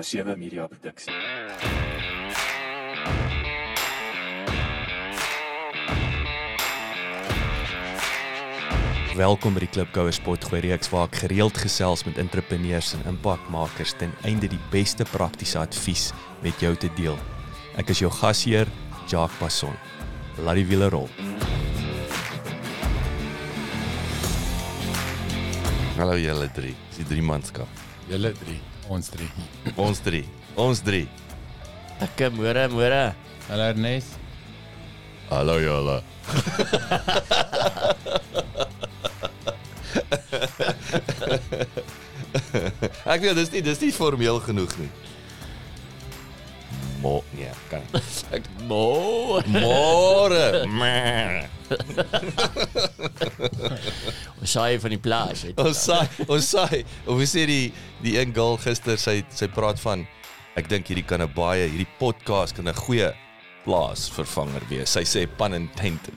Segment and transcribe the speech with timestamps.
[0.00, 1.12] 'n sewe media produksie.
[9.16, 14.14] Welkom by die Klipkouer Spotgooi reeks waar ek gereeld gesels met entrepreneurs en impakmakers ten
[14.24, 17.18] einde die beste praktiese advies met jou te deel.
[17.76, 18.70] Ek is jou gasheer,
[19.04, 19.76] Jacques Passon.
[20.40, 21.10] Laat die wiele rol.
[26.00, 26.74] Hallo julle drie.
[26.88, 27.68] Dis die drie manskap.
[28.08, 28.56] Julle drie,
[28.90, 29.30] ons drie.
[29.78, 30.26] Ons drie.
[30.58, 31.06] Ons drie.
[32.02, 33.14] Ek môre môre.
[33.46, 34.18] Hallo Ernest.
[35.30, 36.00] Hallo julle.
[43.06, 44.90] Ek weet dis nie dis nie formeel genoeg nie.
[47.00, 47.80] Mo, nee, kan.
[48.36, 50.66] Ek Môre.
[50.68, 51.46] môre.
[54.40, 55.44] Ons saai van die plaas.
[55.46, 55.64] weet jy.
[55.64, 57.72] Ons sê ons of ons sê die
[58.04, 60.04] die een girl gister sy sy praat van
[60.60, 63.12] ek dink hierdie kan 'n baie hierdie podcast kan 'n goeie
[63.64, 64.90] plaasvervanger wees.
[64.90, 66.14] Sy sê pun intended.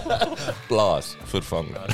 [0.70, 1.88] plaasvervanger.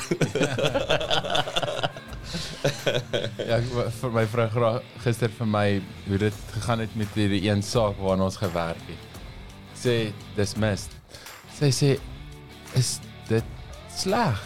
[3.49, 3.69] Ja, ek
[4.01, 4.71] vir my vrou
[5.05, 5.67] gister vir my
[6.07, 9.21] hoe dit gegaan het met hierdie een saak waarna ons gewerk het.
[9.77, 9.97] Sê
[10.37, 10.93] dismissed.
[11.57, 11.91] Sy sê
[12.77, 12.97] is
[13.31, 13.57] dit
[13.97, 14.43] sleg?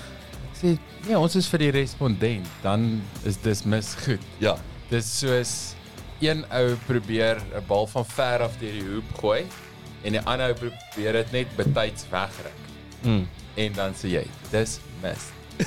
[0.50, 0.74] Ek sê
[1.06, 4.24] nee, ons is vir die respondent, dan is dismiss goed.
[4.42, 4.56] Ja.
[4.90, 5.54] Dis soos
[6.20, 9.46] een ou probeer 'n bal van ver af deur die hoop gooi
[10.04, 12.64] en die ander ou probeer dit net betyds wegryk.
[13.02, 13.28] Mm.
[13.54, 15.30] En dan sê jy, dis mis.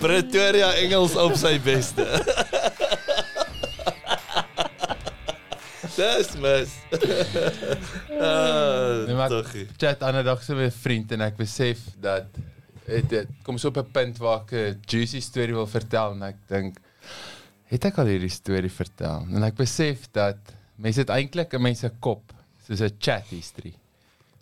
[0.00, 2.06] Pretoria Engels op sy beste.
[5.96, 6.70] Dis mis.
[8.22, 9.48] Ah, Nee, maar tog.
[9.56, 12.28] ek chat ander dag so met 'n vriend en ek besef dat
[12.86, 16.22] dit dit kom so op 'n punt waar ek 'n juicy storie wil vertel en
[16.22, 16.76] ek dink
[17.66, 20.38] het ek al hierdie storie vertel en ek besef dat
[20.82, 22.32] mense het eintlik 'n mens se kop
[22.66, 23.74] soos 'n chat history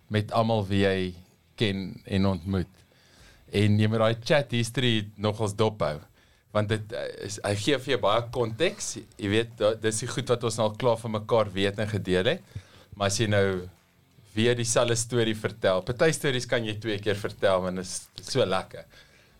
[0.08, 1.14] met almal wie jy
[1.56, 2.74] ken en ontmoet.
[3.52, 6.00] En jy moet daai chat history nogals dophou
[6.50, 8.96] want dit eh, is hy gee vir jou baie konteks.
[9.18, 12.32] Jy weet dis die goed wat ons nou al klaar van mekaar weet en gedeel
[12.32, 12.42] het.
[12.94, 13.68] Maar as jy nou
[14.34, 15.82] weer dieselfde storie vertel.
[15.86, 18.84] Party stories kan jy twee keer vertel want dit is so lekker.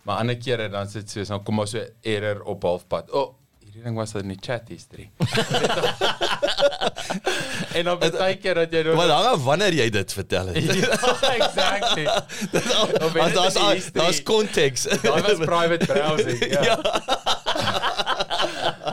[0.06, 3.10] Maar ander kere dan sit soos dan kom maar so 'n error op halfpad.
[3.10, 5.10] O, oh, hierdie ding was in die chat history.
[7.78, 10.64] en dan baie keer dat jy nou Maar af wanneer jy dit vertel het.
[10.80, 10.98] ja,
[11.34, 12.04] exactly.
[12.54, 14.02] Daar's dit die history.
[14.02, 14.82] daar's konteks.
[15.02, 16.46] Daai was private browsing.
[16.50, 16.78] Ja.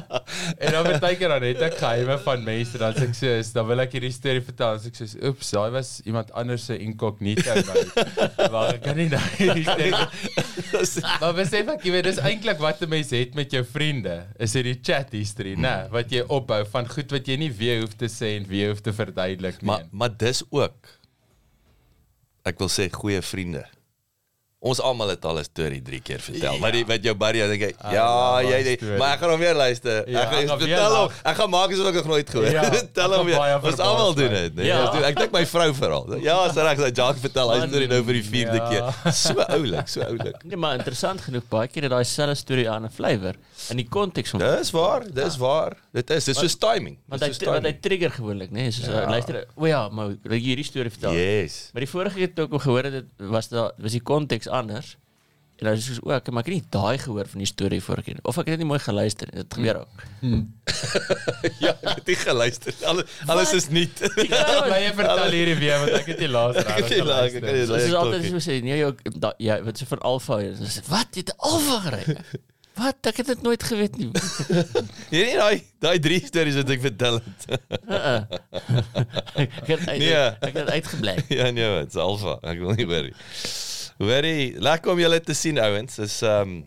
[0.63, 3.52] en dan baie keer dan het ek geheime van mense dan sê ek so is
[3.56, 6.68] dan wil ek hierdie storie vertel en sê ek so oeps daai was iemand anders
[6.69, 7.85] se incognito nou.
[8.53, 9.94] Maar ek kan nie nou hierdie storie
[11.22, 14.58] Maar besef ek jy weet dis eintlik wat 'n mens het met jou vriende is
[14.58, 18.12] hierdie chat history nê wat jy opbou van goed wat jy nie weer hoef te
[18.12, 19.72] sê en weer hoef te verduidelik nie.
[19.72, 20.94] Maar maar dis ook
[22.47, 23.66] ek wil sê goeie vriende.
[24.67, 26.53] Ons almal het al 'n storie 3 keer vertel.
[26.53, 26.59] Ja.
[26.59, 28.97] Maar die wat jou buddy dink ek ja, ja, jy storie.
[29.00, 30.03] maar ek gaan hom weer luister.
[30.09, 31.11] Ja, ek gaan ek vertel hom.
[31.23, 32.94] Ek gaan maak asof ek nog nooit gehoor Ja, het.
[32.94, 33.59] Tel ek hom weer.
[33.63, 34.66] Ons almal doen dit, nee.
[34.67, 34.91] Ja.
[34.91, 36.05] Doen- Ek dink my vrou veral.
[36.22, 38.69] Ja, sy reg, sy Jacques vertel hy storie nou vir die 4de ja.
[38.69, 39.13] keer.
[39.13, 40.44] So oulik, so oulik.
[40.44, 43.35] Nee, maar interessant genoeg baie keer het daai selfde storie aan 'n flavour
[43.72, 45.78] in die konteks van Dis waar, dis waar.
[45.94, 46.97] Dit is, dis soos timing.
[47.07, 48.68] want Dis hy wat hy trigger gewoonlik, nê?
[48.68, 49.01] Nee, soos Ja.
[49.01, 49.09] ja.
[49.09, 51.13] luister, o ja, maar jy hierdie storie vertel?
[51.18, 51.69] Yes.
[51.73, 54.96] Maar die vorige keer toe ek hom gehoor het, was daar was die konteks anders.
[55.57, 57.79] En dan is soos o, ek maar ek het nie daai gehoor van die storie
[57.81, 58.19] vorige keer.
[58.29, 59.41] Of ek het dit nie mooi geluister nie.
[59.41, 60.03] Dit gebeur ook.
[61.63, 62.73] Ja, ek het nie geluister.
[62.85, 64.01] Alles alles is nuut.
[64.69, 67.40] Maar jy vertel hierdie weer want ek het nie laas Ek het nie laas- ek
[67.40, 68.34] het laas- Dit is altyd klokkie.
[68.35, 68.94] so sê, nee, jy
[69.47, 70.59] ja, wat se van Alfa is.
[70.62, 72.03] Dis wat jy het Alfa gery.
[72.78, 72.98] Wat?
[73.10, 74.12] Ek het dit nooit geweet nie.
[75.14, 77.46] Nee, daai daai drie stories wat ek vertel het.
[77.88, 78.22] Uh-uh.
[79.44, 80.14] ek het uit, Nee.
[80.50, 81.16] ek het uitgebly.
[81.40, 82.38] ja nee, dis alfa.
[82.44, 83.14] Ek wil nie nie.
[83.98, 85.97] Hoorie, lekker om julle te sien ouens.
[86.06, 86.58] Ehm um,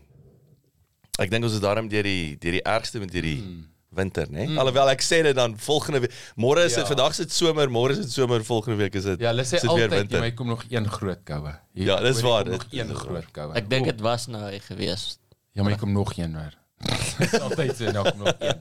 [1.21, 3.67] ek dink ons is daarom deur die deur die ergste met hierdie Hmm.
[3.93, 4.47] winter, né?
[4.47, 4.59] Nee?
[4.59, 6.13] Alhoewel ek sê dit dan volgende week.
[6.39, 6.89] Môre is dit Ja.
[6.89, 9.59] vandag is dit somer, môre is dit somer, volgende week is dit Ja, hulle sê
[9.61, 11.53] is altyd jy kom nog een groot koue.
[11.75, 13.53] Ja, dis waar, Nog een groot koue.
[13.55, 15.20] Ek dink dit was nou hy gewees.
[15.53, 16.55] Ja, maar jy kom nog een hoor.
[17.25, 18.61] Is altyd so, nou kom nog een.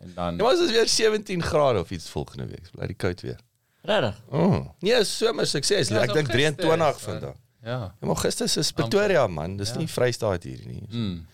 [0.00, 2.70] En dan Ja, maar dit is weer 17 grade of iets volgende week.
[2.72, 3.38] Bly die koud weer.
[3.82, 4.20] Regtig?
[4.28, 4.68] Oh.
[4.78, 5.88] Nee, somer sukses.
[5.88, 7.34] Ja, ek is dink al gister, 23 is, vandag.
[7.62, 7.78] ja.
[8.00, 9.76] Ja, maar gister is Pretoria man, dis Ja.
[9.78, 10.82] nie Vrystaat hier nie.
[10.90, 11.26] Mm.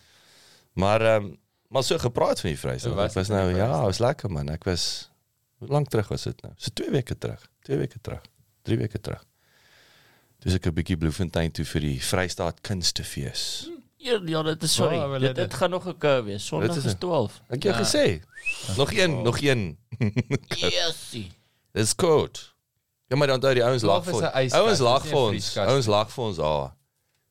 [0.73, 1.39] Maar ehm um,
[1.69, 2.95] maar so gepraat van die Vrystaat.
[2.95, 4.49] Was Ek was dit in nou ja, was lekker man.
[4.49, 5.11] Ek was
[5.59, 6.53] hoe lank terug was dit nou?
[6.57, 7.47] So 2 weke terug.
[7.63, 8.21] 2 weke terug.
[8.63, 9.25] 3 weke terug.
[10.39, 13.69] Dis ek 'n bietjie Bloemfontein toe vir die Vrystaat Kunstefees.
[13.71, 14.99] Ja, ja, dit is sorry.
[14.99, 16.47] Wel, dit, dit- dit gaan nog 'n kou wees.
[16.47, 17.41] Sondag Dit is, is 12.
[17.49, 17.83] Ek het jou Ja.
[17.85, 18.23] gesê.
[18.77, 19.79] Nog een, nog een.
[20.49, 21.33] Yesie.
[21.73, 22.55] Dis koud.
[23.07, 25.57] Ja, maar dan onthou die ouens lag is vir ouens lag vir ons.
[25.57, 26.75] Ouens lag vir ons daar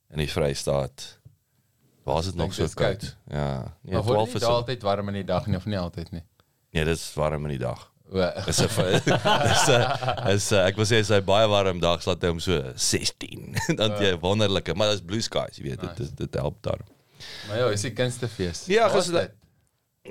[0.10, 1.19] in die Vrystaat.
[2.04, 2.75] Waar is dit nog so koud.
[2.75, 3.15] koud?
[3.27, 5.80] Ja, nee, Maar word 12 dit is altyd warm in die dag nie of nie
[5.80, 6.24] altyd nie.
[6.72, 7.92] Nee, dis warm in die dag.
[8.11, 8.77] O, Dis 'n is
[9.69, 13.56] 'n is 'n ek wil sê sy baie warm dag slaat hy om so 16.
[13.79, 16.81] Dan jy wonderlike, maar dis blue skies, jy weet, dit dit, dit help daar.
[17.47, 18.63] maar ja, is die kunstefees.
[18.65, 19.35] Ja, Waar is gister- dit?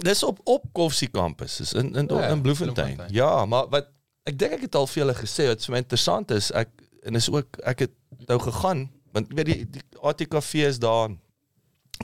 [0.04, 3.00] Dis op op Koffsie kampus, is in in Ja, in Bloemfontein.
[3.10, 3.88] Ja, maar wat
[4.28, 6.68] ek dink ek het al vir julle gesê wat vir my interessant is, ek
[7.02, 7.94] en is ook ek het
[8.28, 11.08] nou gegaan want weet die, die ATKV is daar.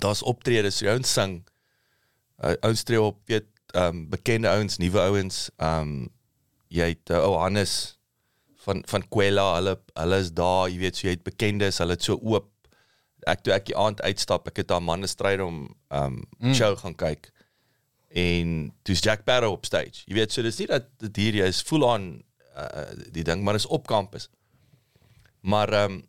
[0.01, 1.45] Daar's optredes, so ouens sing.
[2.43, 3.45] Uh, ouens tree op, weet
[3.75, 5.49] ehm um, bekende ouens, nuwe ouens.
[5.57, 6.09] Ehm um,
[6.75, 7.99] jy het uh, ou Hannes
[8.65, 12.07] van van Kwela, hulle hulle is daar, jy weet, so jy het bekendes, hulle het
[12.07, 12.51] so oop
[13.31, 16.55] ek toe ek die aand uitstap, ek het daar manne stryd om um mm.
[16.57, 17.31] show gaan kyk.
[18.15, 20.05] En toe's Jack Barrow op stage.
[20.07, 22.11] Jy weet, so dis nie dat dit hier is full on
[22.55, 24.29] uh, die ding, maar dis op kampus.
[25.43, 26.03] Maar um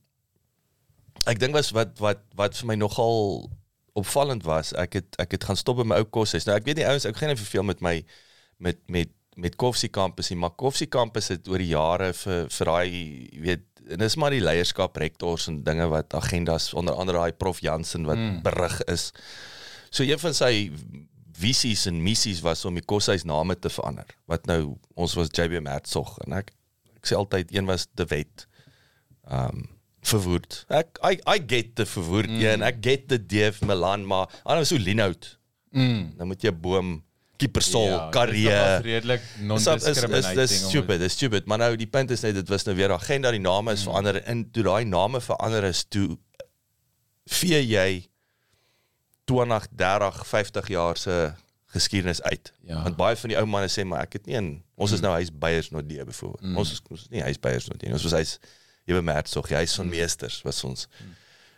[1.25, 3.47] ek dink was wat wat wat vir my nogal
[3.95, 6.47] opvallend was, ek het ek het gaan stop by my ou koshuis.
[6.47, 7.99] Nou ek weet nie ouens, ek gaan nie verveel met my
[8.63, 12.71] met met met Koffsie kampus nie, maar Koffsie kampus het oor die jare vir vir
[12.71, 12.91] daai
[13.43, 17.59] weet en dis maar die leierskap rektors en dinge wat agendas onder andere daai prof
[17.61, 18.39] Jansen wat mm.
[18.45, 19.11] berig is.
[19.91, 20.69] So een van sy
[21.35, 24.07] visies en missies was om die koshuis name te verander.
[24.31, 26.53] Wat nou ons was JB Mertsog en ek
[26.95, 28.47] ek sê altyd een was De Wet.
[29.29, 29.74] Um
[30.05, 30.61] verwoed.
[30.73, 32.43] Ek I I get the verwoed mm.
[32.43, 35.35] een, ek get the Dave Milan, maar anders so Linout.
[35.75, 36.13] Mm.
[36.17, 36.99] Dan moet jy boom
[37.35, 38.49] Kiepersol, ja, dit is Karrie.
[38.85, 40.37] redelik Dis is non-discriminating.
[40.39, 41.47] dis stupid, dis stupid.
[41.51, 44.21] Maar nou die punt is net dit was nou weer agenda, die name is verander
[44.23, 46.15] en toe daai name verander is toe
[47.25, 48.05] vee jy
[49.27, 51.17] 20, 30, 50 jaar se
[51.75, 52.53] geskiedenis uit.
[52.63, 52.83] Ja.
[52.83, 55.11] Want baie van die ou manne sê maar ek het nie in ons is nou
[55.17, 56.45] huisbeiers nog die byvoorbeeld.
[56.45, 56.61] Mm.
[56.61, 57.91] Ons is ons is nie huisbeiers nog nie.
[57.91, 58.37] Ons was huis
[58.85, 60.87] Ewe Mertsog, hy is van meesters was ons.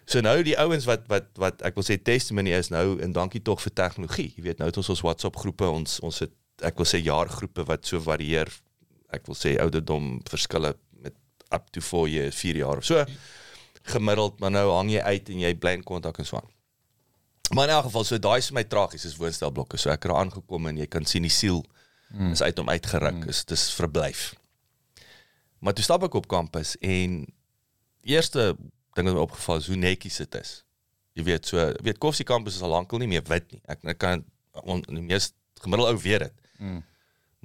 [0.07, 3.41] So nou die ouens wat wat wat ek wil sê testimony is nou en dankie
[3.44, 4.29] tog vir tegnologie.
[4.38, 6.33] Jy weet nou het ons ons WhatsApp groepe, ons ons het
[6.65, 8.51] ek wil sê jaargroepe wat so varieer.
[9.13, 11.15] Ek wil sê ouderdom verskille met
[11.51, 13.03] up to 4 jaar, 4 jaar of so.
[13.88, 16.50] Gemiddeld, maar nou hang jy uit en jy bly in kontak en so aan.
[17.56, 19.80] Maar in elk geval, so daai is my tragies is woonstelblokke.
[19.80, 21.62] So ek het daar aangekom en jy kan sien die siel
[22.12, 22.33] mm.
[22.35, 23.21] is uit hom uitgeruk.
[23.23, 23.31] Mm.
[23.31, 24.33] Is dis verblyf.
[25.59, 27.24] Maar toe stap ek op kampus en
[28.07, 28.54] eerste
[28.98, 30.54] ding wat my opgeval is hoe netjies dit is.
[31.18, 33.62] Jy weet so, weet Koffsie kampus is al lankal nie meer wit nie.
[33.69, 34.24] Ek, ek kan
[34.65, 35.31] on, die mees
[35.63, 36.48] gemiddeld ou weet dit.
[36.62, 36.80] Mm.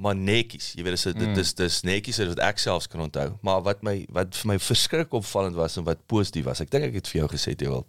[0.03, 3.29] Maar netjies, jy weet dis dit dis dis netjies is wat ek selfs kan onthou.
[3.45, 6.63] Maar wat my wat vir my verskriklik opvallend was en wat positief was.
[6.65, 7.87] Ek dink ek het vir jou gesê jy wil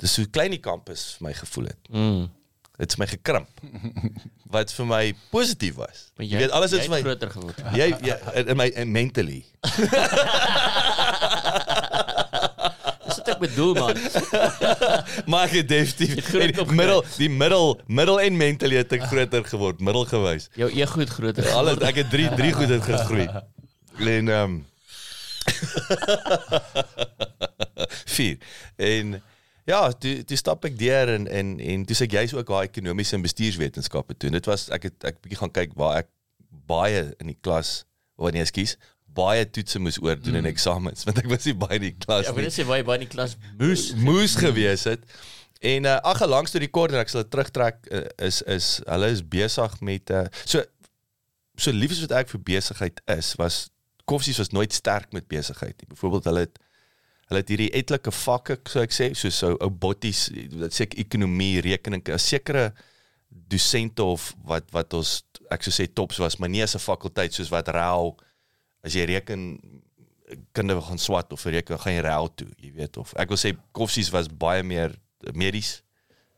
[0.00, 1.90] dis so klein die kampus vir my gevoel het.
[1.92, 2.28] Mm.
[2.80, 3.48] Dit het my gekrimp.
[4.54, 6.06] Wat vir my positief was.
[6.16, 7.58] Maar Jy, weet alles jy is het vir my groter geword.
[7.78, 9.42] jy, jy in- in my in mentally.
[13.04, 13.96] Dis wat ek bedoel man.
[15.30, 16.76] Maar ek het definitief Het groot en die opgegroei.
[16.80, 17.68] middel die middel
[18.00, 20.48] middel en mentally het ek groter geword, middelgewys.
[20.58, 21.88] Jou ego het groter Alles geword.
[21.90, 23.26] ek het 3 3 goed het gegroei.
[24.00, 24.66] En ehm um,
[28.06, 28.36] 4
[28.76, 29.22] en
[29.70, 32.68] ja, toe toe stap ek deur en en en toe sê ek jy's ook daai
[32.68, 34.30] ekonomiese en bestuurswetenskappe toe.
[34.30, 36.10] En dit was ek het ek bietjie gaan kyk waar ek
[36.70, 37.80] baie in die klas
[38.20, 38.76] wanneer ek kies
[39.16, 40.42] baie toetse moes oordoen mm.
[40.44, 42.86] en eksamens want ek was nie baie in die klas Ja, nie maar dis baie
[42.86, 43.90] baie in die klas moes.
[43.98, 45.04] moes gewees het.
[45.60, 48.78] En uh, ag langs toe die kort en ek sal dit terugtrek uh, is is
[48.86, 50.62] hulle is besig met uh, so
[51.60, 53.66] so lief as wat ek vir besigheid is was
[54.10, 55.86] Koffsies was nooit sterk met besigheid nie.
[55.92, 56.56] Byvoorbeeld hulle het
[57.30, 60.26] hulle het hierdie etlike vakke so ek sê soos ou ou botties
[60.58, 62.72] wat sê ek ekonomie, rekening, 'n sekere
[63.30, 67.32] dosente of wat wat ons ek sou sê tops was, maar nie as 'n fakulteit
[67.32, 68.16] soos wat RAL
[68.82, 69.60] as jy reken
[70.52, 73.54] kinders gaan swat of reken gaan jy RAL toe, jy weet of ek wil sê
[73.72, 74.94] Koffsies was baie meer
[75.34, 75.82] medies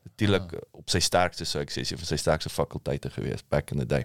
[0.05, 0.61] natuurlik ja.
[0.73, 3.87] op sy sterkste sou ek sê, sy van sy sterkste fakulteite gewees back in the
[3.87, 4.05] day.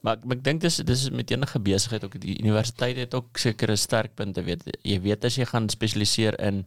[0.00, 2.18] Maar, maar ek dink dis dis met enige besigheid ook.
[2.22, 4.62] Die universiteit het ook sekere sterkpunte weet.
[4.86, 6.64] Jy weet as jy gaan spesialiseer in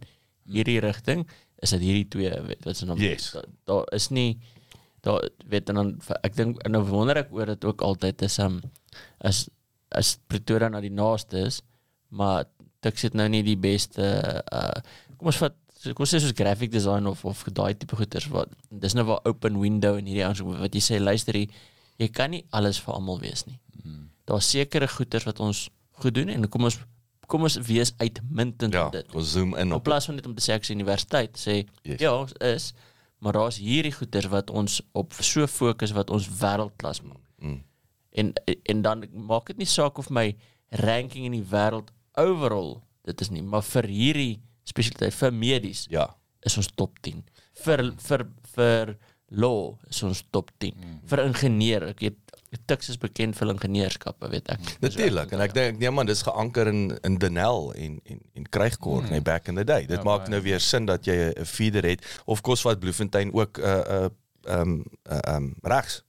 [0.52, 1.24] hierdie rigting
[1.62, 3.32] is dit hierdie twee weet wat se naam Yes.
[3.36, 4.40] daar da is nie
[5.06, 5.92] daar weet en dan
[6.26, 8.60] ek dink en nou wonder ek oor dit ook altyd is um
[9.22, 9.44] as
[9.94, 11.62] as Pretoria nou die naaste is
[12.10, 12.46] maar
[12.82, 14.02] dit sit nou nie die beste
[14.52, 14.82] uh
[15.18, 15.56] kom ons vat
[15.94, 19.22] kom ons sê soos graphic design of of daai tipe goeders wat dis nou waar
[19.30, 21.54] open window en hierdie ouens wat jy sê luister hier
[22.02, 23.60] jy kan nie alles vir almal wees nie.
[23.84, 24.08] Mm.
[24.30, 25.68] Daar's sekere goeders wat ons
[26.02, 26.80] goed doen en kom ons
[27.32, 29.14] kom ons wees uitmuntend Ja, op dit.
[29.16, 31.62] ons zoom in In op plaas van net om te sê ek is universiteit, sê
[31.88, 32.00] Yes.
[32.04, 32.74] ja, ons is,
[33.24, 37.22] maar daar's hierdie goeders wat ons op so fokus wat ons wêreldklas maak.
[37.40, 37.62] Mm.
[38.12, 38.34] En
[38.66, 40.36] en dan maak dit nie saak of my
[40.84, 46.10] ranking in die wêreld overall dit is nie, maar vir hierdie spesialiteit vir medies Ja.
[46.46, 47.24] is ons top 10.
[47.64, 48.98] Vir vir vir
[49.32, 50.76] law is ons top 10.
[50.76, 51.00] Mm.
[51.12, 52.20] Vir ingenieur, ek weet
[52.68, 54.72] Tux is bekend vir ingenieurskappe, weet ek.
[54.84, 59.06] Natuurlik en ek dink nee man dis geanker in in Denel en en en Krygkor
[59.06, 59.14] mm.
[59.14, 59.86] nee back in the day.
[59.88, 63.32] Dit Ja, maak nou weer sin dat jy 'n feeder het of kos wat Bloemfontein
[63.32, 64.10] ook 'n uh, 'n uh,
[64.52, 66.02] ehm um, uh, um, regs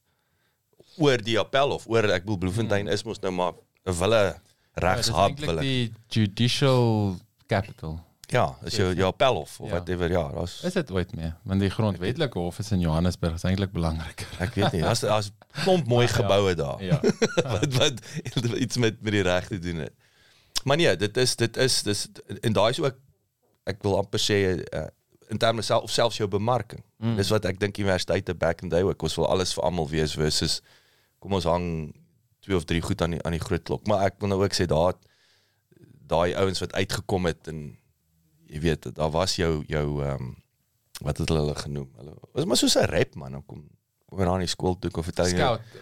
[0.97, 3.53] oor die appel of oor ek bedoel Bloemfontein is mos nou maar
[3.87, 4.35] 'n wille
[4.73, 5.61] regs Ja, hub wille.
[5.61, 7.15] die judicial
[7.47, 7.99] capital.
[8.33, 9.67] Ja, is jou jou appel of Ja.
[9.69, 11.35] whatever ja, daar's Is dit ooit meer?
[11.43, 14.25] Want die grondwetlike hof is in Johannesburg, is eintlik belangrik.
[14.39, 15.31] ek weet nie, daar's daar's
[15.63, 16.81] klomp mooi geboue daar.
[16.83, 16.99] Ja.
[17.55, 18.01] wat wat
[18.57, 19.93] iets met met die reg te doen het.
[20.63, 22.07] Maar nee, dit is dit is dis
[22.41, 22.97] en daai is ook
[23.69, 24.39] ek wil amper sê
[24.73, 24.87] uh,
[25.29, 26.83] in terme self of selfs jou bemarking.
[26.97, 27.15] Mm.
[27.19, 29.87] Dis wat ek dink universiteite back in the day ook ons wil alles vir almal
[29.89, 30.61] wees versus
[31.23, 31.67] kom ons hang
[32.43, 33.85] twee of drie goed aan die aan die groot klok.
[33.87, 34.97] Maar ek wil nou ook sê daar
[36.07, 37.61] daai ouens wat uitgekom het en
[38.53, 40.35] jy weet daar was jou jou ehm um,
[41.01, 41.89] wat het hulle hulle genoem?
[41.97, 43.65] Hulle was maar soos 'n rap man, dan kom
[44.05, 45.81] kom weer aan die skool toe kom vertel jy Scout.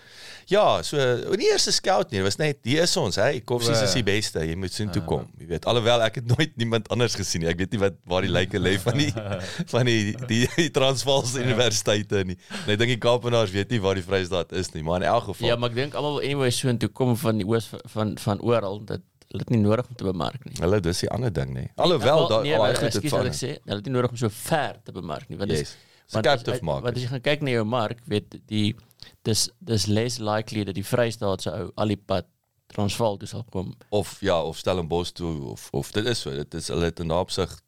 [0.50, 0.98] Ja, so
[1.38, 4.04] nie eers 'n scout nie, was net hier is ons, hey, Koffsies O, is die
[4.04, 4.10] ja.
[4.10, 5.28] beste, jy moet sien toe kom.
[5.40, 7.50] Jy weet, alhoewel ek het nooit niemand anders gesien nie.
[7.50, 9.12] Ek weet nie wat waar die lyke lê van die
[9.74, 12.38] van die die, die Transvaalse universiteite nie.
[12.66, 15.30] En ek dink die Kaapenaars weet nie waar die Vrystaat is nie, maar in elk
[15.30, 15.48] geval.
[15.48, 18.82] Ja, maar ek dink almal anyway so intoe kom van die oos van van oral
[18.86, 20.56] dat hulle dit nie nodig om te bemark nie.
[20.60, 21.66] hulle dis die ander ding nê.
[21.76, 23.20] Alhoewel daar nee, al goed het van.
[23.24, 25.60] wat ek sê, hulle het nie nodig om so ver te bemark nie, want dis
[25.66, 25.76] Yes.
[26.12, 26.84] want as- Captive maak.
[26.84, 28.76] Want as jy gaan kyk na jou mark, weet die
[29.24, 32.28] dis dis less likely dat die Vrystaat se ou al die pad
[32.72, 33.74] Transvaal toe sal kom.
[33.92, 37.08] Of ja, of Stellenbosch toe of of dit is so, dit is hulle het in
[37.08, 37.60] daardie opsig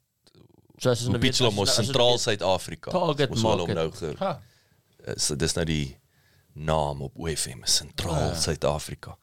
[0.80, 2.92] So as ons nou weet Pietsel mos ons sentraal Suid-Afrika.
[2.92, 3.76] Target Ons wil hom market.
[3.76, 4.42] nou ge Ha.
[5.16, 5.98] is dis nou die
[6.56, 9.18] naam op OFM sentraal Suid-Afrika.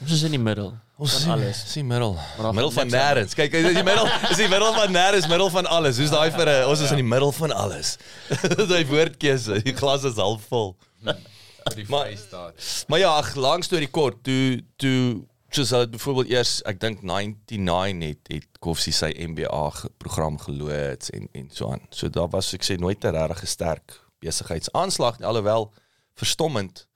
[0.00, 0.72] Ons is in die middel.
[0.96, 1.64] Ons is alles.
[1.66, 2.14] Is die middel.
[2.38, 3.34] Daar Middel van nêrens.
[3.34, 5.98] Kyk, is die middel, is die middel van nêrens, middel van alles.
[5.98, 7.96] Hoe's daai vir 'n ons is in die middel van alles.
[8.70, 10.76] Daai woordkeuse, die glas is half vol.
[11.02, 12.84] Vir die Maar- Vrystaat.
[12.88, 18.08] Maar ja, ag, lank storie kort, toe toe soos hulle byvoorbeeld eers, ek dink 99
[18.08, 21.82] het het Koffsie sy MBA ge- program geloods en en so aan.
[21.90, 25.72] So daar was ek sê nooit 'n regtig sterk besigheidsaanslag alhoewel
[26.14, 26.86] verstommend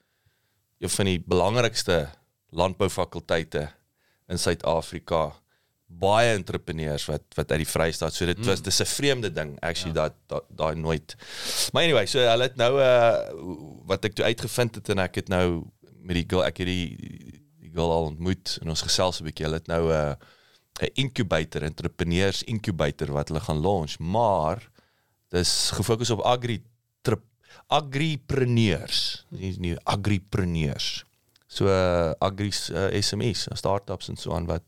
[0.81, 2.09] een van die belangrikste
[2.51, 3.69] landboufakulteite
[4.29, 5.33] in Suid-Afrika
[5.89, 9.97] baie entrepreneurs wat wat uit die Vrystaat so dit was dis 'n vreemde ding actually
[9.97, 10.13] ja.
[10.29, 11.17] dat daai nooit.
[11.73, 13.33] Maar anyway so hulle het nou uh
[13.89, 15.65] wat ek toe uitgevind het en ek het nou
[16.05, 16.97] met die girl ek het die
[17.61, 20.17] die girl al ontmoet en ons gesels 'n bietjie hulle het nou 'n
[20.83, 24.69] 'n incubator entrepreneurs incubator wat hulle gaan launch maar
[25.33, 26.63] dis gefokus op agri
[27.03, 27.25] trip
[27.67, 31.05] agripreneurs nie nie agripreneurs
[31.49, 34.65] so uh, agri uh, SMEs startups en so aan wat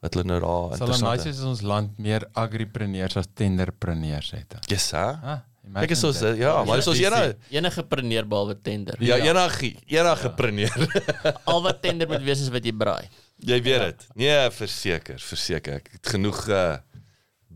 [0.00, 3.26] wat hulle nou daar Sal hom nice interessant wees as ons land meer agripreneurs as
[3.36, 4.56] tenderpreneurs het.
[4.72, 5.06] Yes, hè?
[5.20, 5.40] Ah,
[5.76, 8.96] Ek is so ja, maar dis ons enige Enige preneer behalwe tender.
[8.98, 9.28] ja, Ja.
[9.34, 10.72] enige enige preneer.
[11.52, 13.06] Al wat tender moet wees is wat jy braai.
[13.44, 14.06] Jy weet dit.
[14.14, 15.74] Nee, verseker, verseker.
[15.80, 16.76] Ek het genoeg uh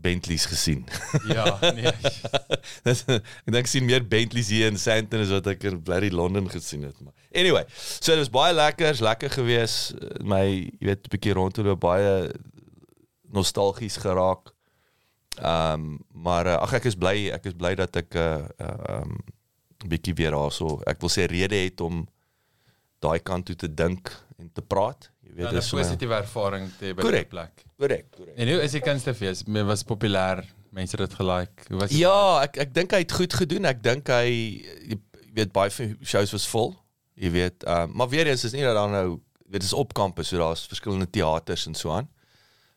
[0.05, 0.85] Bentleys gesien.
[1.35, 1.45] Ja,
[1.75, 1.91] nee.
[2.87, 6.49] Dis ek dink sien meer Bentleys hier in Sandton as wat ek in Bloody London
[6.51, 7.65] gesien het, maar anyway.
[7.75, 9.77] So dit was baie lekker, is lekker gewees.
[10.21, 10.43] My,
[10.79, 12.11] jy weet, 'n bietjie rondloop baie
[13.35, 14.53] nostalgies geraak.
[15.41, 15.87] Ehm um,
[16.25, 19.17] maar uh, ag ek is bly, ek is bly dat ek 'n uh, uh, um,
[19.89, 22.05] bietjie weer daarso, ek wil sê rede het om
[23.03, 24.09] daai kant toe te dink
[24.39, 25.09] en te praat.
[25.35, 27.63] Jy weet, Ja, 'n dis so- positiewe ervaring te hê by die plek.
[27.77, 28.37] korrek, korrek.
[28.39, 29.43] En hoe is die kunstefees?
[29.47, 30.45] Men was populêr.
[30.71, 31.67] Mense het dit gelike.
[31.69, 33.65] Hoe was die Ja, ek ek dink hy het goed gedoen.
[33.65, 34.97] Ek dink hy jy
[35.33, 36.75] weet baie van shows was vol.
[37.15, 40.27] Jy weet, uh, maar weer eens is nie dat daar nou weet dis op kampus,
[40.27, 42.07] so daar's verskillende teaters en so aan.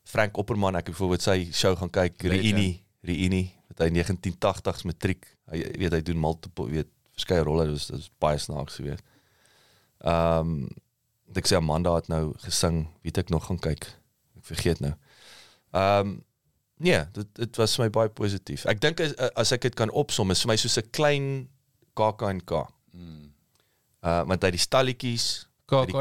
[0.04, 2.22] Frank Opperman, ek het byvoorbeeld sy show gaan kyk.
[2.22, 5.26] Reuni, Reuni, wat hy 1980s matriek.
[5.50, 9.02] Hy weet hy doen multiple, weet, verskeie rolle, dus dit is baie snaaks geweest.
[10.04, 10.68] Ehm um,
[11.36, 13.84] ek sê Amanda het nou gesing, weet ek nog gaan kyk.
[14.38, 14.94] Ek vergeet nou.
[15.76, 16.16] Ehm um,
[16.78, 18.64] nee, dit dit was vir my baie positief.
[18.70, 21.26] Ek dink as, as ek dit kan opsom, is vir my soos 'n klein
[21.98, 22.64] KAK&K.
[22.94, 23.32] Mm.
[24.06, 25.92] Uh want hy die stalletjies, kakie.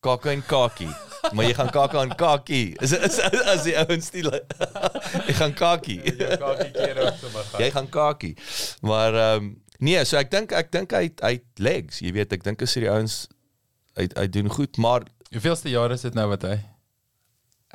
[0.00, 0.94] kaka en kakie.
[1.32, 2.74] maar jy gaan kaka en kakie.
[2.80, 4.30] Is is as die ouens stil.
[5.28, 6.00] jy gaan kakie.
[6.02, 7.54] kakie keer op so maar.
[7.60, 8.34] jy gaan kakie.
[8.80, 12.42] Maar ehm um, nee, so ek dink ek dink hy hy legs, jy weet, ek
[12.46, 13.26] dink as die ouens
[13.98, 16.56] hy hy doen goed, maar Hoeveelste jaar is dit nou wat hy?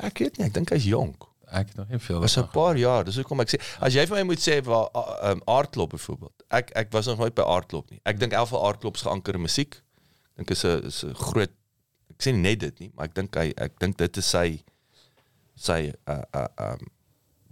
[0.02, 1.28] Ek weet nie, ek dink hy's jonk.
[1.54, 4.06] Ek het nog nie veel Was 'n paar jaar, dis hoekom ek sê as jy
[4.10, 4.90] vir my moet sê waar
[5.30, 6.44] um, aardklop byvoorbeeld.
[6.50, 8.00] Ek ek was nog nooit by aardklop nie.
[8.10, 9.78] Ek dink elke aardklop se geanker in musiek.
[10.36, 11.54] Dink is 'n is 'n groot
[12.10, 14.64] ek sê net dit nie, maar ek dink hy ek dink dit is sy
[15.56, 16.90] sy uh uh um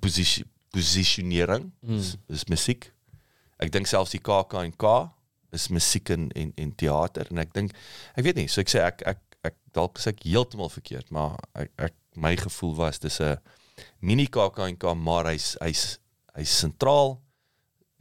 [0.01, 2.91] posisie posisionering is, is musiek.
[3.59, 5.11] Ek dink selfs die KAK&K
[5.51, 7.75] is musiek en en en teater en ek dink
[8.15, 11.39] ek weet nie, so ek sê ek ek ek dalk is ek heeltemal verkeerd, maar
[11.57, 13.37] ek, ek my gevoel was dis 'n
[13.99, 15.99] mini KAK&K maar hy's hy's
[16.35, 17.19] hy's sentraal.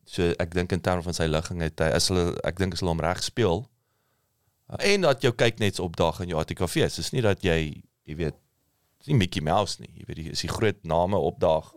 [0.04, 2.80] So ek dink in terme van sy ligging het hy is hulle ek dink as
[2.82, 3.66] hulle hom reg speel
[4.78, 6.86] en dat jou kyk net opdag in jou ATKV.
[6.94, 8.36] Dis nie dat jy jy weet
[9.00, 9.90] dis nie Mickey Mouse nie.
[9.96, 11.72] Jy weet die is die groot name opdag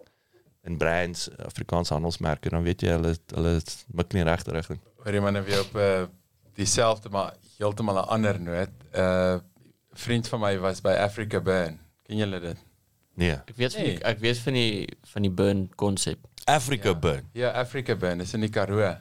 [0.63, 3.61] in brands Afrikaanse handelsmerke dan weet jy hulle hulle
[3.93, 4.79] mik nie regte rigting.
[5.03, 6.03] Hoor jy maar nou weer op uh,
[6.55, 8.69] dieselfde maar heeltemal 'n ander noot.
[8.93, 9.39] 'n uh,
[9.93, 11.79] Vriend van my was by Africa Burn.
[12.03, 12.57] Ken julle dit?
[13.15, 13.31] Nee.
[13.45, 14.03] Ek weet van die, Nee.
[14.03, 16.19] ek weet van die van die burn konsep.
[16.45, 16.95] Africa ja.
[16.95, 17.29] Burn.
[17.33, 18.95] Ja, Africa Burn, is in die Karoo.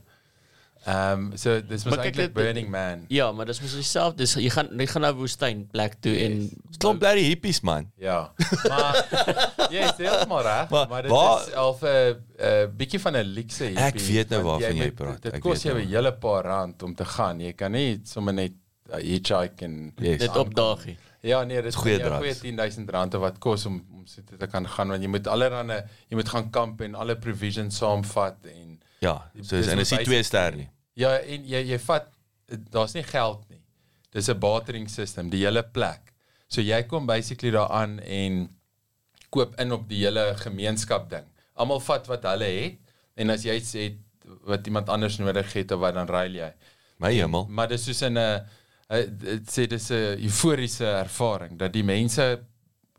[0.85, 3.05] Ehm um, so dis was Maar kyk, eintlik dit- Burning Man.
[3.09, 4.17] Ja, maar dis mos dieselfde.
[4.25, 7.87] Dis jy gaan jy gaan na woestyn plek toe en Klomp blerry hippies man.
[7.97, 8.33] Ja.
[8.69, 8.99] Maar
[9.75, 13.23] jy is heeltemal reg, Maar maar dit waar- is al 'n 'n bietjie van 'n
[13.37, 13.85] luxe hippie.
[13.85, 15.23] Ek weet nou waarvan jy moet- praat.
[15.23, 15.95] Dit kos jou 'n nou.
[15.95, 17.41] hele paar rand om te gaan.
[17.41, 18.53] Jy kan nie sommer net
[18.91, 20.19] uh, hitchhike en Yes.
[20.19, 20.97] dit opdaagie.
[21.23, 22.39] Ja nee, dit is Goeie goeie drugs.
[22.41, 25.85] goeie 10000 rand wat kos om om so te kan gaan want jy moet allerlei
[26.11, 28.72] jy moet gaan kamp en alle provisions saamvat en
[29.03, 30.69] Ja, so Dis is en is nie twee ster nie.
[30.99, 32.09] Ja, en jy jy vat
[32.71, 33.61] daar's nie geld nie.
[34.13, 36.13] Dis 'n bartering system, die hele plek.
[36.49, 38.49] So jy kom basically daaraan en
[39.31, 41.25] koop in op die hele gemeenskap ding.
[41.55, 42.79] Almal vat wat hulle het
[43.17, 43.97] en as jy sê
[44.47, 46.53] wat iemand anders nodig het of wat dan ruil jy.
[46.99, 47.47] My hemel.
[47.49, 48.45] Maar dis soos in 'n
[49.09, 52.45] dit sê dis 'n euforiese ervaring dat die mense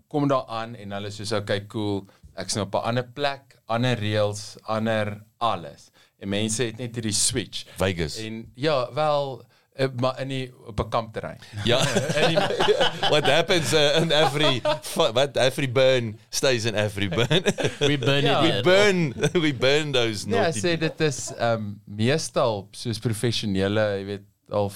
[0.07, 3.95] kom daar aan en hulle soos okay cool, ek's nou op 'n ander plek, ander
[3.97, 5.91] reëls, ander alles.
[6.23, 7.65] En mense het net hierdie switch.
[7.81, 8.15] Vegas.
[8.23, 9.43] En ja, wel
[9.75, 11.39] eh, maar in die op 'n kampterrein.
[11.67, 11.81] Ja.
[13.13, 14.61] what happens uh, in every
[14.95, 17.43] what every burn stays in every burn.
[17.89, 18.41] We burn Ja.
[18.43, 18.53] it.
[18.55, 20.59] we burn we burn those Ja, naughty.
[20.59, 24.71] sê dit is ehm um, meestal soos professionele, jy weet, al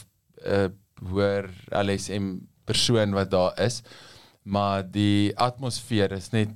[0.45, 0.67] uh,
[1.11, 2.33] hoor LSM
[2.65, 3.81] persoon wat daar is,
[4.43, 6.49] maar die atmosfeer is net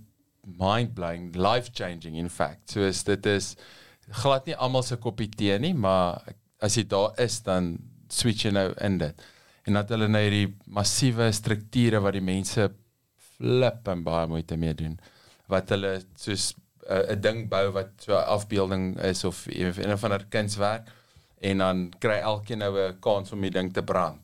[0.57, 2.71] mind-blowing, life-changing in fact.
[2.71, 3.55] So is dit is
[4.11, 6.21] glad nie almal se koppie tee nie, maar
[6.61, 7.77] as jy daar is dan
[8.09, 9.23] switch jy nou in dit.
[9.65, 12.69] En dat hulle nou hierdie massiewe strukture wat die mense
[13.37, 14.99] flip en baie moeite mee doen
[15.51, 20.11] wat hulle soos 'n uh, ding bou wat so 'n afbeelding is of een van
[20.11, 20.89] hulle kunswerk
[21.41, 24.19] en dan kry elkeen nou 'n kans om die ding te brand.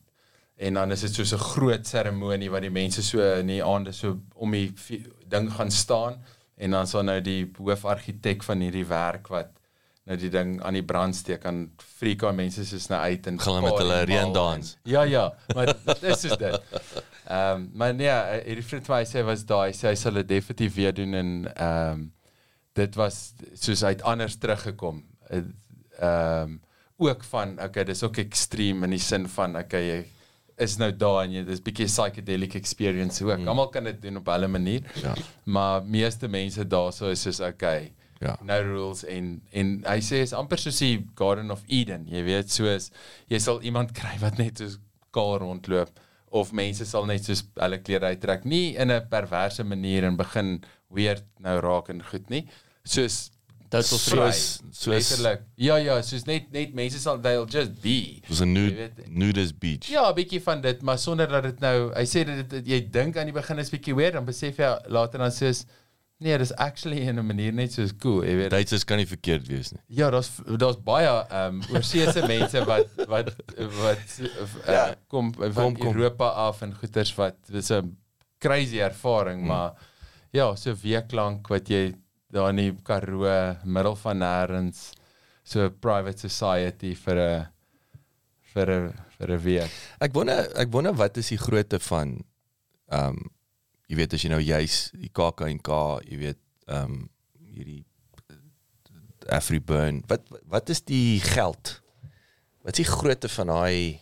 [0.58, 3.92] En dan is dit soos 'n groot seremonie wat die mense so in die aande
[3.92, 4.74] so om die
[5.28, 6.24] ding gaan staan
[6.56, 9.50] en dan sal nou die hoofargitek van hierdie werk wat
[10.08, 13.64] nou die ding aan die brand steek aan Afrika mense soos nou uit en Gaan
[13.66, 14.74] met hulle reendans.
[14.84, 16.62] en- Ja ja, maar dit is dit.
[17.28, 18.12] Ehm um, maar nee,
[18.46, 21.92] hierdie vriend my sê was daai sê hy sal dit definitief weer doen en ehm
[21.92, 22.06] um,
[22.78, 25.04] dit was soos hy het anders teruggekom.
[25.30, 25.52] Ehm
[26.02, 26.62] um,
[26.98, 29.98] ook van okay, dis ook ekstreem in die sin van okay, jy
[30.58, 33.38] is nou daar en jy dis bietjie psychedelic experience ook.
[33.44, 33.48] Mm.
[33.52, 34.82] Almal kan dit doen op hulle manier.
[35.04, 35.14] Ja.
[35.46, 37.92] Maar meeste mense daarso is soos okay.
[38.22, 38.38] Ja.
[38.42, 42.50] No rules en en hy sê is amper soos die Garden of Eden, jy weet,
[42.52, 42.92] soos
[43.30, 44.80] jy sal iemand kry wat net soos
[45.12, 45.90] kaal rondloop
[46.32, 50.62] of mense sal net soos hulle klere uittrek, nie in 'n perverse manier en begin
[50.90, 52.48] weird nou raak en goed nie.
[52.84, 53.32] Soos
[53.70, 55.42] Total vry, soos- soos- letterlik.
[55.58, 58.22] Ja ja, soos net net mense sal they'll just be.
[58.30, 59.88] Was a nude nudist beach.
[59.90, 62.80] Ja, 'n bietjie van dit, maar sonder dat dit nou, hy sê dit, dit jy
[62.90, 65.66] dink aan die begin is bietjie weird, dan besef jy later dan soos
[66.20, 68.50] nee, dis actually in 'n manier net soos cool, jy weet.
[68.52, 69.82] Duitsers kan nie verkeerd wees nie.
[69.88, 73.34] Ja, daar's daar's baie ehm um, oorseese mense wat wat
[73.84, 74.96] wat uh, Ja.
[75.08, 75.96] kom van Kom, kom.
[75.96, 77.98] Europa af en goeters wat dis 'n
[78.40, 79.48] crazy ervaring, Hmm.
[79.48, 79.74] maar
[80.32, 81.94] ja, so week lank wat jy
[82.32, 84.92] daar in die Karoo middel van nêrens
[85.44, 87.48] so 'n private society vir 'n
[88.54, 89.72] vir 'n vir 'n week.
[90.00, 92.24] Ek wonder ek wonder wat is die grootte van
[92.92, 93.30] ehm um,
[93.88, 95.78] jy weet as jy nou juis die KAK&K,
[96.12, 97.06] jy weet ehm um,
[97.58, 97.84] hierdie
[99.34, 100.04] Afriburn.
[100.08, 101.82] Wat wat is die geld?
[102.64, 104.00] Wat is die grootte van daai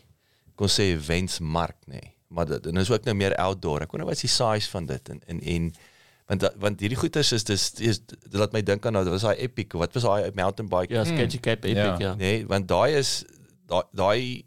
[0.59, 1.99] kon sê wensmark nê?
[2.01, 2.11] Nee?
[2.35, 3.85] Maar dit en is ook nou meer outdoor.
[3.85, 5.69] Ek wonder wat is die size van dit en en en
[6.29, 9.37] want want hierdie goeters is dis is dit laat my dink aan nou was daai
[9.45, 11.95] epic wat was daai mountain bike Ja, Sketchy Cape Epic, Ja.
[12.01, 12.13] ja.
[12.17, 13.23] Nee, want daai is
[13.69, 14.43] daai daai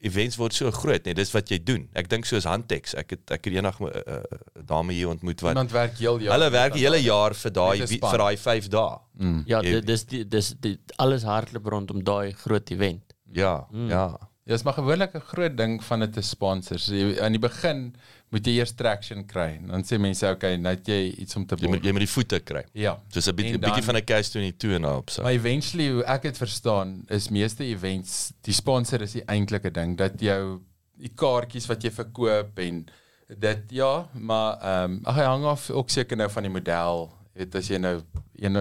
[0.00, 1.88] events word so groot, nee, dis wat jy doen.
[1.94, 2.94] Ek dink soos Hantex.
[2.94, 4.20] Ek het ek het eendag 'n uh,
[4.64, 6.32] dame hier ontmoet wat Iemand werk heel jaar.
[6.38, 8.98] hulle werk die hele jaar vir daai vir daai 5 dae.
[9.18, 9.42] Mm.
[9.46, 13.14] Ja, Jy- dit dis die dis die alles hardloop rondom daai groot event.
[13.32, 13.88] Ja, mm.
[13.88, 14.18] ja.
[14.46, 16.78] Ja, maar gewoonlik 'n groot ding van dit te sponsor.
[16.78, 17.96] So aan die begin
[18.36, 19.48] moet jy eers traction kry.
[19.66, 21.88] Dan sê mense, okay, nou het jy iets om te Jy moet borg.
[21.88, 22.62] jy moet die voete kry.
[22.76, 22.96] Ja.
[23.14, 25.22] Soos 'n bietjie bietjie van 'n case 22 en daarop so.
[25.22, 29.96] Maar eventually hoe ek dit verstaan is meeste events die sponsor is die eintlike ding
[29.96, 30.60] dat jou
[30.96, 32.86] die kaartjies wat jy verkoop en
[33.28, 37.10] dit ja, maar ehm um, ag hy hang af ook seker nou van die model.
[37.34, 38.00] Jy weet as jy nou
[38.38, 38.56] een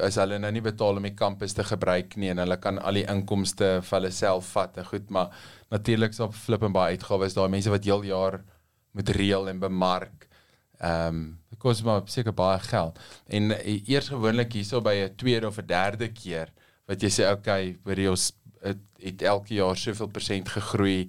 [0.00, 2.94] as hulle nou nie betaal om die kampus te gebruik nie en hulle kan al
[2.98, 5.30] die inkomste vir hulle self vat en goed, maar
[5.70, 8.40] natuurlik so flip en baie uitgawes daai mense wat heel jaar
[8.92, 10.26] moet reël en bemark.
[10.80, 12.98] Ehm um, dit kos maar seker baie geld.
[13.26, 16.48] En uh, eers gewoonlik hierso by 'n tweede of 'n derde keer
[16.86, 21.08] wat jy sê okay, vir ons het, het elke jaar soveel persent gegroei.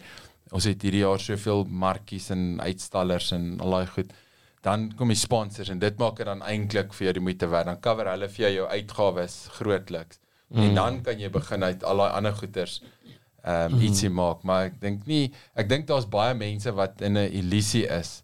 [0.51, 4.13] Ons het hierdie jaar soveel markies en uitstallers en al daai goed.
[4.61, 7.65] Dan kom die sponsors en dit maak dit dan eintlik vir jou die moeite werd.
[7.65, 10.19] Dan cover hulle vir jou jou uitgawes grootliks.
[10.51, 10.63] Mm.
[10.63, 12.81] En dan kan jy begin uit al daai ander goeders
[13.41, 13.85] ehm um, mm.
[13.87, 17.87] ietsie maak, maar ek dink nie ek dink daar's baie mense wat in 'n illusie
[17.87, 18.21] is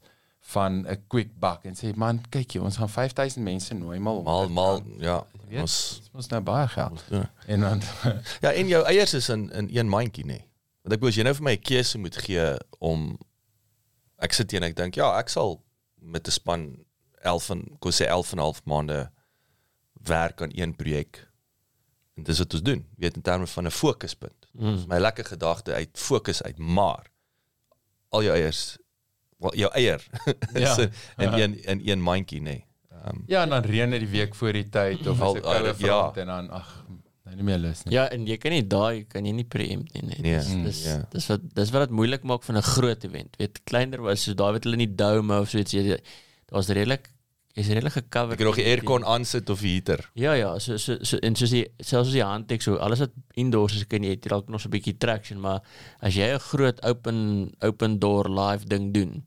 [0.54, 4.22] van 'n quick buck en sê man, kyk jy, ons gaan 5000 mense nooi maar
[4.24, 5.26] Mal mal ja.
[5.50, 7.04] weet, Ons is nou baie geld.
[7.10, 7.32] ja.
[7.48, 7.82] En dan
[8.44, 10.28] Ja, en jou eiers is in in een mandjie nê.
[10.38, 10.46] Nee.
[10.82, 13.18] Want ek wou as jy nou vir my 'n keuse moet gee om
[14.18, 15.64] ek sit hier en ek dink ja, ek sal
[16.00, 16.86] met 'n span
[17.22, 19.12] 11 en kon sê 11 en 'n half maande
[20.08, 21.28] werk aan een projek.
[22.16, 22.86] En dis wat ons doen.
[22.98, 24.47] Weet in terme van 'n fokuspunt.
[24.58, 24.76] Mm.
[24.76, 27.06] Dis my lekker gedagte uit fokus uit, maar
[28.10, 28.78] al jou eiers
[29.40, 30.02] wel jou eier
[30.54, 30.78] is Ja.
[30.78, 32.44] in, in een in een mandjie nê.
[32.44, 32.66] Nee.
[33.08, 36.16] Um, ja, en dan reën dit die week voor die tyd of Al- koue front
[36.16, 36.22] ja.
[36.22, 36.72] en dan ag,
[37.24, 37.94] nou nie meer lus nie.
[37.94, 40.02] Ja, en jy kan nie daai kan jy nie preempt nie.
[40.10, 40.18] Nee.
[40.22, 40.98] Nee, Dis mm, dis, ja.
[41.12, 43.36] dis wat dis wat dit moeilik maak van 'n groot event.
[43.38, 46.00] Weet kleiner was so daai wat hulle nie dome of so iets jy
[46.50, 47.10] daar's redelik
[47.58, 48.34] is redelik gecover.
[48.34, 50.10] ek het nog die aircon aansit of die heater.
[50.14, 53.12] Ja ja, so so, so en soos die selfs as die handtek so alles wat
[53.34, 55.62] indoors is kan jy het dalk nog so 'n bietjie traction, maar
[56.02, 59.24] as jy 'n groot open open door live ding doen,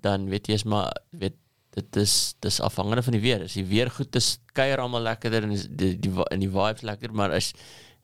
[0.00, 1.34] dan weet jy is maar weet
[1.74, 3.42] dit is dis afhangende van die weer.
[3.44, 7.12] As die weer goed is, kuier almal lekkerder en die die en die vibes lekker,
[7.12, 7.52] maar as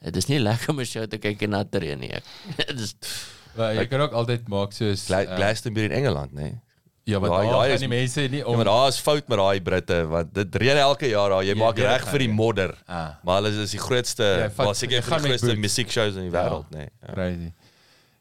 [0.04, 2.10] dit is nie lekker om 'n show te kyk en nat te reën nie.
[2.12, 2.24] Ek-
[2.68, 2.94] Dit is
[3.56, 6.42] Maar jy kan ook altyd maak soos eh, Glastonbury in Engeland nê.
[6.42, 6.60] Nee.
[7.04, 9.28] Ja, wat daai- daai gaan is- die mense nie Ja, om maar daar is fout
[9.28, 11.42] met daai Britte want dit reën elke jaar daar.
[11.44, 12.74] Jy Jy maak reg vir die modder.
[12.86, 13.08] Ah.
[13.24, 16.88] Maar hulle is die grootste, wel seker van die grootste musiekshows in die wêreld, nê.
[17.06, 17.12] Ja.
[17.12, 17.52] Crazy.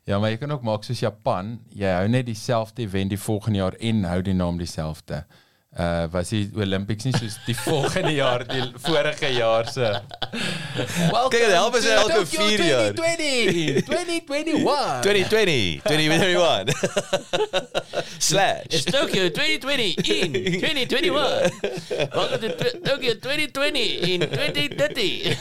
[0.06, 3.58] Ja, maar jy kan ook maak soos Japan, jy hou net dieselfde event die volgende
[3.60, 5.26] jaar en hou die naam dieselfde.
[5.74, 9.88] Uh was die Olympics nie soos die volgende jaar die vorige jaar se.
[11.10, 12.94] Welcome Kyk, dit help as to elke Tokyo vier jaar.
[12.94, 15.02] 2020, 2021.
[15.02, 16.70] 2020, 2021.
[18.20, 18.70] Slash.
[18.70, 21.50] It's Tokyo 2020 in 2021.
[22.14, 22.54] Welcome to
[22.86, 25.34] Tokyo 2020 in 2030.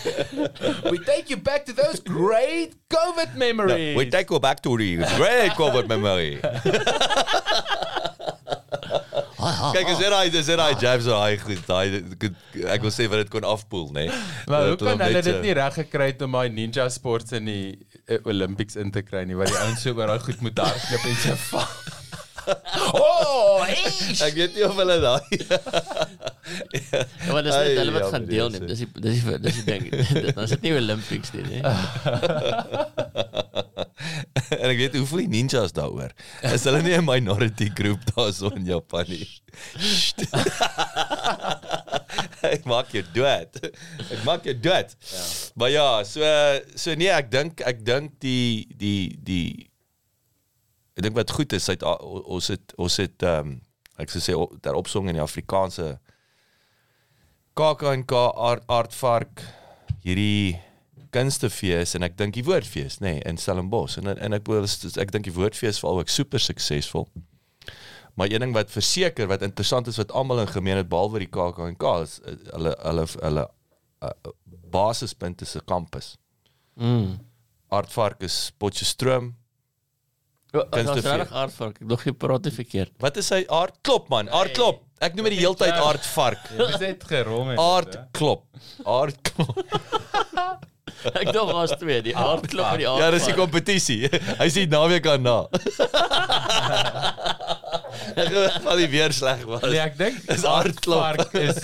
[0.88, 3.96] We take you back to those great COVID memories.
[4.00, 6.40] We take you back to the great COVID memory.
[9.42, 13.08] Kyk, is dit daai dis dit daai jabs en daai goed, daai ek wil sê
[13.10, 14.06] wat dit kon afpoel, nê.
[14.50, 17.50] Maar hoe Dat kan hulle dit nie reg gekry het om daai ninja sports in
[17.50, 17.64] die
[18.06, 21.10] uh, Olympics in te kry nie, waar die ouens so oor daai goed moet hardloop
[21.10, 22.01] en so val.
[22.98, 23.84] oh, hey!
[24.26, 25.26] Ek weet nie of hulle daai
[26.92, 27.00] Ja,
[27.30, 28.66] maar dis net hulle wat gaan deelneem.
[28.70, 29.82] Dis die dis die dis die ding.
[30.26, 31.62] Dit is dit nie Olympics nie, nee.
[34.62, 36.12] en ek weet hoeveel ninjas daaroor.
[36.50, 39.28] Is hulle nie 'n minority groep daarso in Japan nie?
[42.42, 43.50] Ek maak jou dood.
[44.10, 44.88] Ek maak jou dood.
[44.98, 45.22] Ja.
[45.54, 46.20] Maar ja, so
[46.74, 49.71] so nee, ek dink ek dink die die die
[50.96, 53.60] ek dink wat goed is, uit ons het ons het ehm um,
[54.00, 55.98] ek sou sê ter opsong in die Afrikaanse
[57.60, 59.42] KAKNK aard, aardvark
[60.02, 60.56] hierdie
[61.12, 65.28] kunstefees en ek dink die woordfees nê nee, in Stellenbosch en en ek ek dink
[65.28, 67.06] die woordfees veral ook super suksesvol.
[68.16, 71.32] Maar een ding wat verseker wat interessant is wat almal in gemeen het behalwe die
[71.32, 73.44] KAKNK is eh, hulle hulle hulle
[74.02, 74.32] uh,
[74.72, 76.16] basispunt is 'n kampus.
[76.74, 77.20] Mm.
[77.68, 79.36] Aardvark is Potchefstroom.
[80.52, 81.12] Dit is Kunstefees.
[81.12, 81.76] regtig aardvark.
[81.80, 82.90] Ek dog jy praat dit verkeerd.
[83.00, 84.28] Wat is hy aardklop man?
[84.28, 84.82] Aardklop.
[85.02, 86.42] Ek noem dit die hele tyd aardvark.
[86.58, 87.58] Jy het net gerom het.
[87.62, 88.44] Aardklop.
[88.84, 89.62] Aardklop.
[91.18, 93.02] Ek dog daar's twee, die aardklop en die aardvark.
[93.02, 93.96] Ja, dis die kompetisie.
[94.42, 95.38] Hy sê naweek aan na.
[98.66, 99.64] Van die weer sleg was.
[99.66, 101.34] Nee, ek dink Is aardklop.
[101.38, 101.58] is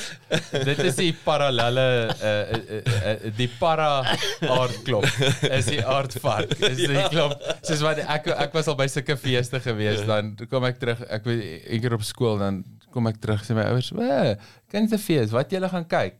[0.52, 3.88] dit is die parallelle uh, uh, uh, uh, die para
[4.48, 5.06] aardklop
[5.50, 6.54] is die aardvark.
[6.70, 7.36] Is die klop.
[7.66, 11.28] Soos wat ek ek was al by sulke feeste gewees dan kom ek terug ek
[11.28, 14.34] weet een keer op skool dan kom ek terug sê my ouers, "Wa,
[14.72, 15.30] jy 'n fees?
[15.30, 16.16] Wat julle gaan kyk?"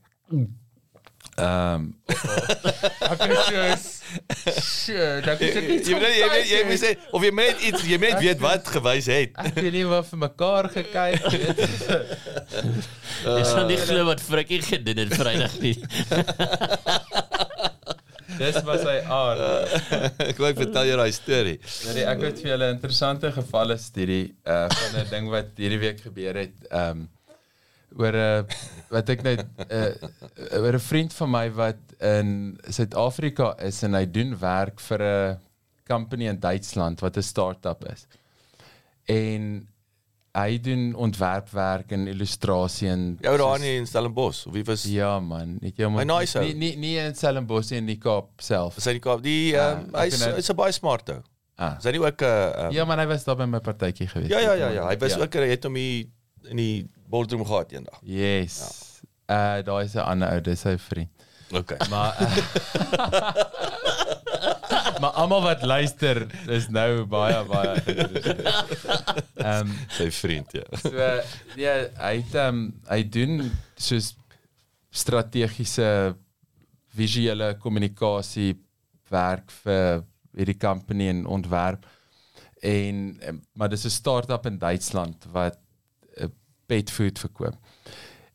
[1.38, 1.94] Ehm um,
[3.12, 3.62] ek is so
[4.08, 7.82] ek Jy het dit jy moet jy moet- jy moet sê of jy net iets
[7.88, 9.30] jy net weet wat gewys het.
[9.36, 11.58] Ek weet nie wat vir mekaar gekyk het.
[13.28, 15.74] Jy sal nie glo wat Frikkie gedoen het Vrydag nie.
[18.38, 19.72] Dis was hy aard.
[20.30, 21.56] Ek wou vertel jou daai storie.
[21.90, 25.80] Nee, ek het vir julle 'n interessante gevalle studie uh van 'n ding wat hierdie
[25.82, 26.54] week gebeur het.
[26.70, 27.08] Um
[27.98, 28.42] oor 'n uh,
[28.90, 34.04] wat ek net uh oor 'n vriend van my wat in Suid-Afrika is en hy
[34.06, 35.38] doen werk vir 'n
[35.88, 38.06] company in Duitsland wat 'n start-up is.
[39.08, 39.66] En
[40.38, 45.18] hy doen ontwerpwerk en illustrasie en Jou daar nie in Stellenbosch of wie was Ja
[45.20, 48.76] man, jy hom My nice nie nie nie in Stellenbosch nie, in die Kaap self.
[48.76, 51.22] was hy die Kaap die ehm Ja, ek hy's hy's 'n baie smart ou.
[51.58, 51.74] Ah.
[51.78, 54.28] Is hy nie ook 'n uh, Ja man, hy was daar by my partytjie gewees.
[54.30, 55.22] Ja ja ja ja, hy was Ja.
[55.24, 56.06] ook hy het hom hier
[56.50, 57.98] in die boardroom gehad eendag.
[58.02, 58.60] Yes.
[59.26, 61.10] Uh daar is 'n ander ou, dis sy vriend.
[61.50, 61.78] Okay.
[61.88, 62.36] Maar uh,
[65.00, 67.74] Maar almal wat luister is nou baie baie.
[69.38, 70.64] Ehm Sy vriend ja.
[70.82, 70.94] so
[71.56, 73.36] ja, hy het ehm um, hy doen
[73.78, 74.14] soos
[74.90, 76.16] strategiese
[76.98, 78.56] visuele kommunikasie
[79.12, 80.02] werk vir
[80.36, 81.86] hierdie company en ontwerp
[82.66, 85.58] en em, maar dis 'n start-up in Duitsland wat
[86.68, 87.56] pet food verkoop.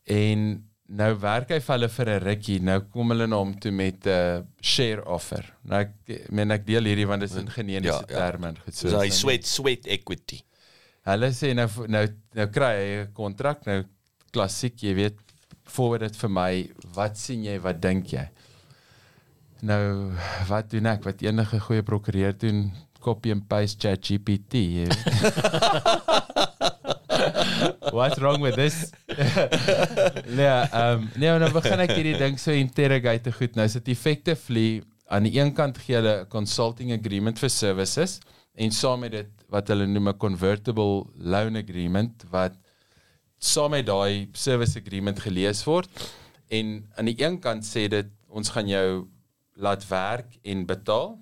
[0.10, 0.46] En
[0.94, 2.60] nou werk hy vir hulle vir 'n rukkie.
[2.62, 5.46] Nou kom hulle na hom toe met 'n uh, share offer.
[5.64, 8.18] Nou ek meen ek deel hierdie want dit is in generiese Ja, ja.
[8.30, 10.42] terme en goed So hy sweat sweat equity.
[11.06, 13.84] Hulle sê nou nou nou kry hy 'n kontrak nou
[14.34, 15.18] klassiek, jy weet,
[15.64, 16.70] forward dit vir my.
[16.96, 17.60] Wat sien jy?
[17.60, 18.28] Wat dink jy?
[19.62, 20.12] Nou,
[20.50, 21.04] wat doen ek?
[21.06, 22.72] Wat enige goeie prokureur doen?
[23.00, 24.54] Copy and paste ChatGPT.
[27.92, 28.92] What's wrong with this?
[30.38, 33.56] nee, ehm um, nee, nou begin ek hierdie ding so interrogate goed.
[33.56, 38.20] Nou is dit effectively aan die een kant gee hulle 'n consulting agreement vir services
[38.56, 42.56] en saam met dit wat hulle noem 'n convertible loan agreement wat
[43.38, 45.90] saam met daai service agreement gelees word
[46.50, 49.08] en aan die een kant sê dit ons gaan jou
[49.56, 51.18] laat werk en betaal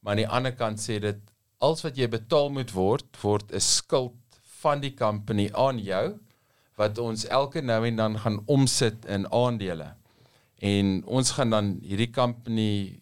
[0.00, 1.20] maar aan die ander kant sê dit
[1.58, 4.16] alles wat jy betaal moet word word 'n skuld
[4.62, 6.04] van die company aan jou
[6.80, 9.92] wat ons elke nou en dan gaan omsit in aandele
[10.60, 13.00] en ons gaan dan hierdie company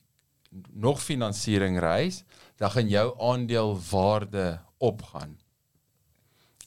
[0.73, 2.25] nog finansiering reis
[2.59, 5.37] dan gaan jou aandelewaarde opgaan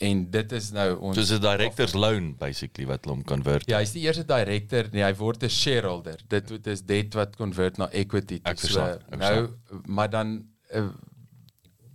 [0.02, 3.68] en dit is nou ons So 'n director's loan basically wat hom convert.
[3.70, 6.20] Ja, hy's die eerste director, nee, hy word 'n shareholder.
[6.28, 8.40] Dit dit is dit wat convert na equity.
[8.44, 9.50] Ek verstaan, ek nou,
[9.86, 10.88] maar dan uh,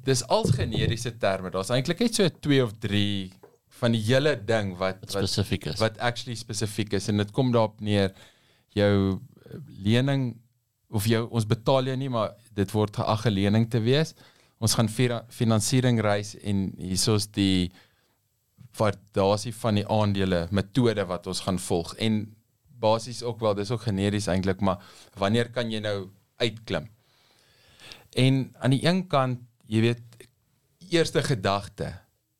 [0.06, 1.50] dis als generiese terme.
[1.50, 3.32] Daar's eintlik net so 2 of 3
[3.80, 5.80] van die hele ding wat Wat spesifiek is.
[5.82, 8.14] wat actually spesifiek is en dit kom daarop neer
[8.76, 10.30] jou eh, lening
[10.88, 14.14] of jou ons betaal jou nie maar dit word geag 'n lening te wees.
[14.58, 14.88] Ons gaan
[15.28, 17.70] finansiering reis en hiersoos die
[18.78, 22.36] waardasie van die aandele metode wat ons gaan volg en
[22.80, 24.78] basies ook wel dis ook generies eintlik maar
[25.16, 26.88] wanneer kan jy nou uitklim
[28.16, 30.26] en aan die een kant jy weet
[30.92, 31.92] eerste gedagte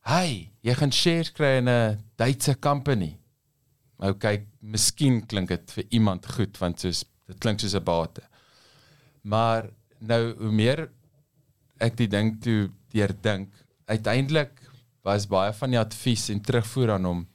[0.07, 3.19] hey jy gaan shares kry in 'n Duitse company.
[3.99, 8.23] Nou kyk miskien klink dit vir iemand goed want soos dit klink soos 'n bate.
[9.23, 10.91] Maar nou hoe meer
[11.81, 13.53] ek die ding toe deurdink
[13.87, 14.53] uiteindelik
[15.03, 17.27] was baie van die advies en terugvoer aan hom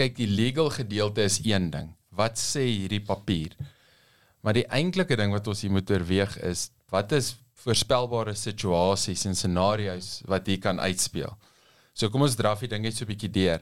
[0.00, 1.92] kyk die legal gedeelte is een ding.
[2.08, 3.56] Wat sê hierdie papier?
[4.40, 7.34] Maar die eintlike ding wat ons hier moet oorweeg is wat is
[7.64, 11.36] voorspelbare situasies en scenario's wat hier kan uitspeel
[11.92, 13.60] so kom ons draf die ding net so 'n bietjie deur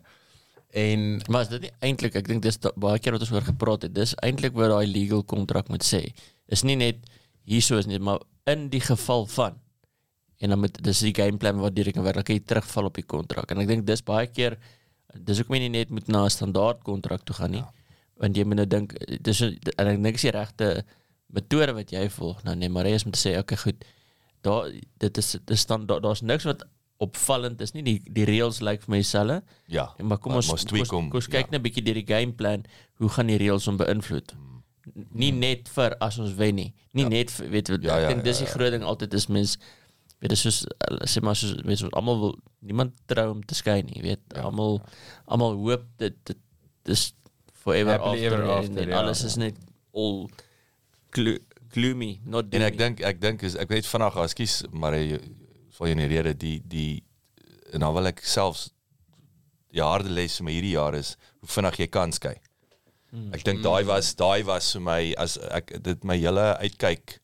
[0.71, 3.95] en is dit nie eintlik ek dink dis baie keer wat ons oor gepraat het.
[3.95, 6.13] Dis eintlik wat daai legal kontrak moet sê.
[6.49, 7.01] Is nie net
[7.49, 9.57] hierso is nie, maar in die geval van
[10.39, 13.03] en dan moet dis die gameplan wat direk kan werk, kan jy terugval op die
[13.03, 13.51] kontrak.
[13.51, 14.59] En ek dink dis baie keer
[15.15, 17.65] dis ook nie net moet na 'n standaard kontrak toe gaan nie.
[17.65, 17.73] Ja.
[18.21, 20.85] Want jy moet nou dink dis en ek dink dis die regte
[21.35, 22.43] metode wat jy volg.
[22.47, 23.85] Nou nee, maar jy is om te sê okay, goed.
[24.47, 24.71] Daar
[25.03, 26.65] dit is dis dan daar- daar's niks wat
[26.99, 27.83] opvallend is nie.
[27.83, 29.43] Die die reëls lyk vir my dieselfde.
[29.67, 29.95] Ja.
[29.99, 31.51] Ja, maar kom ons kom tweak ons, hom, kom ons kyk ja.
[31.51, 32.65] net 'n bietjie deur die gameplan.
[32.99, 34.35] Hoe gaan die reëls hom beïnvloed?
[35.13, 36.75] Nie net vir as ons wen nie.
[36.93, 37.09] Nie ja.
[37.09, 39.27] net vir weet wat Ja, ek ja, dink dis ja, die groot ding altyd is
[39.29, 39.59] mens
[40.19, 40.65] weet dit soos
[41.07, 44.43] sê maar soos soos almal wil niemand trou om te skei nie, weet Ja.
[44.49, 44.81] almal
[45.27, 46.39] almal hoop dit dit
[46.89, 47.13] dis
[47.53, 48.99] forever Happily after, ever en, after, en ja.
[48.99, 49.55] alles is net
[49.95, 50.29] all
[51.15, 51.37] glo
[51.75, 52.85] gloomy, not En ek doomy.
[52.85, 55.19] dink ek dink is ek weet vandag, ekskuus, maar jy
[55.77, 56.91] val jy in die rede die die
[57.73, 58.71] en dan wil ek selfs
[59.75, 62.37] die harde les vir my hierdie jaar is hoe vinnig jy kan skei.
[63.13, 63.31] Hmm.
[63.37, 67.19] Ek dink daai was daai was vir my as ek dit my hele uitkyk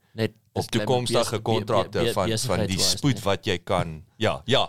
[0.55, 3.23] op toekomstige kontrakte van van die spoed net.
[3.27, 3.97] wat jy kan.
[4.23, 4.69] Ja, ja.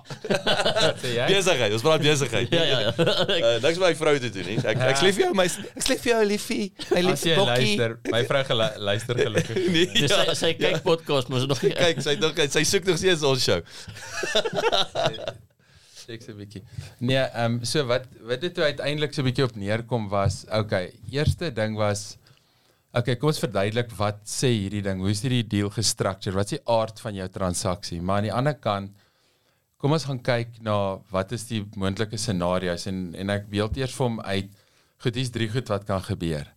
[1.30, 2.50] Besigheid, ons praat besigheid.
[2.50, 2.94] Ja ja ja.
[2.98, 4.58] Uh, niks my vrou te doen nie.
[4.66, 7.70] Ek ek sleef jou my ek sleef jou liefie, my liefie jy bokkie.
[7.78, 9.62] luister, my vrou gelu luister gelukkig.
[9.76, 13.26] Nee, ja, sy sy kyk podcast mos nog kyk, sy dink sy soek nog steeds
[13.28, 13.62] ons show.
[16.10, 16.66] Ek sê bietjie.
[16.98, 21.54] Nee, ehm um, so wat wat dit uiteindelik so bietjie op neerkom was, okay, eerste
[21.54, 22.16] ding was
[22.96, 25.02] Okay, kom ons verduidelik wat sê hierdie ding.
[25.04, 26.38] Hoe is hierdie deal gestruktureer?
[26.38, 27.98] Wat is die aard van jou transaksie?
[28.00, 28.94] Maar aan die ander kant
[29.84, 30.76] kom ons gaan kyk na
[31.12, 34.48] wat is die moontlike scenario's en en ek beeld eers vir hom uit
[35.04, 36.48] goed, hier's drie goed wat kan gebeur.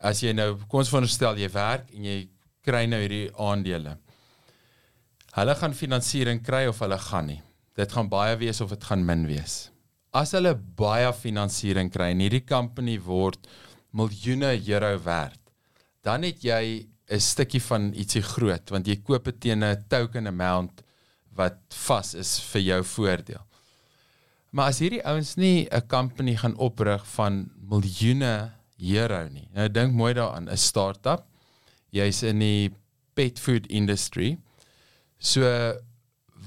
[0.00, 2.16] As jy nou kom ons veronderstel jy werk en jy
[2.64, 3.98] kry nou hierdie aandele.
[5.36, 7.42] Hulle gaan finansiering kry of hulle gaan nie.
[7.76, 9.66] Dit gaan baie wees of dit gaan min wees.
[10.16, 13.44] As hulle baie finansiering kry en hierdie company word
[13.92, 15.41] miljoene euro werd,
[16.02, 20.26] dan het jy 'n stukkie van ietsie groot want jy koop dit teen 'n token
[20.26, 20.82] amount
[21.34, 23.44] wat vas is vir jou voordeel.
[24.52, 29.48] Maar as hierdie ouens nie 'n company gaan oprig van miljoene euro nie.
[29.54, 31.24] Nou dink mooi daaraan, 'n start-up.
[31.90, 32.70] Jy's in die
[33.14, 34.38] pet food industry.
[35.18, 35.42] So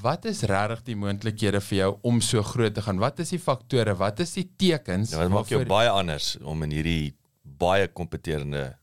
[0.02, 3.00] wat is regtig die moontlikhede vir jou om so groot te gaan?
[3.00, 3.96] Wat is die faktore?
[3.96, 5.12] Wat is die tekens?
[5.12, 8.76] Ja, dit maak jou baie anders om in hierdie baie kompeterende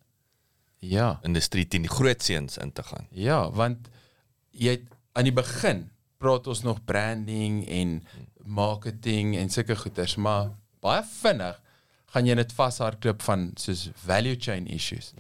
[0.83, 1.21] Ja.
[1.23, 3.07] industrie teen die groot seuns in te gaan.
[3.14, 3.88] Ja, want
[4.51, 5.85] jy het, aan die begin
[6.18, 8.01] praat ons nog branding en
[8.45, 10.51] marketing en sulke goeders, maar
[10.83, 11.61] baie vinnig
[12.12, 15.12] gaan jy dit vashardloop van soos value chain issues.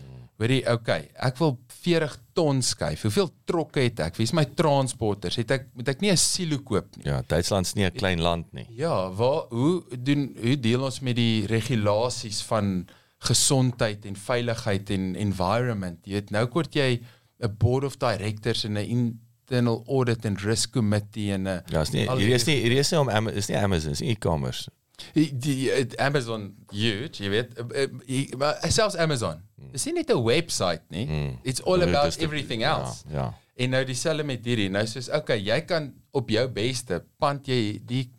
[0.42, 3.04] Hoorie, okay, ek wil 40 ton skuif.
[3.06, 4.16] Hoeveel trokke het ek?
[4.18, 5.38] Wie is my transporters?
[5.38, 7.06] Het ek moet ek nie 'n silo koop nie?
[7.06, 8.66] Ja, Duitsland's nie 'n klein land nie.
[8.70, 12.88] Ja, waar hoe doen hoe deel ons met die regulasies van
[13.28, 15.98] gesondheid en veiligheid en environment?
[16.06, 17.00] Jy weet nou kort jy
[17.42, 21.90] 'n board of directors en 'n internal audit and risk committee en 'n Ja, is
[21.92, 24.70] nie hierdie is nie hierdie is nie om Ama- is nie Amazon, is e-commerce.
[25.14, 29.40] die, die Amazon huge, jy weet, uh, jy- maar selfs Amazon.
[29.72, 31.06] Dis nie net 'n website nie.
[31.06, 31.38] Mm.
[31.42, 33.04] It's all Dit about die- everything else.
[33.10, 33.34] Ja, ja.
[33.56, 34.68] En nou dieselfde met hierdie.
[34.70, 38.10] Nou soos okay, jy kan op jou beste pand jy die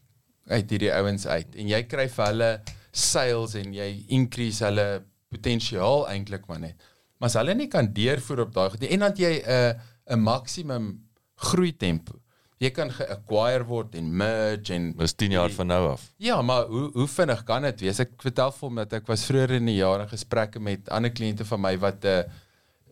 [0.48, 2.62] uit hierdie ouens uit en jy kry vir hulle
[2.94, 5.04] sales en jy increase hulle
[5.34, 6.92] potensiaal eintlik maar net.
[7.18, 9.80] Maar as hulle nie kan deurvoer op daai goed nie en dan jy 'n
[10.14, 11.00] 'n maksimum
[11.36, 12.20] groei tempo.
[12.62, 16.14] Jy kan ge-acquire word en merge en Dis 10 jaar van nou af.
[16.18, 18.00] Ja, maar hoe hoe vinnig kan dit wees?
[18.00, 21.12] Ek vertel vir hom dat ek was vroeër in die jaar in gesprekke met ander
[21.12, 22.24] kliënte van my wat 'n uh,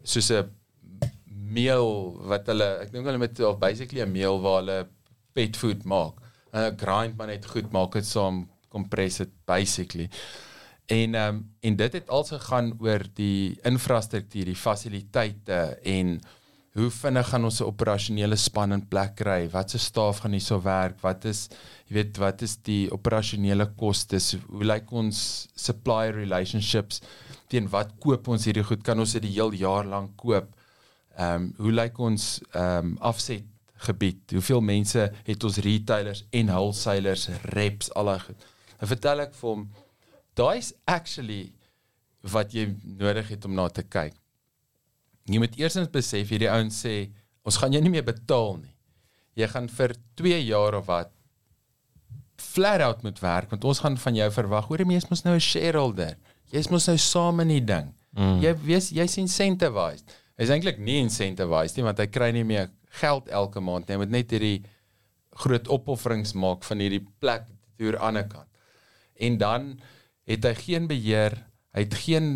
[0.03, 0.49] soos 'n
[1.51, 4.87] meel wat hulle ek dink hulle met of basically 'n meel waar hulle
[5.33, 6.19] pet food maak.
[6.51, 10.09] En grind maar net goed maak dit saam compress dit basically.
[10.91, 16.19] En ehm um, en dit het also gaan oor die infrastruktuur, die fasiliteite en
[16.71, 19.49] hoe vinnig gaan ons 'n operasionele span in plek kry?
[19.49, 21.01] Wat se staf gaan hierso werk?
[21.01, 21.49] Wat is
[21.87, 24.35] jy weet wat is die operasionele kostes?
[24.47, 27.01] Hoe lyk ons supplier relationships?
[27.47, 28.83] Teen wat koop ons hierdie goed?
[28.83, 30.55] Kan ons dit die heel jaar lank koop?
[31.17, 33.43] Ehm um, hoe lyk ons ehm um, afset
[33.75, 34.31] gebied?
[34.31, 38.49] Hoeveel mense het ons retailers en wholesalers, reps, al daai goed?
[38.81, 39.67] Dan vertel ek vir hom
[40.37, 41.51] daai's actually
[42.33, 42.67] wat jy
[42.97, 44.15] nodig het om na te kyk.
[45.29, 47.11] Jy moet eersins besef hierdie ouens sê
[47.45, 48.73] ons gaan jou nie meer betaal nie.
[49.37, 51.13] Jy gaan vir 2 jaar of wat
[52.41, 54.67] flat out moet werk want ons gaan van jou verwag.
[54.67, 56.17] Hoor jy mos nou 'n shareholder.
[56.51, 57.93] Jy's mos nou saam in die ding.
[58.17, 58.41] Mm.
[58.41, 60.09] Jy wees jy's incentivized.
[60.37, 63.95] Hy's eintlik nie incentivized nie want hy kry nie meer geld elke maand nie.
[63.95, 64.63] Hy moet net hierdie
[65.31, 67.45] groot opofferings maak van hierdie plek
[67.77, 68.50] deur aan die ander kant.
[69.21, 69.71] En dan
[70.29, 71.37] het hy geen beheer,
[71.75, 72.27] hy het geen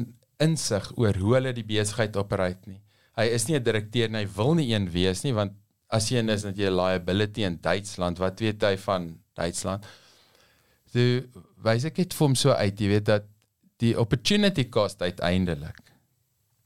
[0.41, 2.81] insig oor hoe hulle die besigheid operate nie.
[3.15, 5.53] Hy is nie 'n direkteur nie, hy wil nie een wees nie want
[5.89, 9.85] as jy is dat jy 'n liability in Duitsland, wat weet hy van Duitsland?
[10.91, 11.21] So
[11.63, 13.23] wys ek dit vir hom so uit, jy weet dat
[13.77, 15.79] die opportunity cost uiteindelik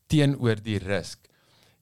[0.08, 1.28] teenoor die risk.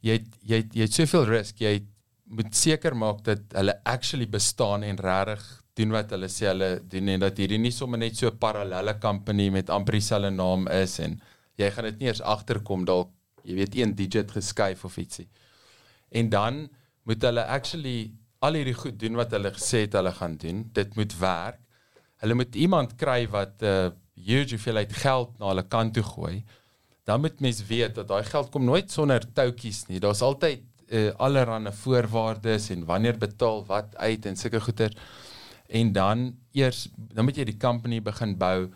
[0.01, 1.87] Jy het, jy het, jy het soveel risk, jy
[2.25, 7.13] moet seker maak dat hulle actually bestaan en regtig doen wat hulle sê hulle doen
[7.13, 10.99] en dat hierdie nie sommer net so 'n parallelle company met amper dieselfde naam is
[10.99, 11.19] en
[11.57, 13.11] jy gaan dit nie eers agterkom dalk
[13.47, 15.27] jy weet een digit geskuif of ietsie.
[16.11, 16.67] En dan
[17.07, 18.11] moet hulle actually
[18.43, 20.65] al hierdie goed doen wat hulle gesê het hulle gaan doen.
[20.73, 21.59] Dit moet werk.
[22.21, 26.43] Hulle moet iemand kry wat 'n uh, huge hoeveelheid geld na hulle kant toe gooi.
[27.05, 29.99] Dan moet mens weet dat daai geld kom nooit sonder toutjies nie.
[29.99, 34.91] Daar's altyd uh, allerlei voorwaardes en wanneer betaal wat uit en sulke goeder.
[35.67, 38.69] En dan eers dan moet jy die company begin bou.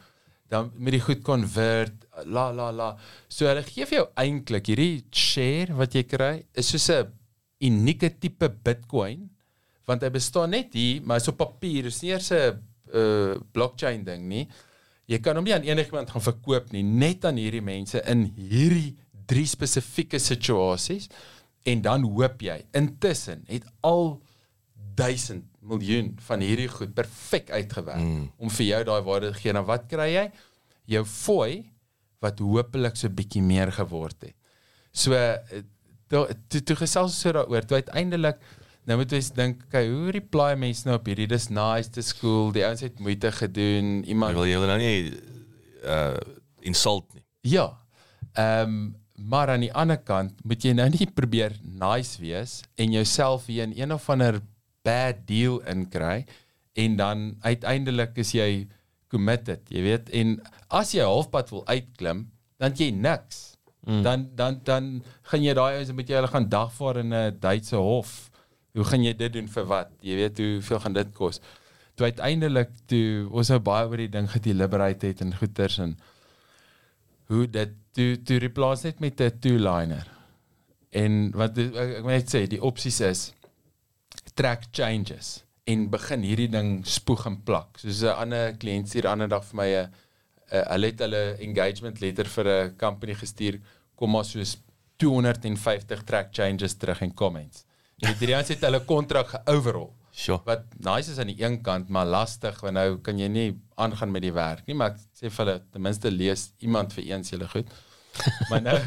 [0.51, 2.89] Dan moet die goed convert la la la.
[3.31, 7.13] So hulle gee vir jou eintlik hierdie share wat jy kry is soos 'n
[7.61, 9.29] unieke tipe Bitcoin
[9.87, 11.83] want hy bestaan net hier, maar hy's op papier.
[11.83, 12.59] Dis nie eers 'n
[12.93, 14.47] uh, blockchain ding nie.
[15.07, 18.95] Jy kan hom nie aan enigiemand gaan verkoop nie, net aan hierdie mense in hierdie
[19.27, 21.09] drie spesifieke situasies
[21.67, 24.21] en dan hoop jy intussen het al
[24.95, 28.23] 1000 miljoen van hierdie goed perfek uitgewerk mm.
[28.41, 29.53] om vir jou daai waarde te gee.
[29.53, 30.25] Nou wat kry jy?
[30.89, 31.67] Jou fooi
[32.21, 34.35] wat hopelik so bietjie meer geword het.
[34.91, 35.17] So
[36.11, 38.41] toe toe, toe gesels so daaroor, toe uiteindelik
[38.89, 42.49] nou moet jy dink, okay, hoe reply mense nou op hierdie dis nice te school,
[42.55, 44.95] die ouens het moeite gedoen, iemand wil jy wil nou nie
[45.85, 46.15] uh
[46.61, 47.23] insult nie.
[47.57, 47.71] Ja.
[48.37, 48.81] Ehm um,
[49.21, 53.67] maar aan die ander kant moet jy nou nie probeer nice wees en jouself hier
[53.67, 54.39] in een of ander
[54.85, 56.25] bad deal inkry
[56.73, 58.67] en dan uiteindelik is jy
[59.11, 60.37] committed, jy weet, en
[60.71, 62.29] as jy halfpad wil uitklim,
[62.61, 63.51] dan jy niks.
[63.81, 64.03] Mm.
[64.05, 64.89] Dan dan dan
[65.29, 68.29] gaan jy daai ouens met jy hulle gaan dagvaar in 'n Duitse hof.
[68.73, 69.89] Hoe gaan jy dit doen vir wat?
[69.99, 71.41] Jy weet hoeveel gaan dit kos?
[71.95, 75.97] Toe uiteindelik toe ons nou baie oor die ding gedeliberate het en goeters en
[77.27, 80.07] hoe dit toe toe replace net met 'n two-liner.
[80.91, 83.33] En wat ek, ek moet net sê, die opsies is
[84.33, 87.77] track changes en begin hierdie ding spoeg en plak.
[87.77, 89.89] Soos 'n ander kliënt stuur ander dag vir my 'n
[90.51, 93.59] hulle het hulle engagement letter vir 'n company gestuur
[93.95, 94.57] kom maar soos
[94.97, 97.65] 250 track changes terug en comments.
[97.97, 99.93] Die drie ons het hulle kontrak ge-overhaul.
[100.11, 100.41] Sure.
[100.45, 104.11] Wat nice is aan die een kant, maar lastig want nou kan jy nie aangaan
[104.11, 107.31] met die werk nie, maar ek sê vir hulle ten minste lees iemand vir eens
[107.31, 107.71] julle goed.
[108.49, 108.77] maar nou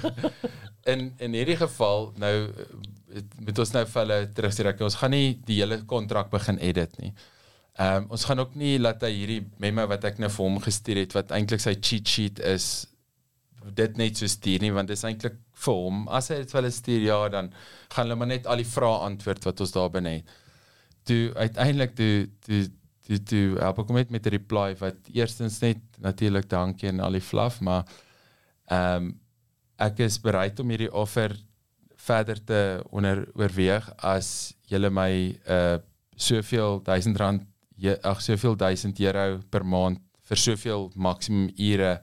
[0.92, 2.34] in in hierdie geval nou
[3.22, 6.98] moet ons nou vir hulle terugstuur ek ons gaan nie die hele kontrak begin edit
[7.02, 7.12] nie.
[7.74, 10.60] Ehm um, ons gaan ook nie laat hy hierdie memo wat ek nou vir hom
[10.62, 12.86] gestuur het wat eintlik sy cheat sheet is
[13.74, 16.70] dit net so stuur nie want dit is eintlik vir hom as hy dit hulle
[16.76, 17.50] stuur ja dan
[17.94, 20.34] gaan hulle maar net al die vrae antwoord wat ons daar binne het.
[21.08, 22.14] Toe uiteindelik toe
[22.46, 22.62] toe
[23.08, 27.00] toe toe help ek hom net met 'n reply wat eerstens net natuurlik dankie en
[27.00, 27.84] al die fluff maar
[28.70, 29.12] ehm um,
[29.78, 31.34] ek is bereid om hierdie offer
[32.04, 35.10] verder te onder oorweeg as julle my
[35.48, 35.76] uh
[36.14, 37.42] soveel duisend rand
[38.06, 39.98] ag soveel duisend euro per maand
[40.28, 41.98] vir soveel maksimum ure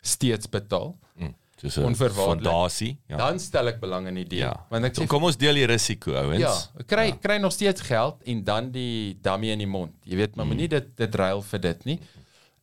[0.00, 0.94] steeds betaal.
[1.18, 1.34] Mm.
[1.60, 2.98] Dis 'n fondasie.
[3.08, 3.16] Ja.
[3.16, 4.48] Dan stel ek belang in die deal.
[4.48, 4.66] ja.
[4.70, 6.40] Want ek So sê kom ons deel die risiko ouens.
[6.40, 7.16] ja, kry ja.
[7.16, 9.92] kry nog steeds geld en dan die dummy in die mond.
[10.04, 10.52] Jy weet, maar mm.
[10.52, 12.00] moenie dit dit ruil vir dit nie.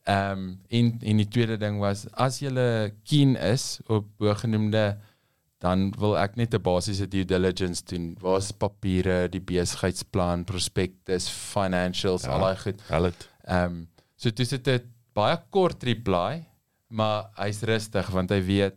[0.04, 4.98] Ehm um, en en die tweede ding was as jy keen is op bogenoemde
[5.64, 8.12] dan wil ek net 'n basiese due diligence doen.
[8.20, 12.36] Waar's papiere, die besigheidsplan, prospektus, financials, ja.
[12.36, 12.80] al daai goed.
[13.48, 16.44] Ehm um, so dis dit 'n baie kort reply,
[16.88, 18.76] maar hy's rustig want hy weet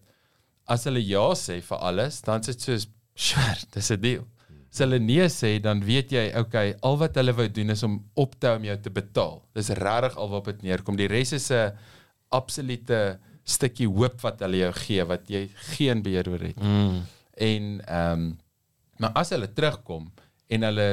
[0.67, 4.25] as hulle ja sê vir alles, dan is dit soos sure, dis 'n deal.
[4.71, 8.03] As hulle nee sê, dan weet jy, okay, al wat hulle wou doen is om
[8.15, 9.39] op te hou om jou te betaal.
[9.55, 10.97] Dis regtig al wat dit neerkom.
[10.99, 11.71] Die res is 'n
[12.29, 16.59] absolute stukkie hoop wat hulle jou gee wat jy geen beheer oor het.
[16.59, 17.01] Mm.
[17.37, 18.35] En ehm um,
[18.97, 20.07] maar as hulle terugkom
[20.49, 20.87] en hulle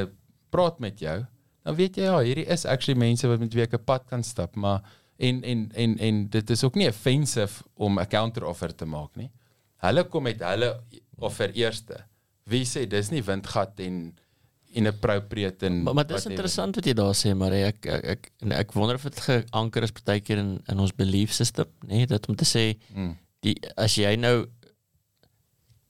[0.52, 1.22] praat met jou,
[1.64, 4.22] dan weet jy ja, hierdie is actually mense wat met wie ek 'n pad kan
[4.22, 4.84] stap, maar
[5.16, 9.16] en en en en dit is ook nie offensive om 'n counter offer te maak
[9.16, 9.30] nie.
[9.76, 10.80] Hulle kom met hulle
[11.18, 12.04] offer eerste.
[12.44, 14.18] Wie sê dis nie windgat en
[14.74, 16.30] inappropriate en Maar, maar dit is whatever.
[16.30, 19.82] interessant wat jy daar sê, maar ek ek ek, en ek wonder of dit geanker
[19.86, 23.16] is partykeer in in ons belief system, nê, nee, dat om te sê Mm.
[23.44, 24.46] die as jy nou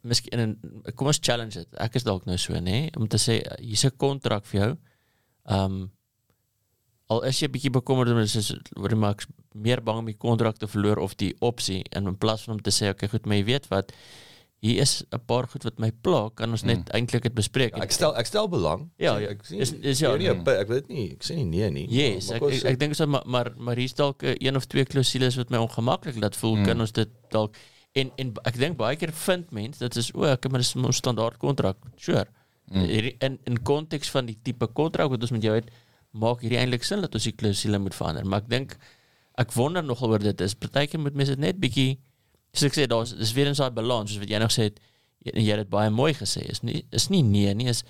[0.04, 0.56] miskien in
[0.94, 1.68] kom ons challenge dit.
[1.80, 4.76] Ek is dalk nou so, nê, nee, om te sê hier's 'n kontrak vir jou.
[5.46, 5.90] Um
[7.08, 10.56] al is jy bietjie bekommerd oor dis oor die maks meer bang om die kontrak
[10.58, 13.36] te verloor of die opsie en in plaas van om te sê okay goed, maar
[13.36, 13.92] jy weet wat
[14.64, 16.94] hier is 'n paar goed wat my pla, kan ons net mm.
[16.96, 17.76] eintlik dit bespreek.
[17.76, 18.86] Ja, ek stel ek stel belang.
[18.96, 20.40] Ja, ja, ek sien is- is ja, nie, nee.
[20.40, 21.86] op- ek weet nie, ek sê nie nee nie.
[21.90, 24.36] Yes, Maar ek kom ek, ons- ek dink so maar maar maar hier's dalk 'n
[24.40, 26.56] een of twee klousules wat my ongemaklik laat voel.
[26.56, 26.64] Mm.
[26.64, 27.54] Kan ons dit dalk
[27.92, 30.92] en en ek dink baie keer vind mense dit is o, ek maar dis 'n
[30.92, 31.76] standaard kontrak.
[31.96, 32.26] Sure.
[32.72, 32.84] Mm.
[33.20, 35.68] In in konteks van die tipe kontrak wat ons met jou het,
[36.12, 38.24] maak hierdie eintlik sin dat ons die klousule moet verander.
[38.24, 38.76] Maar ek dink
[39.36, 41.98] ek wonder nogal oor dit is partykeer moet mense dit net bietjie
[42.54, 44.80] soos ek sê daar's dis weer in daai balans soos wat jy nog sê het
[45.32, 47.84] en jy het dit baie mooi gesê is nie is nie nee nie is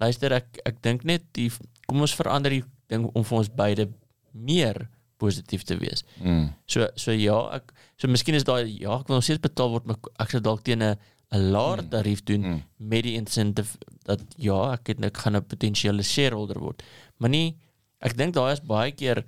[0.00, 1.50] luister ek ek dink net die
[1.88, 3.88] kom ons verander die ding om vir ons beide
[4.32, 4.88] meer
[5.20, 6.04] positief te wees.
[6.22, 6.46] Mm.
[6.66, 9.86] So so ja, ek so miskien is daai ja, ek wil nog steeds betaal word,
[9.86, 10.96] maar ek sou dalk teen 'n
[11.32, 12.62] 'n laer tarief doen Mm.
[12.78, 16.82] met die incentive dat ja, ek het ek gaan 'n potensiële shareholder word.
[17.18, 17.56] Maar nie
[18.00, 19.24] ek dink daar is baie keer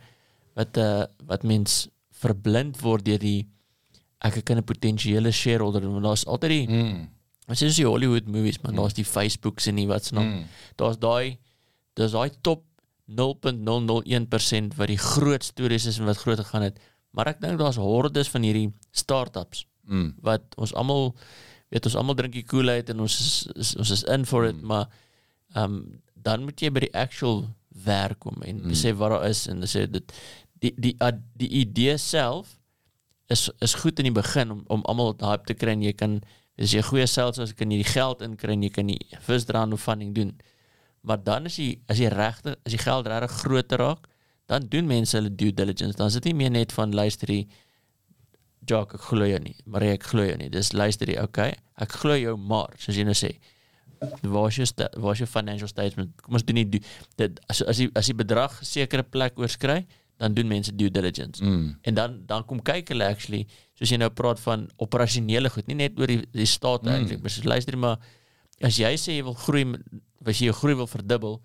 [0.57, 3.47] wat uh wat mens verblind word deur die
[4.25, 7.09] ek kan 'n potensiële shareholder want daar's altyd die Mm.
[7.49, 10.25] Ons sê soos die Hollywood movies, maar daar's die Facebooks en nie wat se naam.
[10.29, 10.45] Mm.
[10.77, 11.39] Daar's daai
[11.95, 12.63] daar's daai top
[13.09, 16.79] 0.001% wat die groot stories is en wat groot gegaan het.
[17.13, 20.15] Maar ek dink daar's hordes van hierdie startups Mm.
[20.23, 21.17] wat ons almal
[21.69, 24.55] weet ons almal drink die Kool-Aid en ons is, is ons is in for it,
[24.57, 24.67] Mm.
[24.67, 24.87] maar
[25.55, 27.49] ehm um, dan moet jy by die actual
[27.85, 28.71] werk kom en Mm.
[28.79, 30.13] sê wat daar is en sê dit
[30.61, 32.61] die die die, die idee self
[33.33, 36.21] is is goed in die begin om om almal hype te kry en jy kan
[36.61, 39.51] as jy goeie sales as kan jy die geld inkry en jy kan die first
[39.57, 40.33] round of funding doen.
[41.03, 44.09] Maar dan is jy as jy regte as die geld regtig groter raak,
[44.51, 45.97] dan doen mense hulle due diligence.
[45.99, 47.47] Dan is dit nie meer net van luister hier
[48.71, 49.57] Jock, ek glo jou nie.
[49.67, 50.47] Maar ek glo jou nie.
[50.53, 51.57] Dis luister hier, okay?
[51.83, 53.33] Ek glo jou maar, soos jy nou sê.
[54.23, 54.67] Waar is jou
[55.03, 56.13] waar is jou financial statement?
[56.23, 56.83] Kom ons doen due-
[57.19, 59.81] dit as as die as die bedrag sekere plek oorskry,
[60.17, 61.45] dan doen mense due diligence.
[61.45, 61.77] Mm.
[61.83, 63.47] En dan dan kom kyk hulle actually
[63.79, 66.89] soos jy nou praat van operasionele goed, nie net oor die die staat Mm.
[66.89, 67.99] eintlik, maar soos luister maar
[68.61, 69.65] as jy sê jy wil groei,
[70.25, 71.41] as jy jou groei wil verdubbel,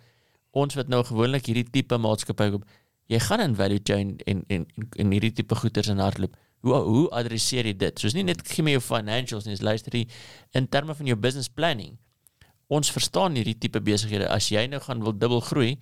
[0.51, 2.65] ons wat nou gewoonlik hierdie tipe maatskappy koop,
[3.07, 6.35] jy gaan in value chain en en en, en hierdie tipe goederes in hardloop.
[6.61, 7.99] Hoe hoe adresseer jy dit?
[7.99, 10.07] Soos nie net gee my jou financials nie, luister hier
[10.53, 11.97] in terme van jou business planning.
[12.67, 14.27] Ons verstaan hierdie tipe besighede.
[14.29, 15.77] As jy nou gaan wil dubbel groei,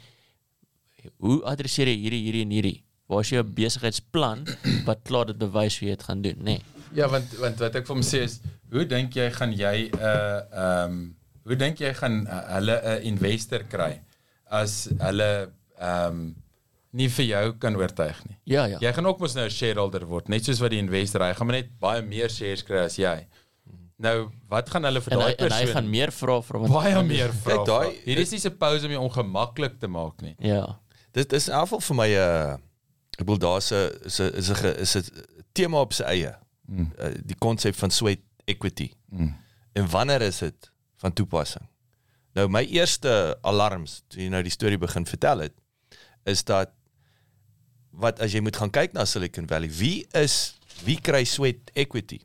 [1.20, 2.78] hoe adresseer jy hierdie hierdie en hierdie?
[3.08, 4.46] Waar is jou besigheidsplan
[4.90, 6.58] wat klaar dit bewys hoe jy dit gaan doen, nê?
[6.58, 6.62] Nee.
[6.96, 8.40] Ja, want want wat ek vir hom sê is,
[8.72, 12.76] hoe dink jy gaan jy 'n uh, ehm um, hoe dink jy gaan uh, hulle
[12.82, 14.00] 'n investor kry
[14.50, 15.30] as hulle
[15.78, 16.36] ehm um,
[16.96, 18.38] nie vir jou kan oortuig nie.
[18.48, 18.78] Ja, ja.
[18.80, 21.48] Jy gaan ook mos nou 'n shareholder word, net soos wat die investor, hy gaan
[21.48, 23.28] maar net baie meer shares kry as jy.
[24.00, 26.72] Nou, wat gaan hulle vir daai en hy persoon gaan meer vra vir hom.
[26.72, 27.64] baie meer vra.
[27.68, 30.36] Daai- Hier is nie suppose om jou ongemaklik te maak nie.
[30.40, 30.80] Ja.
[31.16, 32.58] Dit is in elk geval vir my 'n uh,
[33.16, 35.04] ek bedoel daar's 'n is 'n is 'n is 'n
[35.54, 36.36] tema op sy eie.
[36.68, 36.92] Mm.
[37.00, 38.92] Uh, die konsep van sweat equity.
[39.10, 39.36] Mm.
[39.74, 41.68] En wanneer is dit van toepassing?
[42.34, 45.54] Nou my eerste alarms toe jy nou die storie begin vertel het
[46.24, 46.72] is dat
[47.96, 52.20] wat as jy moet gaan kyk na Silicon Valley, wie is wie kry sweat equity?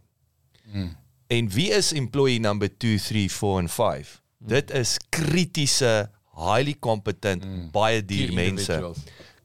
[0.72, 0.96] Mm.
[1.30, 4.22] En wie is employee number 2, 3, 4 en 5?
[4.38, 7.70] Dit is kritiese, highly competent, Mm.
[7.72, 8.80] baie duur Key mense.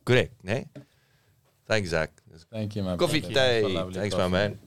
[0.05, 0.65] Correct, né?
[1.67, 2.11] Thanks Zach.
[2.51, 3.69] Thank you my Coffee brother.
[3.69, 4.31] lovely Thanks my coffee.
[4.31, 4.59] man.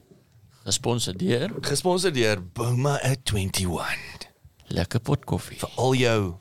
[0.65, 4.27] Gesponsor deur Gesponsor deur Boma at 21.
[4.69, 5.57] lekker pot koffie.
[5.57, 6.35] Vir al jou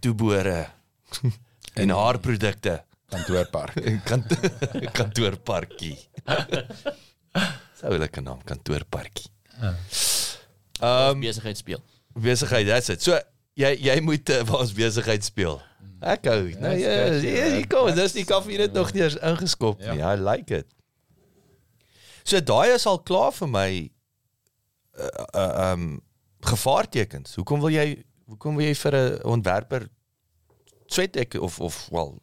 [0.00, 0.66] toebore
[1.76, 2.82] en haarprodukte.
[3.10, 3.74] Kantoorpark.
[4.08, 4.26] Kant
[4.98, 5.98] kantoorparkie.
[7.78, 9.28] Sou lekker naam kantoorparkie.
[10.80, 11.82] Ehm Besigheid speel.
[12.16, 13.02] besigheid, that's it.
[13.02, 13.18] So
[13.56, 15.58] jy jy moet uh, waar ons besigheid speel.
[16.04, 16.42] Ek hou.
[16.60, 19.94] Nou ja, catchy, ja, hier kom, dis die koffie net nog nie eens ingeskop Ja.
[19.96, 20.02] nie.
[20.04, 20.66] I like it.
[22.26, 23.68] So daai is al klaar vir my
[24.98, 25.86] uh uh um
[26.46, 27.34] gevaartekens.
[27.38, 27.86] Hoekom wil jy
[28.28, 29.88] hoekom wil jy vir 'n ontwerper
[30.90, 32.16] sweat ek of of wel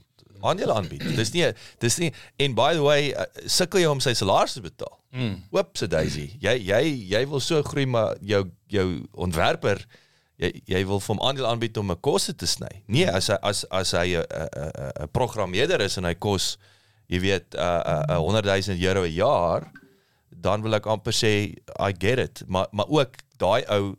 [0.44, 1.04] aandele aanbied?
[1.16, 4.62] Dis nie dis nie en by the way uh, sukkel jy om sy salaris te
[4.62, 5.00] betaal.
[5.14, 5.44] Mm.
[5.52, 6.30] Oop se daisy.
[6.42, 9.86] Jy jy jy wil so groei maar jou jou ontwerper
[10.44, 12.84] jy jy wil vir hom aandeel aanbied om 'n koste te sny.
[12.88, 16.58] Nee, as hy as as hy 'n 'n 'n programmeerder is en hy kos
[17.08, 19.72] jy weet 'n 'n 'n 100 000 euro 'n jaar,
[20.30, 22.44] dan wil ek amper sê I get it.
[22.48, 23.96] Maar maar ook daai ou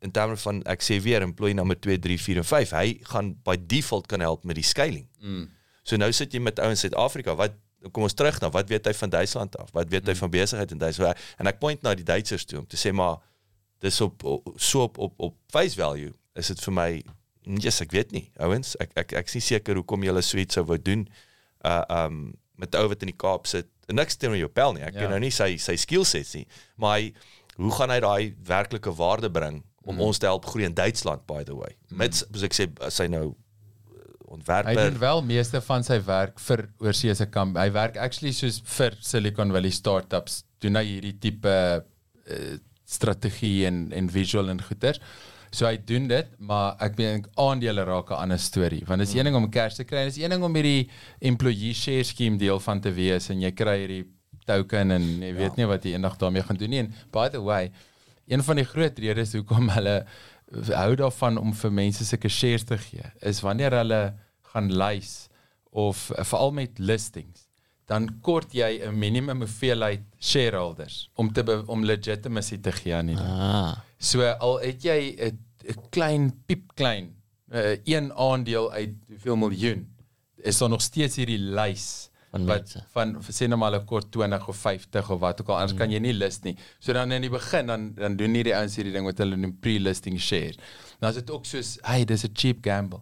[0.00, 3.36] in terme van ek sê weer employee nommer 2 3 4 en 5, hy gaan
[3.42, 5.08] by default kan help met die scaling.
[5.20, 5.48] Mm.
[5.82, 7.34] So nou sit jy met ou in Suid-Afrika.
[7.34, 7.56] Wat
[7.92, 9.70] kom ons terug na wat weet hy van Duitsland af?
[9.72, 11.18] Wat weet hy van besigheid in Duitsland?
[11.38, 13.18] En ek point na die Duitsers toe om te sê maar
[13.80, 17.02] dis op op- so op op op face value is dit vir my
[17.62, 18.30] yes, ek weet nie.
[18.38, 21.06] Ouens, ek ek ek is nie seker hoekom julle so iets sou wou doen.
[21.64, 23.68] Uh um met ou wat in die Kaap sit.
[23.88, 24.82] En niks teen jou pel nie.
[24.82, 25.00] Ek Ja.
[25.00, 27.12] ken nou nie sy sy skill sets nie, maar hy
[27.56, 30.00] hoe gaan hy daai werklike waarde bring om Mm.
[30.00, 31.76] ons te help groei in Duitsland by the way.
[31.90, 35.98] Mits soos ek sê as hy nou uh, ontwerper Hy doen wel meeste van sy
[36.04, 37.56] werk vir oorseese kamp.
[37.56, 40.44] Hy werk actually soos vir Silicon Valley startups.
[40.60, 41.48] Doen hy hierdie tipe
[42.28, 42.58] uh,
[42.88, 45.00] strategie en en visual en goeters.
[45.50, 48.84] So hy doen dit, maar ek dink aandele raak 'n ander storie.
[48.86, 50.54] Want dit is een ding om cash te kry, en dit is een ding om
[50.54, 54.04] hierdie employee share scheme deel van te wees en jy kry hierdie
[54.46, 56.78] token en jy weet nie wat jy eendag daarmee gaan doen nie.
[56.78, 57.70] En by the way,
[58.28, 60.04] een van die groot redes hoekom hulle
[60.72, 64.14] hou daarvan om vir mense sulke shares te gee is wanneer hulle
[64.52, 65.28] gaan lys
[65.70, 67.47] of uh, veral met listings
[67.88, 73.06] dan kort jy 'n minimum hoeveelheid shareholders om te be, om legitimacy te gee aan
[73.06, 73.28] die ding.
[73.28, 73.78] Ah.
[73.98, 75.38] So al het jy 'n
[75.90, 77.14] klein piep klein
[77.52, 79.88] uh, een aandeel uit hoeveel miljoen
[80.36, 82.84] is daar nog steeds hierdie lys Van wat mense.
[82.92, 85.78] van sê nou maar 'n kort 20 of 50 of wat ook al anders mm.
[85.78, 86.56] kan jy nie list nie.
[86.78, 89.58] So dan in die begin dan dan doen hierdie ouens hierdie ding wat hulle noem
[89.60, 90.56] pre-listing shares.
[91.00, 93.00] Nou is dit ook soos hey dis 'n cheap gamble.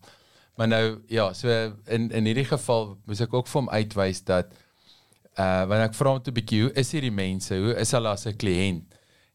[0.57, 1.49] Maar nou ja, so
[1.87, 4.47] in in hierdie geval moes ek ook vir hom uitwys dat
[5.39, 7.55] uh wanneer ek vra hom toe 'n bietjie hoe is hierdie mense?
[7.55, 8.85] Hoe is hulle as 'n kliënt?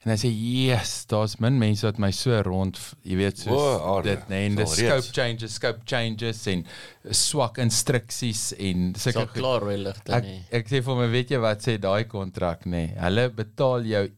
[0.03, 2.75] En hy sê yes, daar's min mense wat my so rond,
[3.05, 4.15] jy weet soos O, aarde.
[4.15, 4.79] dit nee, en die Alreeds.
[4.81, 6.65] scope changes, scope changes en
[7.11, 9.33] swak instruksies en sulke goed.
[9.37, 10.43] klaar rooi ligte Ek nie.
[10.51, 12.71] ek sê vir my, weet jy wat sê daai kontrak nê?
[12.71, 14.09] Nee, hulle betaal jou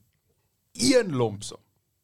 [0.79, 1.59] een lompsom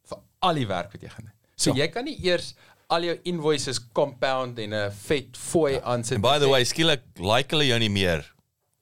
[0.09, 1.33] vir al die werk wat jy gaan doen.
[1.55, 1.85] So Ja.
[1.85, 2.55] jy kan nie eers
[2.89, 6.15] al jou invoices compound en 'n vet fooi aansit.
[6.15, 8.25] And by the way, skielik like hulle jou nie meer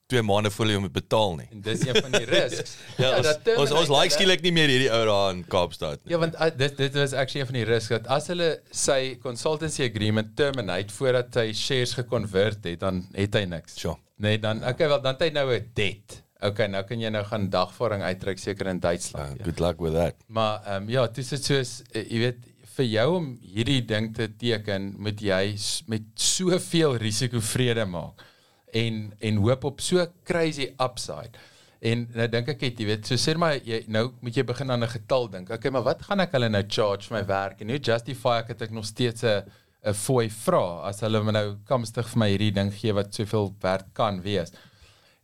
[0.07, 1.47] 2 maande voor jy moet betaal nie.
[1.51, 2.75] en dis een van die risks.
[3.01, 5.99] Ja, ons dat ons, ons terminate like skielik nie meer hierdie ou daar in Kaapstad
[6.03, 6.13] nie.
[6.13, 9.17] Ja, want uh, dit dit was actually een van die risks dat as hulle sy
[9.23, 13.75] consultancy agreement terminate voordat hy shares geconvert het, dan het hy niks.
[13.81, 13.99] Sure.
[14.23, 16.21] Nee, dan okay, wel dan het hy nou 'n debt.
[16.39, 19.33] Okay, nou kan jy nou gaan dagvaarding uittrek seker in Duitsland.
[19.33, 19.43] Uh, ja.
[19.43, 20.15] good luck with that.
[20.27, 22.47] Maar ehm um, ja, dis dit soos uh, jy weet
[22.77, 25.57] vir jou om hierdie ding te teken, moet jy
[25.89, 28.26] met soveel risiko vrede maak
[28.71, 31.37] en en hoop op so crazy upside.
[31.79, 34.71] En nou dink ek het jy weet, so sê maar jy nou moet jy begin
[34.71, 35.49] aan 'n getal dink.
[35.49, 38.47] Okay, maar wat gaan ek hulle nou charge vir my werk en hoe justify ek
[38.47, 39.43] dat ek nog steeds 'n
[39.85, 43.55] 'n fooi vra as hulle my nou komstig vir my hierdie ding gee wat soveel
[43.61, 44.51] werd kan wees.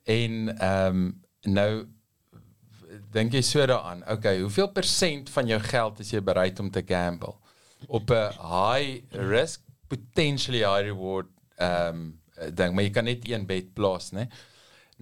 [0.05, 1.87] En ehm um, nou
[3.11, 4.03] dink jy so daaraan.
[4.07, 7.33] Okay, hoeveel persent van jou geld is jy bereid om te gamble
[7.87, 11.27] op 'n high risk potentially high reward
[11.57, 14.27] ehm um, ding, maar jy kan net een bet plaas, né?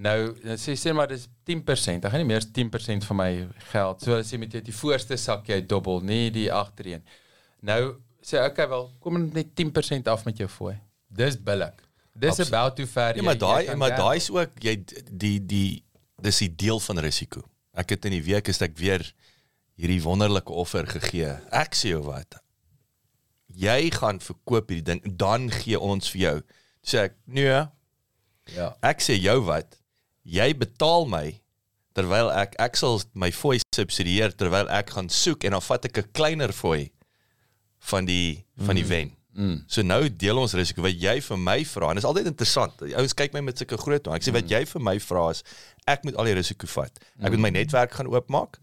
[0.01, 2.05] Nou, dan sê sê maar dis 10%.
[2.05, 3.31] Ek gaan nie meer as 10% van my
[3.73, 4.01] geld.
[4.05, 7.03] So as jy met jy die voorste sak jy dobbel, nie die agtereen.
[7.67, 7.81] Nou
[8.25, 10.75] sê okay wel, kom net 10% af met jou fooi.
[11.11, 11.81] Dis billik.
[12.11, 12.53] Dis Absoluut.
[12.53, 14.75] about hoe ver Ja, maar daai maar daai is ook jy
[15.09, 15.83] die die
[16.21, 17.43] dis die deel van risiko.
[17.73, 19.03] Ek het in die week is ek weer
[19.79, 21.37] hierdie wonderlike offer gegee.
[21.51, 22.37] Ek sê jou wat.
[23.51, 26.35] Jy gaan verkoop hierdie ding, dan gee ons vir jou.
[26.85, 27.61] Sê ek, nee,
[28.55, 28.67] ja.
[28.81, 29.77] ek sê jou wat.
[30.25, 31.27] Jy betaal my
[31.97, 35.97] terwyl ek ek sal my fooi subsidieer terwyl ek gaan soek en dan vat ek
[35.97, 36.91] 'n kleiner fooi
[37.91, 39.11] van die van die wen.
[39.33, 39.61] Mm.
[39.71, 42.73] So nou deel ons risiko wat jy vir my vra en dit is altyd interessant.
[42.83, 44.17] Die ouens kyk my met sulke groot oë.
[44.17, 45.43] Ek sê wat jy vir my vra is
[45.89, 46.99] ek moet al die risiko vat.
[47.21, 48.59] Ek moet my netwerk gaan oopmaak.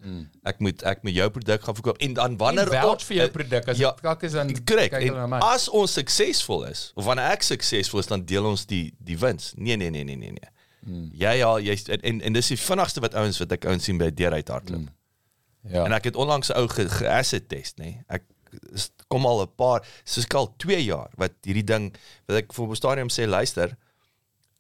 [0.49, 3.73] Ek moet ek moet jou produk gaan verkoop en dan wanneer vouch vir jou produk
[3.73, 4.93] as ja, kak is dan Korrek.
[4.93, 5.41] kyk hulle na my.
[5.55, 9.55] as ons suksesvol is of wanneer ek suksesvol is dan deel ons die die wins.
[9.57, 10.53] Nee nee nee nee nee nee.
[10.85, 11.09] Hmm.
[11.17, 14.13] Jy al jy en en dis die vinnigste wat ouens wat ek ouens sien by
[14.13, 14.85] deur uit hardloop.
[14.85, 14.95] Hmm.
[15.69, 15.85] Ja.
[15.85, 18.05] En ek het onlangs 'n ou ge, ge test, nê.
[18.09, 18.37] Ek is-
[19.09, 21.93] kom al 'n paar, soos ek al 2 jaar wat hierdie ding
[22.29, 23.77] wat ek vir 'n stadium sê, luister,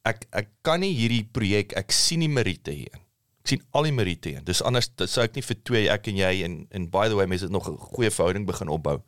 [0.04, 3.04] ek ek kan nie hierdie projek, ek sien nie meriete hierin.
[3.44, 4.44] Ek sien al die meriete in.
[4.44, 7.16] Dis anders dit sou ek nie vir twee ek en jy en en by the
[7.16, 9.02] way mense het nog 'n goeie verhouding begin opbou.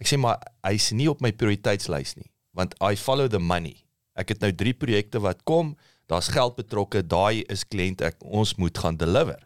[0.00, 3.84] Ek sê maar hy's nie op my prioriteitslys nie, want I follow the money.
[4.16, 5.76] Ek het nou 3 projekte wat kom,
[6.06, 9.40] daar's geld betrokke, daai is kliënt ek ons moet gaan deliver.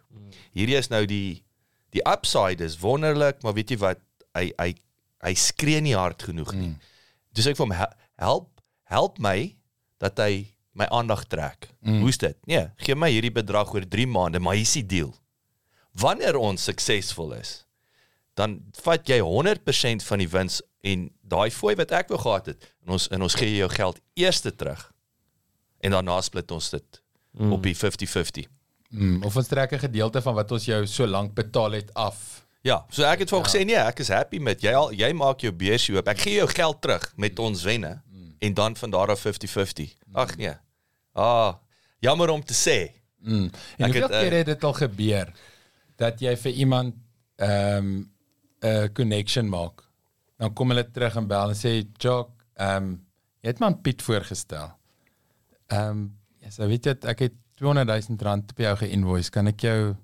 [0.52, 1.44] Hierdie is nou die
[1.90, 3.98] die upside is wonderlik, maar weet jy wat,
[4.34, 4.74] hy hy
[5.20, 6.68] hy skree nie hard genoeg nie.
[6.68, 6.78] Mm.
[7.36, 9.56] Dis ek vir hom "Hel- help help my
[9.98, 11.68] dat hy my aandag trek.
[11.80, 12.00] Mm.
[12.00, 12.36] Hoe's dit?
[12.46, 15.12] Nee, gee my hierdie bedrag oor 3 maande, maar hier's die deal.
[15.98, 17.64] Wanneer ons suksesvol is,
[18.38, 22.70] dan vat jy 100% van die wins en daai fooi wat ek wou gehad het,
[22.86, 24.86] en ons en ons gee jou geld eers terug.
[25.80, 27.02] En daarna split ons dit
[27.36, 27.52] mm.
[27.52, 28.46] op die 50-50.
[28.90, 32.46] Mm, of ons trek 'n gedeelte van wat ons jou so lank betaal het af.
[32.66, 35.08] Ja, so ek het vir hom gesê nee, ek is happy met jy al jy
[35.16, 36.08] maak jou beursie oop.
[36.12, 38.34] Ek gee jou geld terug met ons wenne mm.
[38.46, 39.94] en dan van daar af 50-50.
[40.12, 40.52] Ag nee.
[41.16, 41.56] Ah,
[42.04, 42.92] jammer om te sê.
[43.24, 43.48] Mm.
[43.78, 45.32] En Ek het, eh, keer het dit al gebeur
[46.00, 46.96] dat jy vir iemand
[47.40, 48.04] ehm
[48.60, 49.80] 'n connection maak.
[50.36, 53.06] Dan kom hulle terug en bel en sê, "Jock, ehm um,
[53.40, 54.72] jy het my aan Piet voorgestel."
[55.68, 59.30] Ehm um, ja, so weet jy ek het 200 000 rand op jou ge-invoice.
[59.30, 59.96] Kan ek jou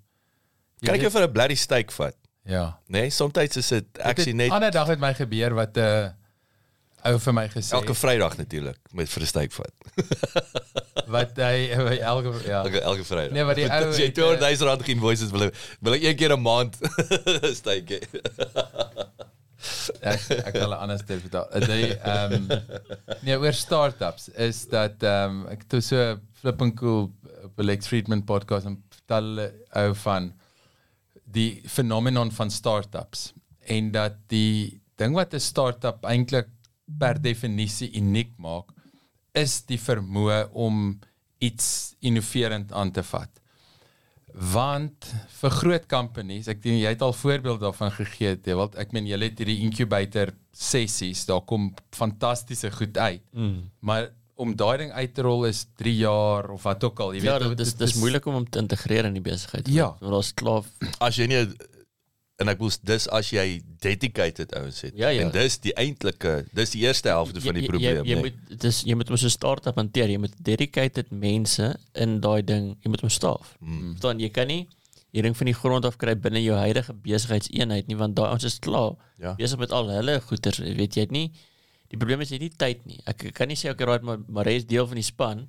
[0.80, 2.16] Kan ek jou vir 'n bloody steak vat?
[2.46, 2.78] Ja.
[2.86, 5.80] Nee, soms is dit Dit actually het net ander dag het my gebeur wat 'n
[5.80, 6.08] uh,
[7.06, 9.74] ou vir my gesê elke Vrydag natuurlik met vir 'n steak vat.
[11.16, 11.68] wat hy
[12.00, 12.62] elke ja.
[12.62, 13.32] Elke elke Vrydag.
[13.32, 16.16] Nee, maar die ou jy het, 200 000 rand geen voices wil wil ek een
[16.16, 16.78] keer 'n maand
[17.60, 18.00] steak hê.
[20.00, 21.46] ek ek gaan 'n ander storie vertel.
[21.66, 22.46] Die ehm
[23.26, 27.10] nee oor startups is dat ehm um, ek het so flipping cool
[27.42, 30.32] op 'n Lex Friedman podcast en vertel ou van
[31.26, 33.32] die fenomenon van startups
[33.66, 36.48] en dat die ding wat 'n startup eintlik
[36.98, 38.70] per definisie uniek maak
[39.34, 41.00] is die vermoë om
[41.38, 43.42] iets innoverend aan te vat.
[44.36, 45.06] Want
[45.40, 49.18] vir groot companies, ek dink jy het al voorbeeld daarvan gegee, want ek meen jy
[49.22, 53.22] het hierdie incubator sessies, daar kom fantastiese goed uit.
[53.32, 53.70] Mm.
[53.80, 57.22] Maar om daai ding uit te rol is 3 jaar of wat ook al, jy
[57.24, 59.68] Ja, weet dit is dis moeilik om hom te integreer in die besigheid.
[59.68, 59.96] Ja.
[60.00, 60.62] Want daar's klaar
[61.00, 61.40] As jy nie
[62.38, 64.92] en ek bedoel dis as jy dedicated ouens het.
[64.94, 65.22] Ja, ja.
[65.24, 68.22] En dis die eintlike, dis die eerste helfte van die Jy- probleem, Jy, jy nee.
[68.50, 70.08] moet dis jy moet mos 'n start-up hanteer.
[70.10, 73.56] Jy moet dedicated mense in daai ding, jy moet hom staaf.
[73.60, 73.90] Mm.
[73.96, 74.68] Verstaan, jy kan nie
[75.12, 78.58] hierding van die grond af kry binne jou huidige besigheidseenheid nie want daai ons is
[78.58, 79.32] klaar Ja.
[79.34, 81.32] besig met al hulle goeder, weet jy het nie
[81.90, 83.00] die probleem is het nie tyd nie.
[83.06, 85.48] Ek, ek kan nie sê okay, right, maar maar hy is deel van die span,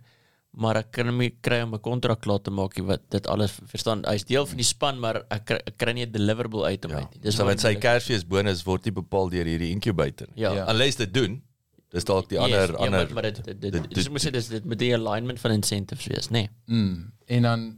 [0.57, 3.59] maar ek kan hom nie kry om 'n kontrak klaar te maak wat dit alles
[3.65, 4.03] verstaan.
[4.05, 6.91] Hy's deel van die span, maar ek kry, ek kry nie 'n deliverable uit hom
[6.91, 6.97] Ja.
[6.99, 7.21] uit nie.
[7.21, 10.27] Dis waar want die sy Kersfees bonus word nie bepaal deur hierdie incubator.
[10.35, 10.41] nie.
[10.43, 10.53] Ja.
[10.53, 10.69] Ja.
[10.69, 11.41] Unless dit doen.
[11.89, 14.09] Dis dalk die Yes, ander ja, ander maar, maar dit dit dit, dit- dit, dit
[14.09, 16.31] moet sê dis dit met die alignment van incentives wees, nê.
[16.31, 16.49] Nee.
[16.67, 17.11] Mm.
[17.27, 17.77] En dan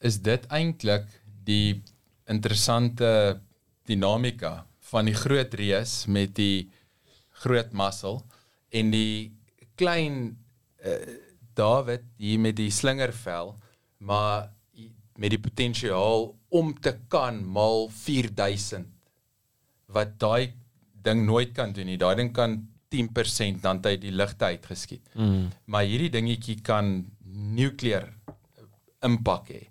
[0.00, 1.06] is dit eintlik
[1.44, 1.82] die
[2.44, 3.40] interessante
[3.86, 6.70] dinamika van die groot reus met die
[7.44, 8.20] groot muscle
[8.70, 9.32] en die
[9.80, 10.22] klein
[10.84, 10.96] uh,
[11.56, 13.56] David hier met die slingervel
[13.98, 14.50] maar
[15.20, 18.88] met die potensiaal om te kan maal 4000
[19.92, 20.54] wat daai
[21.04, 21.98] ding nooit kan doen nie.
[22.00, 22.56] Daai ding kan
[22.94, 25.04] 10% dan uit die ligte uitgeskiet.
[25.14, 25.50] Mm.
[25.70, 27.04] Maar hierdie dingetjie kan
[27.56, 28.08] nukleer
[29.06, 29.62] impak hê.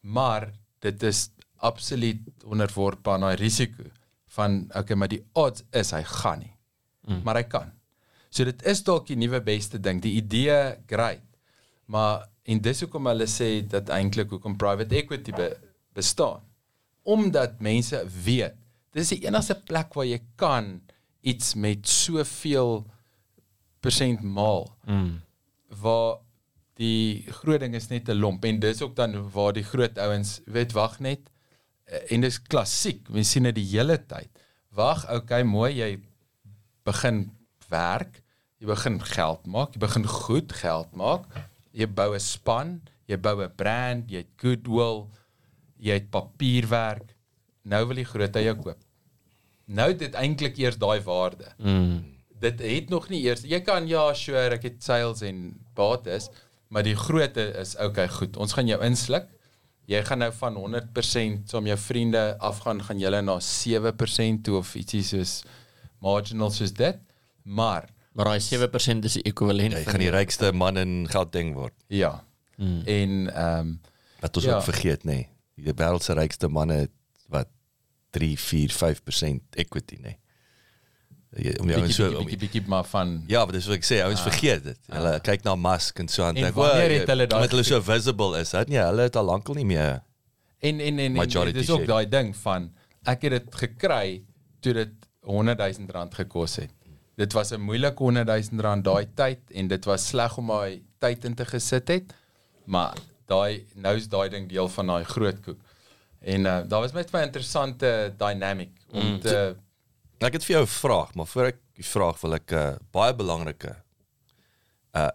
[0.00, 0.50] Maar
[0.84, 1.28] dit is
[1.64, 3.88] absoluut onderworpe aan daai risiko
[4.36, 6.54] van okay, maar die odds is hy gaan nie.
[7.08, 7.22] Mm.
[7.24, 7.72] Maar hy kan.
[8.30, 10.02] So dit is dalk die nuwe beste ding.
[10.04, 11.24] Die idee great.
[11.86, 15.56] Maar en dis hoekom hulle sê dat eintlik hoekom private equity be,
[15.96, 16.40] bestaan.
[17.08, 18.54] Omdat mense weet,
[18.92, 20.80] dis die enigste plek waar jy kan
[21.22, 22.84] iets met soveel
[23.80, 25.20] persent maal Mm.
[25.82, 26.18] waar
[26.78, 30.40] die groot ding is net 'n lomp en dis ook dan waar die groot ouens
[30.46, 31.20] weet wag net
[32.10, 34.28] en dis klassiek mense sien dit die hele tyd
[34.70, 35.98] wag okay mooi jy
[36.88, 37.22] begin
[37.68, 38.22] werk
[38.58, 41.28] jy begin geld maak jy begin goed geld maak
[41.72, 45.06] jy bou 'n span jy bou 'n brand jy het goodwill
[45.78, 47.14] jy het papierwerk.
[47.62, 48.80] Nou wil die groot ou jou koop.
[49.66, 51.52] Nou dit eintlik eers daai waarde.
[51.58, 52.14] Mm.
[52.38, 56.28] dit het nog nie eers jy kan ja sure ek het sales en bates
[56.70, 59.26] maar die grootte is okay goed ons gaan jou insluk.
[59.88, 64.58] Jy gaan nou van 100% so om jou vriende afgaan gaan julle na 7% toe
[64.58, 65.42] of ietsie soos
[66.00, 66.98] marginal soos dit
[67.42, 67.88] maar
[68.18, 71.74] Maar daai 7% is die ekwivalent jy van gaan die rykste man in Gauteng word.
[71.88, 72.24] ja
[72.58, 72.82] Mm.
[72.86, 73.80] en ehm um,
[74.20, 74.56] Wat ons Ja.
[74.56, 75.12] ook vergeet, nê.
[75.14, 75.28] Nee.
[75.54, 76.90] Die wêreld se rykste manne het
[77.28, 77.46] wat
[78.10, 80.16] 3, 4, 5% equity, nê.
[81.30, 81.54] Nee.
[81.60, 84.00] Om jou bietjie so om, bietjie bietjie maar van Ja, maar dis wat ek sê,
[84.02, 84.78] ouens vergeet dit.
[84.90, 87.50] Hulle kyk na Musk en so aan En dink, wanneer "Wel, het hulle daai omdat
[87.54, 90.02] hulle so visible is, dat nie, hulle het al lankal nie meer.
[90.58, 92.72] En en en, en dis ook daai ding van
[93.04, 94.22] ek het dit gekry
[94.60, 94.90] toe dit
[95.28, 96.72] 100 000 rand gekos het.
[97.18, 100.82] Dit was 'n moeilike 100 000 rand daai tyd en dit was sleg om daai
[100.98, 102.14] tyd in te gesit het.
[102.64, 105.60] Maar daai nou is daai ding deel van daai groot koek.
[106.20, 109.20] En uh, daar was net 'n interessante dynamic om Mm.
[109.20, 109.56] te
[110.18, 112.76] Ek het vir jou 'n vraag, maar voor ek die vraag wil ek 'n uh,
[112.90, 113.76] baie belangrike
[114.94, 115.08] uh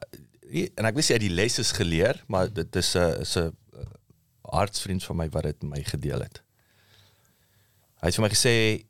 [0.77, 3.39] en ek wens jy het die les is geleer, maar dit is 'n is 'n
[3.39, 3.51] uh,
[4.41, 6.43] hartsvriend van my wat dit my gedeel het.
[8.01, 8.85] Hy het vir my gesê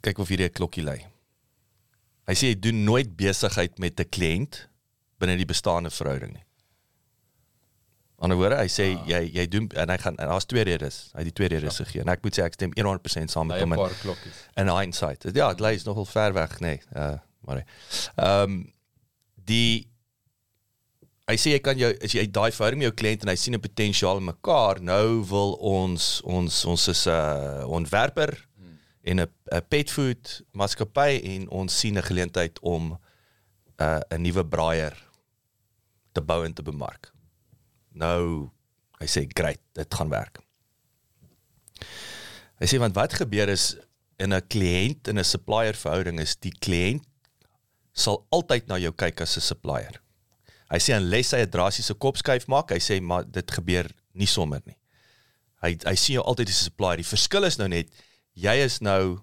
[0.00, 1.06] kyk of hierdie 'n klokkie lui.
[2.26, 4.68] Hy sê jy doen nooit besigheid met 'n kliënt
[5.18, 6.44] binne die bestaande verhouding nie.
[8.18, 9.02] Aan die woorde, hy sê ah.
[9.06, 11.10] jy jy doen en hy gaan en daar's twee redes.
[11.12, 13.60] Hy het die twee redes gegee en ek moet sê ek stem 100% saam met
[13.60, 13.72] 'n hom.
[13.72, 14.38] en- paar klokkies.
[14.56, 15.28] in hindsight.
[15.34, 16.80] Ja, dit lê is nogal ver weg, nee.
[16.94, 17.62] Uh maar
[18.16, 18.72] ehm um,
[19.46, 19.88] die
[21.26, 23.54] hy sê jy kan jou as jy daai verhouding met jou kliënt en hy sien
[23.54, 28.45] 'n potensiaal in mekaar, nou wil ons ons ons is 'n uh, ontwerper.
[29.06, 34.22] En 'n 'n pet food maatskappy en ons sien 'n geleentheid om 'n uh, 'n
[34.22, 34.96] nuwe braaier
[36.12, 37.12] te bou en te bemark.
[37.92, 38.50] Nou
[39.00, 40.40] hy sê great, dit gaan werk.
[42.56, 43.76] Hy sê want wat gebeur is
[44.18, 47.04] in 'n kliënt en 'n supplier verhouding is die kliënt
[47.92, 50.00] sal altyd na jou kyk as 'n supplier.
[50.70, 54.62] Hy sê unless hy 'n drastiese kopskuif maak, hy sê maar dit gebeur nie sommer
[54.66, 54.76] nie.
[55.62, 56.96] Hy hy sien jou altyd as 'n supplier.
[56.96, 57.88] Die verskil is nou net
[58.36, 59.18] jy is nou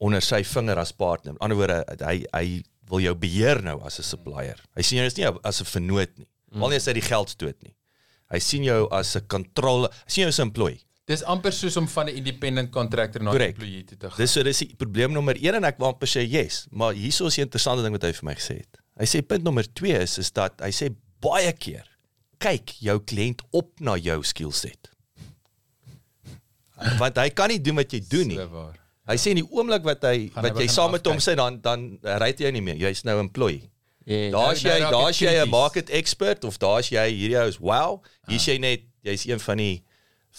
[0.00, 1.34] onder sy vinger as partner.
[1.38, 4.58] Aan die ander woorde hy hy wil jou beheer nou as 'n supplier.
[4.76, 6.28] Hy sien jou is nie as 'n vernoot nie.
[6.54, 7.74] Al nie as hy die geld stoot nie.
[8.30, 10.80] Hy sien jou as 'n kontrole, hy sien jou as 'n employee.
[11.06, 14.18] Dis amper soos om van 'n independent contractor na 'n employee toe te gaan.
[14.18, 17.26] Dis so dis die probleem nommer 1 en ek wou amper sê yes, maar hierso
[17.26, 18.78] is 'n interessante ding wat hy vir my gesê het.
[18.98, 21.86] Hy sê punt nommer 2 is is dat hy sê baie keer
[22.38, 24.90] kyk jou kliënt op na jou skillset.
[26.98, 28.38] Want hy kan nie doen wat jy doen nie.
[29.08, 31.60] Hy sê in die oomblik wat hy Gaan wat jy saam met hom sit dan
[31.64, 32.76] dan ry jy nie meer.
[32.76, 33.70] Jy's nou employee.
[34.08, 37.48] Ja, Daar's nou jy, raak daar's jy 'n market expert of daar's jy hierdie ou
[37.48, 39.84] is wow, hier's jy net jy's een van die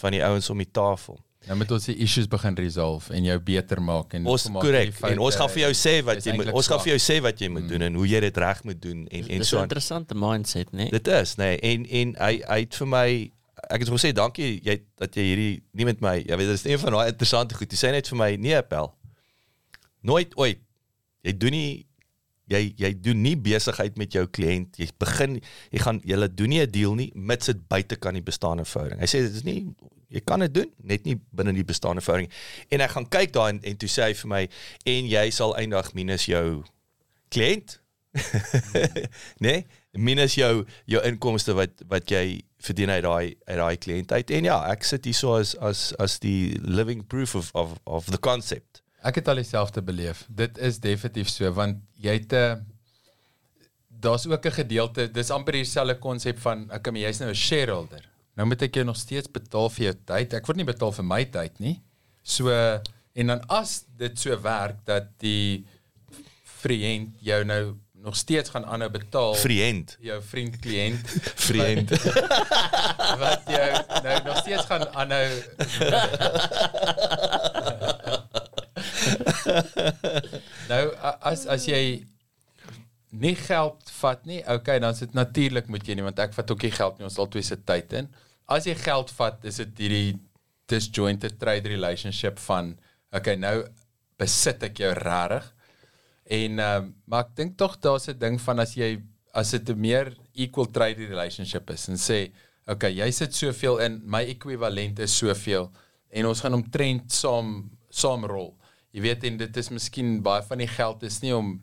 [0.02, 1.20] van die ouens om die tafel.
[1.48, 5.22] Nou moet ons die issues begin resolve en jou beter maak en Ons korrek en
[5.24, 7.48] ons gaan vir jou sê wat jy moet ons gaan vir jou sê wat jy
[7.54, 9.68] moet doen en hoe jy dit reg moet doen en en Dis so 'n aan.
[9.70, 10.90] interessante mindset, né?
[10.90, 13.32] Dit is nê nee, en en hy hy het vir my
[13.70, 16.66] ek het gesê dankie jy dat jy hierdie nie met my jy weet dit is
[16.66, 17.72] een van daai interessante goed.
[17.72, 18.94] Hy sê net vir my nee appel.
[20.08, 20.62] Nooit ooit.
[21.28, 21.70] Jy doen nie
[22.50, 24.80] jy jy doen nie besigheid met jou kliënt.
[24.82, 25.38] Jy begin
[25.72, 29.00] jy gaan jy doen nie 'n deal nie mits dit buite kan die bestaande verhouding.
[29.00, 29.76] Hy sê dit is nie
[30.10, 32.32] jy kan dit doen net nie binne die bestaande verhouding.
[32.72, 34.44] En ek gaan kyk daar en, en toe sê hy vir my
[34.86, 36.64] en jy sal eendag minus jou
[37.30, 37.80] kliënt
[39.46, 44.32] nee, minus jou jou inkomste wat wat jy verdien uit daai uit daai kliënt uit.
[44.36, 48.10] En ja, ek sit hier so as as as die living proof of of of
[48.12, 48.84] the concept.
[49.04, 50.26] Ek het al dieselfde beleef.
[50.28, 52.66] Dit is definitief so want jy het 'n
[54.00, 58.04] daar's ook 'n gedeelte, dis amper dieselfde konsep van ek okay, jy's nou 'n shareholder.
[58.36, 60.34] Nou moet ek jou nog steeds betaal vir jou tyd.
[60.34, 61.82] Ek word nie betaal vir my tyd nie.
[62.24, 62.50] So
[63.14, 65.66] en dan as dit so werk dat die
[66.62, 71.10] vriend jou nou nog steeds gaan aanhou betaal Vriend, jou vriend kliënt
[71.50, 71.90] vriend.
[73.20, 73.70] wat jou
[74.04, 75.28] nou nog steeds gaan aanhou
[80.70, 80.84] Nou
[81.26, 82.06] as as jy
[83.10, 86.52] nie geld vat nie, okay, dan is dit natuurlik moet jy nie want ek vat
[86.54, 88.10] ook nie geld nie, ons albei se tyd in.
[88.50, 90.20] As jy geld vat, is dit hierdie
[90.70, 92.76] disjointed trade relationship van
[93.16, 93.64] okay, nou
[94.22, 95.48] besit ek jou regtig.
[96.30, 99.02] En ehm um, maar ek dink tog daar's 'n ding van as jy
[99.34, 102.32] as dit 'n meer equal trade relationship is en sê
[102.68, 105.72] okay, jy sit soveel in, my ekwivalent is soveel
[106.10, 108.54] en ons gaan omtrent saam saamrol.
[108.92, 111.60] Jy weet en dit is miskien baie van die geld is nie om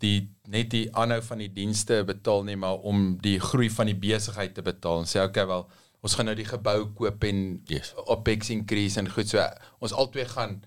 [0.00, 3.96] die net die aanhou van die dienste betaal nie, maar om die groei van die
[3.96, 5.68] besigheid te betaal en sê okay wel,
[6.00, 7.94] ons gaan nou die gebou koop en Yes.
[7.96, 9.44] OPEX increase en goed so.
[9.80, 10.62] Ons albei gaan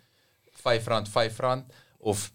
[0.63, 1.41] R5 R5
[1.99, 2.31] of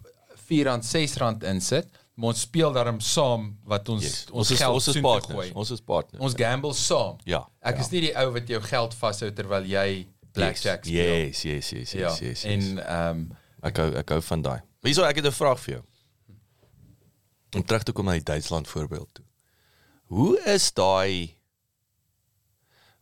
[0.48, 4.24] R4 R6 insit, maar ons speel daarom saam wat ons Yes.
[4.26, 5.50] ons, Ons is geld ons is partners.
[5.54, 6.22] Ons is partners.
[6.24, 7.16] Ons gamble saam.
[7.24, 7.80] Ja, Ek ja.
[7.80, 11.26] is nie die ou wat jou geld vashou terwyl jy blackjack speel.
[11.26, 12.08] Yes, yes, yes, Ja.
[12.08, 12.42] yes, yes.
[12.42, 12.44] yes.
[12.44, 14.60] En ehm um, Ek hou ek hou van daai.
[14.60, 15.84] Maar hierso ek het 'n vraag vir jou.
[17.56, 19.24] Om terug te kom na die Duitsland voorbeeld toe.
[20.06, 21.34] Hoe is daai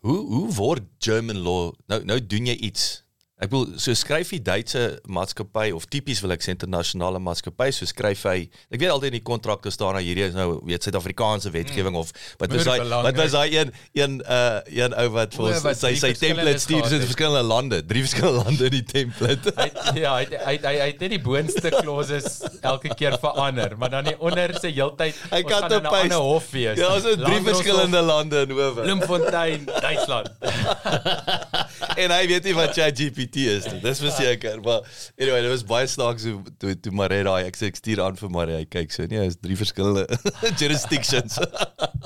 [0.00, 3.02] Hoe hoe word German law nou nou doen jy iets
[3.36, 4.82] Ek wil so skryf die Duitse
[5.12, 9.18] maatskappy of tipies wil ek sê internasionale maatskappy so skryf hy ek weet altyd in
[9.18, 13.04] die kontrakte staan daar hierdie is nou weet Suid-Afrikaanse wetgewing of wat was belangrik.
[13.04, 16.88] wat was daai een een uh een ou wat vir ons sy sy template stuur
[16.96, 19.68] in verskillende lande drie verskillende lande in die template hy
[20.00, 24.08] ja, hy hy hy hy het net die boonste clauses elke keer verander, maar dan
[24.08, 26.78] die onder se heeltyd Hy kan in 'n ander hof wees.
[26.78, 28.82] Ja, het drie verskillende lande in Howe.
[28.82, 30.30] Bloemfontein, Duitsland.
[32.02, 33.80] En hy weet nie wat ChatGPT is nie.
[33.80, 34.86] Dis verseker, maar
[35.18, 38.16] anyway, dit was baie snaaks hoe toe toe Marie daai ek sê ek stuur aan
[38.16, 38.56] vir Marie.
[38.60, 40.06] Hy kyk so, nee, is drie verskillende
[40.60, 41.38] jurisdictions.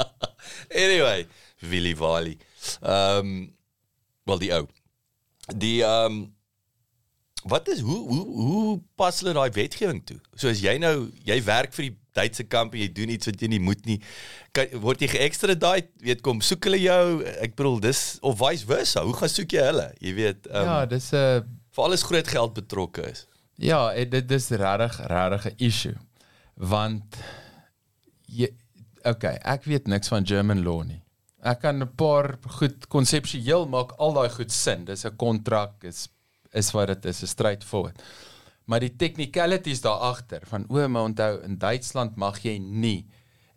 [0.84, 1.26] anyway,
[1.60, 2.38] Willie Wally.
[2.80, 3.32] Ehm um,
[4.24, 4.66] wel die ou.
[5.52, 6.20] Die ehm um,
[7.50, 10.18] wat is hoe hoe hoe pas hulle daai wetgewing toe?
[10.34, 13.40] So as jy nou jy werk vir die Duitse kamp en jy doen iets wat
[13.40, 14.00] jy nie moet nie,
[14.52, 19.04] kan, word jy geëxtradite, weet kom soek hulle jou, ek bedoel dis of vice versa.
[19.06, 19.88] Hoe gaan soek jy hulle?
[20.00, 23.26] Jy weet, ehm Ja, um, dis 'n vir alles groot geld betrokke is.
[23.60, 25.96] Ja, dit dis regtig regtig 'n issue.
[26.56, 27.16] Want
[28.26, 28.50] jy
[29.04, 31.02] okay, ek weet niks van German law nie.
[31.42, 34.84] Ek kan 'n paar goed konseptueel maak al daai goed sin.
[34.84, 36.08] Dis 'n kontrak, is
[36.52, 38.02] is wat dit is, is straightforward.
[38.70, 43.00] Maar die technicalities daar agter van o, maar onthou in Duitsland mag jy nie.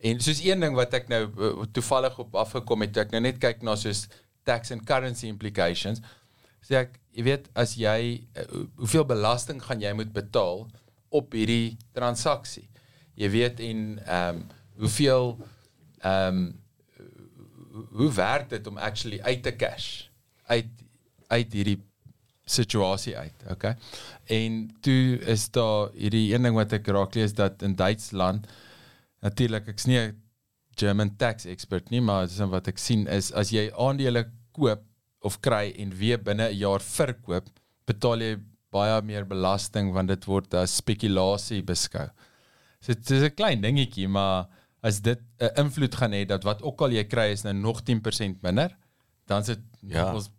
[0.04, 3.38] En soos een ding wat ek nou uh, toevallig op afgekom het, ek nou net
[3.44, 4.08] kyk na soos
[4.44, 6.02] tax and currency implications,
[6.66, 8.00] sê ek, jy weet as jy
[8.50, 10.66] hoe- hoeveel belasting gaan jy moet betaal
[11.14, 12.66] op hierdie transaksie.
[13.16, 14.44] Jy weet en ehm um,
[14.82, 15.36] hoeveel
[16.02, 16.44] ehm um,
[17.94, 20.08] hoe werk dit om actually uit te cash
[20.50, 20.70] uit
[21.28, 21.80] uit hierdie
[22.46, 23.76] situasie uit, okay?
[24.28, 28.48] En toe is daar hierdie een ding wat ek raak lees dat in Duitsland
[29.24, 30.22] natuurlik ek's nie 'n
[30.76, 34.82] German tax expert nie, maar dis wat ek sien is as jy aandele koop
[35.22, 37.48] of kry en weer binne 'n jaar verkoop,
[37.86, 38.38] betaal jy
[38.72, 42.10] baie meer belasting want dit word as spekulasie beskou.
[42.82, 44.48] So dit is 'n klein dingetjie, maar
[44.84, 47.82] as dit 'n invloed gaan hê dat wat ook al jy kry is nou nog
[47.84, 48.76] 10% minder,
[49.28, 50.04] dan is dit Ja.
[50.04, 50.30] nogals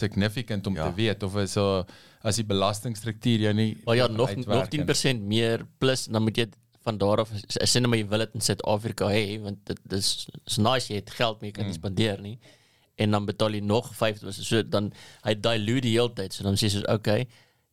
[0.00, 0.88] significant om Ja.
[0.88, 1.84] te weet of is so
[2.22, 6.36] as die belastingstruktuur jou nie Maar ja, nog nog en- 10% meer plus dan moet
[6.36, 6.46] jy
[6.84, 7.30] van daar af
[7.60, 10.96] as sien maar jy wil dit in Suid-Afrika hê want dit dis is nice jy
[11.00, 12.38] het geld jy kan nie spandeer nie.
[13.00, 14.92] En dan betaal jy nog 5 so dan
[15.24, 16.32] hy dilute die hele tyd.
[16.32, 17.26] So dan sê jy soos okay,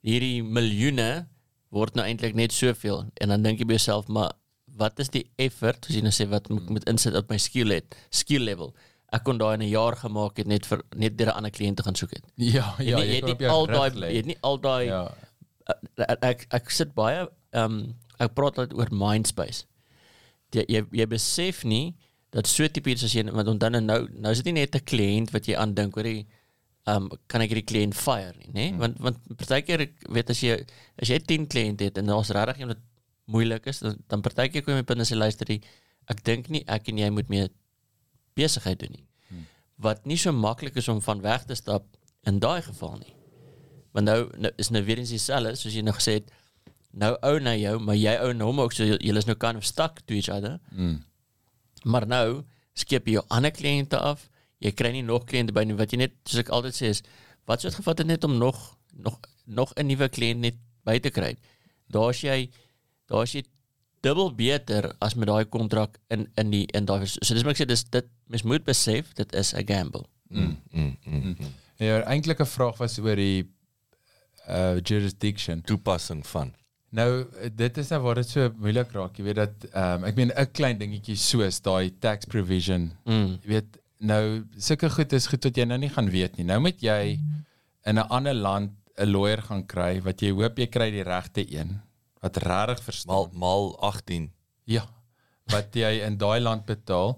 [0.03, 1.27] hierdie miljoene
[1.71, 4.31] word nou eintlik net soveel en dan dink jy by jouself maar
[4.77, 7.71] wat is die effort as jy nou sê wat moet moet insit op my skill
[7.73, 8.75] het, skill level.
[9.15, 11.77] Ek kon daai in 'n jaar gemaak het net vir net deur 'n ander kliënt
[11.77, 12.25] te gaan soek het.
[12.55, 15.11] Ja, ja, ja, jy, het nie al daai jy het nie al daai Ja.
[15.97, 19.65] ek ek, ek sit baie ehm um, ek praat altyd oor mindspace.
[20.51, 21.95] Jy jy, jy besef nie
[22.31, 24.75] dat so tipe iets as jy want onthou nou nou nou is dit nie net
[24.75, 26.25] 'n kliënt wat jy aandink oor die
[26.87, 28.65] ehm um, kan ek hierdie kliënt fire nie, nê?
[28.71, 28.79] Hmm.
[28.79, 30.55] Want want partykeer weet as jy
[31.01, 32.85] as jy 10 kliënte het en daar's regtig iemand wat
[33.27, 35.61] moeilik is, dan dan partykeer kom jy met binne sê luister die
[36.07, 37.49] ek dink nie ek en jy moet meer
[38.37, 39.05] besigheid doen nie.
[39.81, 41.85] Wat nie so maklik is om van weg te stap
[42.29, 43.13] in daai geval nie.
[43.93, 46.31] Want nou, nou is nou weer eens dieselfde soos jy nou gesê het
[46.97, 49.59] nou ou na jou, maar jy ou na hom ook so julle is nou kind
[49.59, 50.57] of stuck to each other.
[50.71, 50.99] Mm.
[51.85, 52.27] Maar nou
[52.77, 54.27] skep jy jou ander kliënte af.
[54.63, 57.03] Jy kry nie nog kliënte by nie wat jy net soos ek altyd sê is
[57.47, 58.57] wat sou dit gevat het net om nog
[58.97, 61.35] nog nog 'n nuwe kliënt net by te kry.
[61.87, 62.49] Daar's jy
[63.07, 63.43] daar's jy
[64.01, 67.63] dubbel beter as met daai kontrak in in die in daai so dis maar ek
[67.63, 70.05] sê dis dit mens moet besef dit is 'n gamble.
[70.29, 71.35] Mm, mm, mm.
[71.79, 73.47] Ja, eintlik 'n vraag was oor die
[74.47, 75.61] uh jurisdiction.
[75.61, 76.53] Toepassing van.
[76.89, 77.25] Nou
[77.55, 79.17] dit is nou waar dit so moeilik raak.
[79.17, 82.91] Jy weet dat ehm um, ek meen 'n klein dingetjie soos daai tax provision.
[83.05, 83.39] Mm.
[83.43, 86.45] Jy weet nou sulke goed is goed wat jy nou nie gaan weet nie.
[86.45, 87.19] Nou moet jy
[87.85, 91.43] in 'n ander land 'n lawyer gaan kry wat jy hoop jy kry die regte
[91.51, 91.81] een
[92.21, 93.13] wat regtig verstaan.
[93.13, 94.31] Mal mal 18.
[94.63, 94.85] Ja,
[95.51, 97.15] wat jy in daai land betaal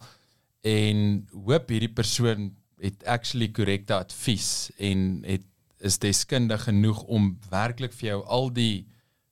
[0.61, 5.45] en hoop hierdie persoon het actually korrekte advies en het
[5.79, 8.87] is deskundig genoeg om werklik vir jou al die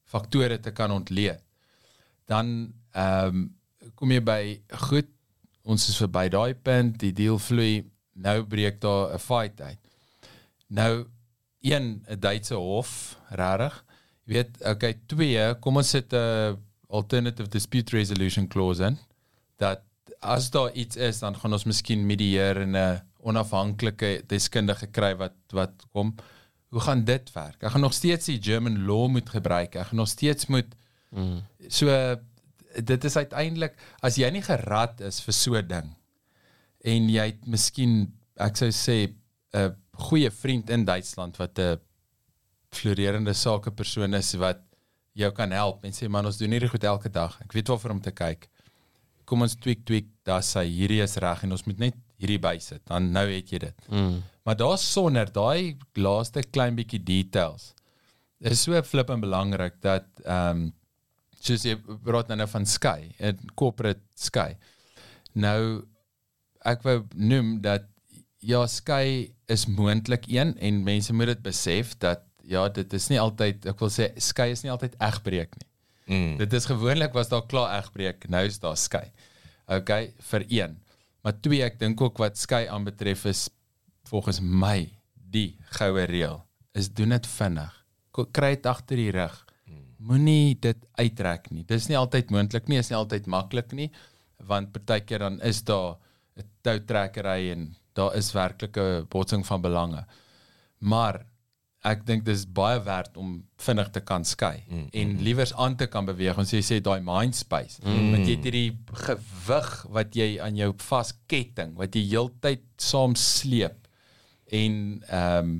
[0.07, 1.43] faktore te kan ontleed.
[2.28, 3.45] Dan ehm um,
[3.95, 4.41] kom jy by
[4.89, 5.07] goed,
[5.63, 9.80] ons is verby daai punt, die deal vloei, nou breek daar 'n fight uit.
[10.68, 11.07] Nou
[11.61, 13.84] een 'n Duitse hof, regtig.
[14.28, 16.57] Jy weet, okay, twee, kom ons sit 'n
[16.89, 18.97] alternative dispute resolution clause in
[19.57, 19.84] dat
[20.21, 25.36] as daar iets is, dan gaan ons miskien medieer en 'n onafhanklike deskundige kry wat
[25.51, 26.15] wat kom.
[26.69, 27.63] Hoe gaan dit werk?
[27.63, 29.75] Ek gaan nog steeds die German law moet gebruik.
[29.75, 30.75] Ek gaan nog steeds moet
[31.11, 31.41] Mm.
[31.69, 31.88] so
[32.84, 35.95] dit is uiteindelik as jy nie gerad is vir so 'n ding
[36.84, 39.13] en jy het miskien ek sou sê
[39.53, 41.80] 'n goeie vriend in Duitsland wat 'n
[42.78, 44.63] floreerende sakepersoon is wat
[45.17, 47.38] jou kan help en sê man ons doen hierdie goed elke dag.
[47.43, 48.47] Ek weet waarvoor om te kyk.
[49.28, 52.84] Kom ons tweak tweak, daar sê hierdie is reg en ons moet net hierdie bysit.
[52.88, 53.88] Dan nou het jy dit.
[53.89, 54.21] Mm.
[54.47, 57.73] Maar daar's sonder daai laaste klein bietjie details.
[58.38, 60.67] Dit is so flip en belangrik dat ehm um,
[61.47, 64.57] soos jy praat nou van Sky, 'n corporate Sky.
[65.34, 65.86] Nou
[66.65, 67.86] ek wou noem dat
[68.39, 73.20] ja, Sky is moontlik een en mense moet dit besef dat ja, dit is nie
[73.22, 75.70] altyd ek wil sê Sky is nie altyd egbreek nie.
[76.08, 76.36] Mm.
[76.39, 79.10] Dit is gewoonlik was daar klaar egbreek, nou is daar skei.
[79.68, 80.78] Okay, vir een.
[81.22, 83.48] Maar twee, ek dink ook wat skei aanbetref is
[84.08, 86.39] volgens my die goue reël
[86.78, 87.74] is doen dit vinnig.
[88.34, 89.36] Kry dit agter die rug.
[89.98, 91.64] Moenie dit uittrek nie.
[91.66, 93.88] Dis nie altyd moontlik nie, is nie altyd maklik nie,
[94.45, 95.98] want partykeer dan is daar
[96.38, 100.06] 'n toutrekkery en daar is werklike botsing van belange.
[100.80, 101.26] Maar
[101.88, 105.88] ek dink dis baie werd om vinnig te kan skei mm, en liewers aan te
[105.92, 108.12] kan beweeg ons sê sê daai mind space mm.
[108.14, 113.88] want jy het hierdie gewig wat jy aan jou vasketting wat jy heeltyd saam sleep
[114.52, 115.58] en ehm um,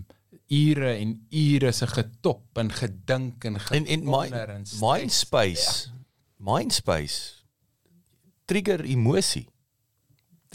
[0.48, 4.80] ure en ure se getop en gedink en En en my en stres.
[4.80, 5.90] mindspace.
[6.40, 7.38] Mindspace
[8.48, 9.48] trigger emosie.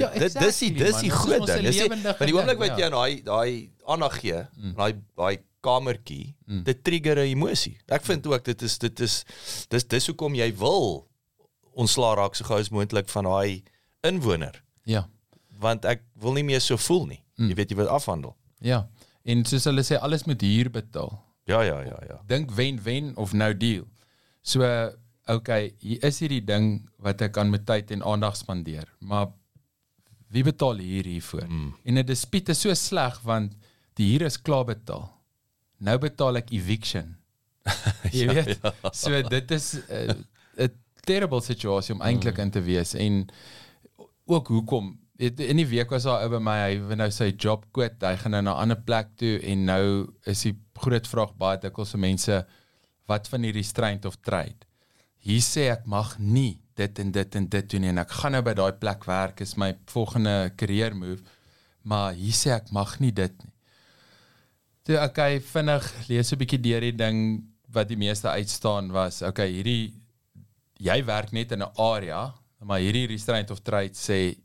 [0.00, 1.66] Ja, Dit dis die dis die groot ding.
[1.68, 3.50] Dis die want die oomblik wat jy aan daai daai
[3.92, 4.40] aandag gee,
[4.78, 6.34] daai daai kamertjie,
[6.66, 7.78] dit trigger 'n emosie.
[7.88, 9.24] Ek vind ook dit is dit is
[9.70, 11.08] dis dis hoekom jy wil
[11.72, 13.62] ontslaa raak so gou as moontlik van daai
[14.02, 15.08] inwoner, ja
[15.62, 17.20] want ek wil nie meer so voel nie.
[17.40, 18.34] Jy weet jy wil afhandel.
[18.62, 18.84] Ja.
[19.28, 21.14] En soos hulle sê alles moet huur betaal.
[21.50, 22.18] Ja, ja, ja, ja.
[22.30, 23.86] Dink wen-wen of no deal.
[24.46, 24.66] So
[25.30, 29.30] okay, hier is hierdie ding wat ek aan my tyd en aandag spandeer, maar
[30.34, 31.46] wie betaal hier hiervoor?
[31.46, 31.72] Mm.
[31.84, 33.54] En 'n dispuut is so sleg want
[33.94, 35.10] die huur is klaar betaal.
[35.82, 37.16] Nou betaal ek eviction.
[38.14, 38.66] Jy Ja, weet.
[38.94, 40.24] So dit is 'n
[40.58, 40.68] uh,
[41.06, 42.94] terrible situasie om eintlik in te wees.
[42.94, 43.26] En
[44.30, 44.98] ook hoekom?
[45.18, 47.98] In die week was daar ou by my hy wil nou sy job quit.
[48.02, 49.84] Hy gaan nou na 'n ander plek toe en nou
[50.26, 52.46] is die groot vraag baie dikwels vir mense
[53.06, 54.66] wat van hierdie restraint of trade?
[55.18, 57.88] Hier sê ek mag nie dit en dit en dit doen nie.
[57.88, 61.22] En ek gaan nou by daai plek werk is my volgende career move.
[61.82, 63.51] Maar hier sê ek mag nie dit nie
[64.86, 67.18] toe okay vinnig lees 'n bietjie deur die ding
[67.72, 69.94] wat die meeste uitstaan was okay hierdie
[70.78, 74.36] jy werk net in 'n area maar hierdie restraint of trade sê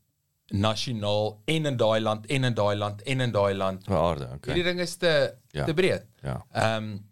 [0.52, 4.36] nasionaal en in daai land en in daai land en in daai land Aarde, okay.
[4.36, 4.54] okay.
[4.54, 5.66] hierdie ding is te Ja.
[5.66, 6.44] te breed Ja.
[6.54, 7.06] Ehm um,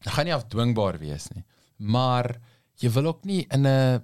[0.00, 1.42] gaan nie afdwingbaar wees nie.
[1.76, 2.40] Maar
[2.80, 4.00] jy wil ook nie in 'n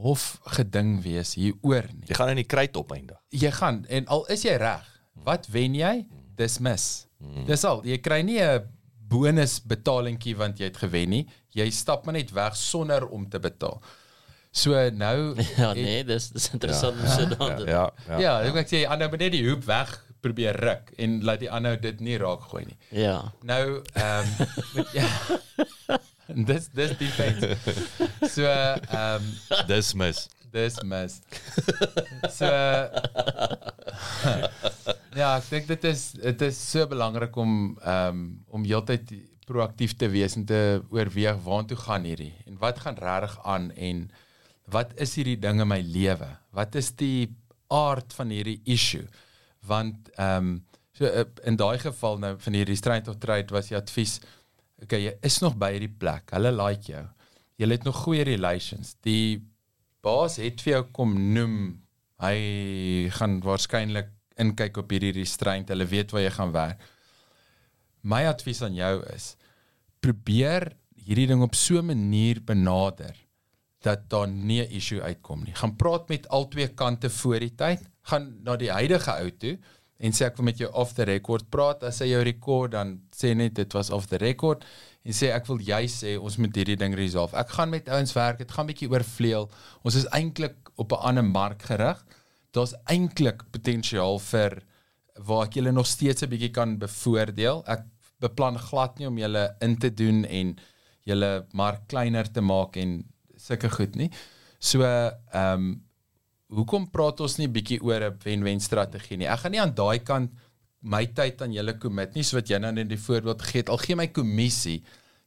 [0.00, 2.06] hof geding wees hieroor nie.
[2.06, 3.18] Jy gaan in die kruit opeindig.
[3.28, 4.86] Jy gaan en al is jy reg,
[5.24, 6.06] wat wen jy?
[6.36, 7.06] Dismiss.
[7.20, 7.46] Hmm.
[7.48, 7.82] Dis al.
[7.84, 8.66] Jy kry nie 'n
[9.10, 11.24] bonus betalingkie want jy het gewen nie.
[11.56, 13.80] Jy stap maar net weg sonder om te betaal.
[14.50, 18.18] So nou Ja, nee, dis dis interessant om so dan te Ja, ja.
[18.18, 21.78] Ja, ek sê ander moet net die hoep weg probeer ruk en laat die ander
[21.80, 22.76] dit nie raak gooi nie.
[22.92, 23.32] Ja.
[23.46, 24.34] Nou, ehm
[24.76, 25.08] um, ja.
[26.50, 27.56] dis dis defense.
[28.28, 30.28] So, ehm um, Dismiss.
[30.52, 31.20] Dis mis.
[32.38, 32.50] So
[35.20, 38.20] Ja, ek dink dit is dit is so belangrik om ehm um,
[38.54, 39.12] om heeltyd
[39.50, 40.60] proaktief te wees en te
[40.94, 43.96] oorweeg waartoe gaan hierdie en wat gaan regtig aan en
[44.70, 46.28] wat is hierdie ding in my lewe?
[46.54, 47.26] Wat is die
[47.74, 49.06] aard van hierdie issue?
[49.66, 50.50] Want ehm um,
[50.94, 54.20] so uh, in daai geval nou van hierdie restraint of trade was die advies
[54.82, 56.30] okay, jy is nog by hierdie plek.
[56.34, 57.04] Hulle like jou.
[57.60, 58.94] Jy het nog goeie relations.
[59.04, 59.40] Die
[60.04, 61.56] baas het vir jou kom noem.
[62.20, 62.36] Hy
[63.16, 65.70] gaan waarskynlik inkyk op hierdie restraint.
[65.72, 66.84] Hulle weet waar jy gaan werk.
[68.02, 69.34] My advies aan jou is
[70.00, 73.16] probeer hierdie ding op so 'n manier benader
[73.80, 75.54] dat daar nie 'n issue uitkom nie.
[75.54, 77.80] Gaan praat met al twee kante voor die tyd.
[78.02, 79.58] Gaan na die huidige ou toe
[79.98, 81.82] en sê ek wil met jou off the record praat.
[81.82, 84.64] As hy jou rekord dan sê net dit was off the record
[85.04, 87.36] en sê ek wil jy sê ons moet hierdie ding resolve.
[87.36, 88.40] Ek gaan met ouens werk.
[88.42, 89.48] Dit gaan bietjie oorvleuel.
[89.86, 92.04] Ons is eintlik op 'n ander mark gerig.
[92.52, 94.62] Daar's eintlik potensiaal vir
[95.26, 97.64] waar ek julle nog steeds 'n bietjie kan bevoordeel.
[97.66, 97.84] Ek
[98.20, 100.58] beplan glad nie om julle in te doen en
[101.02, 103.04] julle mark kleiner te maak en
[103.36, 104.10] sulke goed nie.
[104.58, 105.84] So ehm um,
[106.50, 109.26] hoekom praat ons nie bietjie oor 'n wen-wen strategie nie?
[109.26, 110.30] Ek gaan nie aan daai kant
[110.80, 113.72] my tyd aan julle commit nie, so wat jy nou net die voorbeeld gegee het.
[113.72, 114.80] Al gee my kommissie,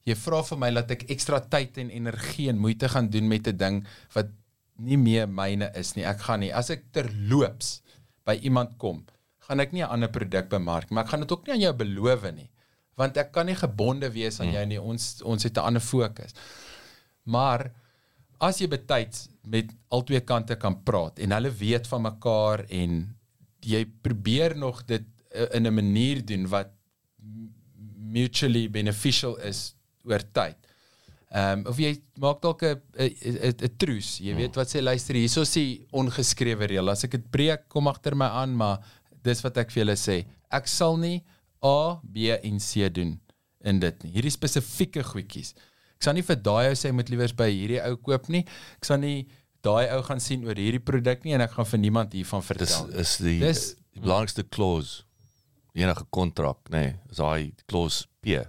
[0.08, 3.48] jy vra vir my dat ek ekstra tyd en energie en moeite gaan doen met
[3.48, 3.86] 'n ding
[4.16, 4.32] wat
[4.78, 6.06] nie meer myne is nie.
[6.06, 7.82] Ek gaan nie as ek terloops
[8.26, 9.06] by iemand kom,
[9.48, 11.74] gaan ek nie 'n ander produk bemark, maar ek gaan dit ook nie aan jou
[11.74, 12.50] beloof nie,
[12.98, 14.82] want ek kan nie gebonde wees aan jou nie.
[14.82, 16.34] Ons ons het 'n ander fokus.
[17.26, 17.72] Maar
[18.40, 23.16] as jy betyds met albei kante kan praat en hulle weet van mekaar en
[23.62, 25.04] jy probeer nog dit
[25.54, 26.70] in 'n manier doen wat
[28.14, 29.74] mutually beneficial is
[30.06, 30.58] oor tyd.
[31.34, 34.20] Ehm um, of jy maak dalk 'n 'n 'n truce.
[34.22, 36.90] Jy weet wat sê luister hier, hierso is die ongeskrewe reël.
[36.90, 38.84] As ek dit breek, kom agter my aan, maar
[39.24, 40.26] dis wat ek vir julle sê.
[40.52, 41.24] Ek sal nie
[41.64, 43.20] A, B en C doen
[43.64, 44.12] in dit nie.
[44.12, 45.54] Hierdie spesifieke goedjies.
[45.98, 48.44] Ek sal nie vir daai ou sê moet liewers by hierdie ou koop nie.
[48.78, 49.26] Ek sal nie
[49.64, 52.48] daai ou gaan sien oor hierdie produk nie en ek gaan vir niemand hiervan Dis
[52.48, 52.88] vertel.
[52.88, 53.00] nie.
[53.00, 55.04] is die, Dis- die belangrikste clause
[55.74, 58.44] enige kontrak, nê, nee, is daai clause P.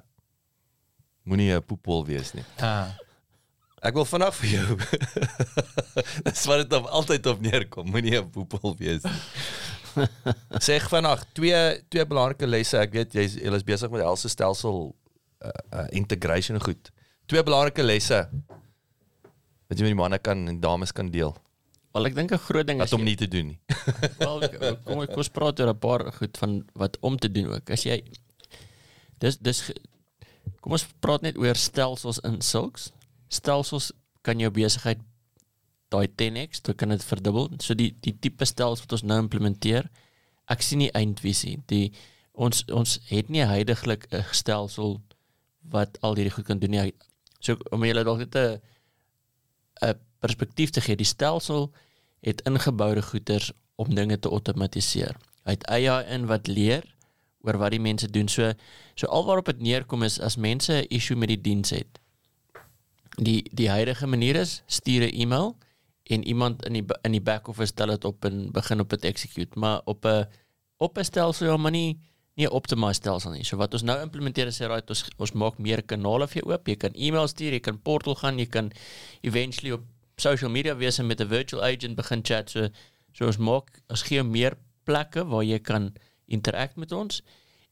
[1.25, 2.45] Moenie 'n poepel wees nie.
[2.61, 2.93] Ah.
[3.85, 4.77] Ek wil vanaf vir jou.
[6.27, 7.89] Dis wat dit op altyd op neerkom.
[7.91, 9.21] Moenie 'n poepel wees nie.
[10.65, 12.79] Sê vanaand twee twee belangrike lesse.
[12.81, 14.95] Ek weet jy's jy is besig met helse stelsel
[15.45, 16.91] uh, uh, integration goed.
[17.27, 18.25] Twee belangrike lesse
[19.69, 21.33] wat jy met die manne kan en dames kan deel.
[21.95, 23.61] Wel ek dink 'n groot ding Wat is om jy- nie te doen nie.
[24.19, 24.41] Wel,
[24.85, 27.71] kom ek kom ons praat oor 'n paar goed van wat om te doen ook.
[27.71, 28.03] As jy
[29.21, 29.71] dis dis
[30.61, 32.91] kom ons praat net oor stelsels in sulks.
[33.29, 33.93] Stelsels
[34.23, 34.99] kan jou besigheid
[35.91, 37.49] daai 10x, jy kan dit verdubbel.
[37.61, 39.87] So die die tipe stelsels wat ons nou implementeer,
[40.51, 41.62] ek sien nie eindvisie.
[41.71, 41.93] Die
[42.35, 45.01] ons ons het nie heidaglik 'n stelsel
[45.71, 46.93] wat al hierdie goed kan doen nie.
[47.41, 48.61] So om julle dalk net 'n
[49.83, 51.71] 'n perspektief te gee, die stelsel
[52.25, 55.17] het ingeboude goeders om dinge te outomatiseer.
[55.45, 56.87] Hy het AI in wat leer
[57.45, 58.29] oor wat die mense doen.
[58.29, 58.53] So
[58.95, 62.01] so alwaarop dit neerkom is as mense 'n issue met die diens het.
[63.17, 65.57] Die die huidige manier is stuur 'n e-mail
[66.05, 69.05] en iemand in die in die back office stel dit op en begin op dit
[69.05, 70.27] execute, maar op 'n
[70.77, 71.99] op 'n stelsel ja, maar nie
[72.37, 73.45] nie 'n optimized stelsel nie.
[73.45, 76.67] So wat ons nou implementeer is right, ons ons maak meer kanale vir jou oop.
[76.67, 78.73] Jy kan e-mail stuur, jy kan portal gaan, jy kan
[79.21, 79.83] eventually op
[80.16, 82.51] social media wees en met 'n virtual agent begin chat.
[82.51, 82.69] So
[83.12, 85.93] so ons maak ons gee meer plekke waar jy kan
[86.27, 87.23] interact met ons.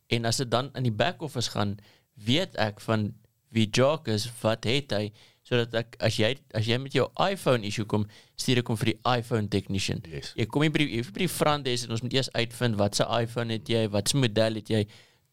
[0.07, 1.79] En as dit dan in die back office gaan,
[2.15, 3.15] weet ek van
[3.53, 5.13] wie Jock is, wat het hy
[5.43, 8.07] sodat ek as jy as jy met jou iPhone issue kom,
[8.39, 10.01] stuur ek hom vir die iPhone technician.
[10.09, 10.31] Yes.
[10.39, 12.99] Jy kom nie by die, by die front desk en ons moet eers uitvind wat
[12.99, 14.85] se iPhone het jy, wat se model het jy.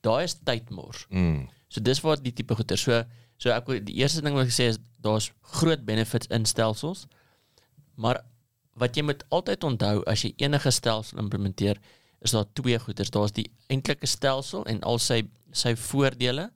[0.06, 1.06] Daai is tydmors.
[1.14, 1.46] Mm.
[1.70, 2.80] So dis waar die tipe goeder.
[2.80, 3.04] So
[3.40, 7.06] so ek die eerste ding wat ek sê is daar's groot benefits in stelsels.
[7.96, 8.22] Maar
[8.80, 11.80] wat jy moet altyd onthou as jy enige stelsel implementeer,
[12.20, 13.12] is daar twee goeders.
[13.12, 15.24] Daar's die eintlike stelsel en al sy
[15.56, 16.50] sy voordele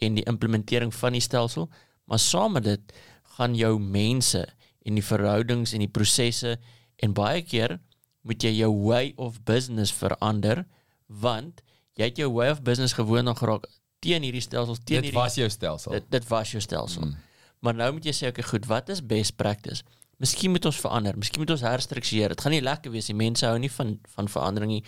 [0.00, 1.68] en die implementering van die stelsel,
[2.08, 2.94] maar saam met dit
[3.36, 4.46] gaan jou mense
[4.86, 6.56] en die verhoudings en die prosesse
[7.04, 7.76] en baie keer
[8.24, 10.64] moet jy jou way of business verander
[11.06, 11.60] want
[11.98, 13.68] jy het jou way of business gewoond aan geraak
[14.00, 15.92] teen hierdie stelsels teen Dit hierdie was jou stelsel.
[15.98, 17.10] dit, dit was jou stelsel.
[17.10, 17.16] Mm.
[17.60, 19.82] Maar nou moet jy sê okay, goed, wat is best practice?
[20.20, 22.28] Miskien moet ons verander, miskien moet ons herstruktureer.
[22.34, 23.16] Dit gaan nie lekker wees nie.
[23.16, 24.82] Mense hou nie van van verandering nie.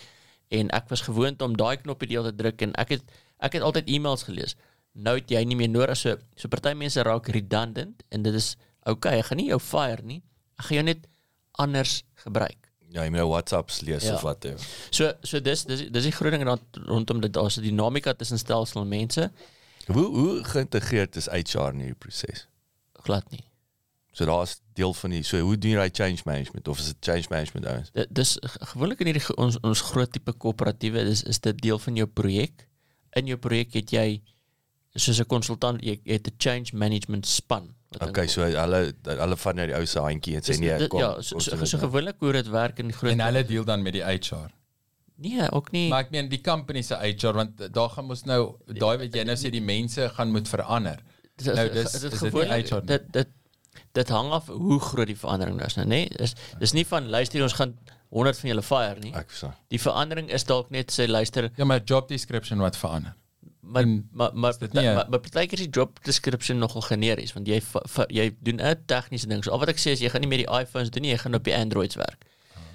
[0.52, 3.02] En ek was gewoond om daai knoppie deel te druk en ek het
[3.40, 4.56] ek het altyd e-mails gelees.
[4.92, 8.56] Nou het jy nie meer nodig so so party mense raak redundant en dit is
[8.84, 10.20] okay, ek gaan nie jou fire nie.
[10.60, 11.06] Ek gaan jou net
[11.60, 12.68] anders gebruik.
[12.92, 14.14] Ja, jy moet nou WhatsApps lees Ja.
[14.14, 14.44] of wat.
[14.44, 14.56] Ja.
[14.90, 18.38] So so dis dis dis die groot ding rond, rondom dit daar's 'n dinamika tussen
[18.38, 19.30] stelsel en mense
[19.86, 22.46] Hoe hoe geïntegreerd is HR in hierdie proses?
[23.02, 23.44] Glad nie.
[24.12, 27.30] So daar's deel van die so hoe doen jy change management of is dit change
[27.32, 27.90] management ouens?
[27.96, 28.36] Dit dis
[28.72, 32.66] gewoonlik in hierdie ons ons groot tipe koöperatiewe dis is dit deel van jou projek.
[33.16, 34.22] In jou projek het jy
[34.96, 37.74] soos 'n konsultant jy, jy het 'n change management span.
[38.00, 41.00] Okay, so hulle hulle vat nou die ou se handjie en sê nee, kom.
[41.00, 41.86] ja, so, so, so, so nou.
[41.88, 44.48] gewoonlik hoe dit werk in die groot En hulle deel dan met die HR.
[45.22, 45.88] Nee, ook nie.
[45.88, 49.24] Maar ek meen die company se HR want daar gaan mos nou daai wat jy
[49.28, 51.02] nou sê die mense gaan moet verander.
[51.44, 52.80] Nou, dis- is is dit dit gewoonlik nie?
[52.86, 53.28] dit dit
[53.92, 56.08] dit hang af hoe groot die verandering is nou, nê?
[56.16, 57.78] Dis dis nie van luister ons gaan
[58.12, 59.12] 100 van julle fire nie.
[59.14, 59.54] Ek verstaan.
[59.68, 63.14] Die verandering is dalk net sê luister, Ja, maar job description wat verander.
[63.60, 67.32] maar En maar maar dit nie maar, maar partykeer is die job description nogal generies
[67.32, 67.60] want jy
[68.08, 69.44] jy doen 'n tegniese ding.
[69.44, 71.18] So al wat ek sê is jy gaan nie met die iPhones doen nie, jy
[71.18, 72.24] gaan op die Androids werk.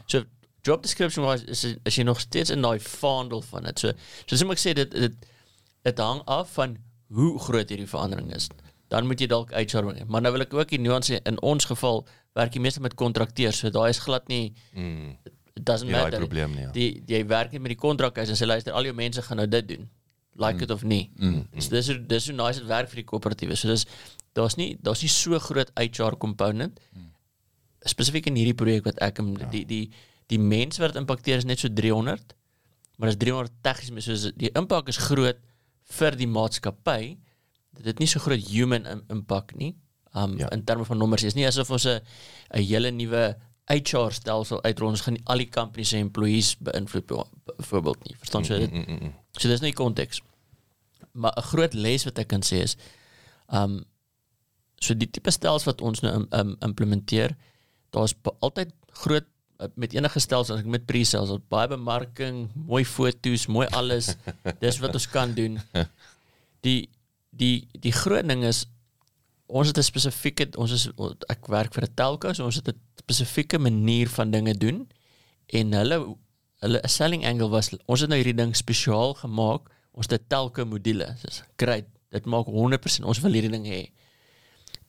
[0.06, 0.24] So
[0.64, 3.80] job description was is is jy nog steeds in daai vaandel van dit.
[3.80, 3.92] So
[4.26, 5.14] soos ek sê dit dit
[5.84, 6.78] dit hang af van
[7.14, 8.48] hoe groot hierdie verandering is.
[8.90, 10.08] Dan moet jy dalk HR bring.
[10.08, 12.06] Maar nou wil ek ook die nuance in ons geval
[12.36, 13.58] werk jy meestal met kontrakteurs.
[13.60, 15.16] So daai is glad nie Mm.
[15.56, 16.20] it doesn't matter.
[16.20, 16.62] probleem nie.
[16.62, 16.72] Ja.
[16.72, 19.48] Die jy werk net met die kontrakhuis en sê luister al jou mense gaan nou
[19.48, 19.90] dit doen.
[20.36, 21.10] Like it of nie.
[21.18, 21.48] Mm.
[21.58, 23.56] So dis dis hoe nice dit werk vir die koöperatiewe.
[23.58, 23.86] So dis
[24.34, 26.80] daar's nie daar's nie so groot HR component
[27.88, 29.90] spesifiek in hierdie projek wat ek in die die
[30.28, 32.34] die mense wat impakteer is net so 300
[32.98, 35.38] maar dis 300 tegnies so die impak is groot
[35.90, 37.18] vir die maatskappy
[37.78, 39.76] dit het nie so groot human im- impak nie
[40.16, 40.48] um Ja.
[40.52, 42.00] in terme van nommers is nie asof ons 'n
[42.54, 43.36] 'n hele nuwe
[43.70, 47.26] HR stelsel uitrol ons gaan nie al die company se employees beïnvloed be-
[47.58, 49.14] byvoorbeeld nie verstaan so dit Mm, mm, mm.
[49.40, 50.22] So dis nie konteks.
[51.14, 52.76] Maar 'n groot les wat ek kan sê is
[53.54, 53.84] um
[54.80, 57.36] so die tipe stelsels wat ons nou im, implementeer,
[57.92, 59.26] daar's altyd groot
[59.76, 64.16] met enige stelsel as ek met pre-sales, daar's baie bemarking, mooi foto's, mooi alles.
[64.64, 65.60] Dis wat ons kan doen.
[66.66, 66.90] Die
[67.38, 68.66] die die groot ding is
[69.48, 70.90] ons het 'n spesifieke ons is
[71.30, 74.88] ek werk vir 'n telco, so ons het 'n spesifieke manier van dinge doen
[75.48, 75.98] en hulle
[76.66, 81.08] hulle selling angle was ons het nou hierdie ding spesiaal gemaak ons het telco module
[81.24, 83.82] dis great dit maak 100% ons wil hierdie ding hê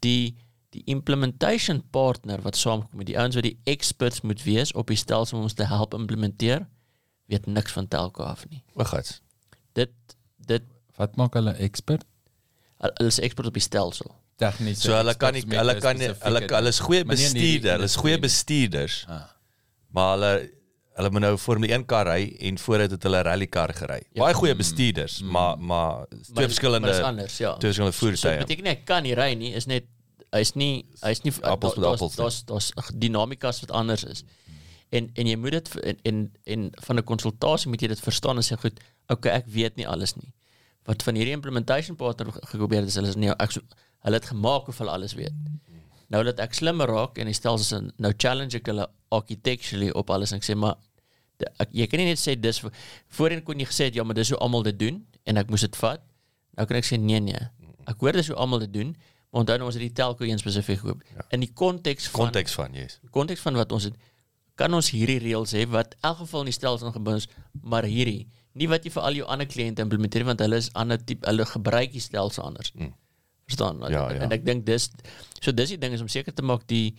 [0.04, 0.34] die
[0.76, 4.96] die implementation partner wat saamkom met die ouens wat die experts moet wees op die
[5.00, 6.66] stelsel om ons te help implementeer
[7.28, 9.20] weet niks van telco af nie O, gats.
[9.72, 9.90] dit
[10.36, 10.62] dit
[10.98, 12.04] Wat maak hulle expert?
[12.82, 14.80] hulle is expert op die stelsel Tegniese.
[14.86, 16.52] So hulle kan nie hulle kan nie spesifieke hulle ding.
[16.54, 18.98] hulle is goeie Maar bestuurders, hulle is goeie bestuurders.
[19.08, 19.24] Ah.
[19.90, 20.30] Maar hulle
[20.98, 23.98] hulle moet nou Formule 1 kar ry en vooruit het hulle rally kar gery.
[24.12, 24.22] Ja.
[24.22, 28.06] Baie goeie bestuurders, maar maar twee Maar- verskillende maar dis anders ja twee verskillende So
[28.06, 28.38] voertuie.
[28.46, 29.84] beteken nie hy kan nie ry nie, is net
[30.32, 32.16] hy's nie hy's nie Appels met appels.
[32.46, 34.24] Daar's daar's dinamikas wat anders is.
[34.90, 38.36] En en jy moet dit en en, en van 'n konsultasie moet jy dit verstaan
[38.36, 40.32] en sê goed, okay, ek weet nie alles nie.
[40.84, 43.52] Wat van hierdie implementation partner ge- geprobeer het is hulle is nie ek
[44.04, 45.32] hulle het gemaak of hulle alles weet.
[46.08, 50.10] Nou dat ek slimmer raak en die stelsels in- nou challenge ek hulle architecturally op
[50.10, 50.76] alles en ek sê maar
[51.36, 52.62] de- ek, jy kan nie net sê dis
[53.08, 55.60] voorheen kon jy gesê het ja, maar dis hoe almal dit doen en ek moes
[55.60, 56.00] dit vat.
[56.56, 57.38] Nou kan ek sê nee nee.
[57.86, 58.96] Ek hoor dis hoe almal dit doen,
[59.30, 61.02] maar onthou ons het die telco een spesifiek gekoop.
[61.14, 61.26] Ja.
[61.36, 63.00] In die konteks van Konteks van, yes.
[63.10, 63.98] konteks van wat ons het,
[64.58, 67.28] kan ons hierdie reëls hê wat in elk geval in die stelsel gebou is,
[67.62, 68.26] maar hierdie
[68.58, 71.46] nie wat jy vir al jou ander kliënte implementeer want hulle is ander tipe hulle
[71.46, 72.72] gebruik die stelsel anders.
[72.74, 72.94] Mm.
[73.48, 73.84] Verstaan?
[73.86, 74.24] Ja, ja.
[74.26, 74.88] En ek dink dis
[75.38, 76.96] so dis die ding is om seker te maak die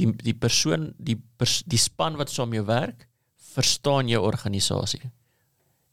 [0.00, 3.06] die die persoon die pers, die span wat saam jou werk
[3.54, 5.04] verstaan jou organisasie.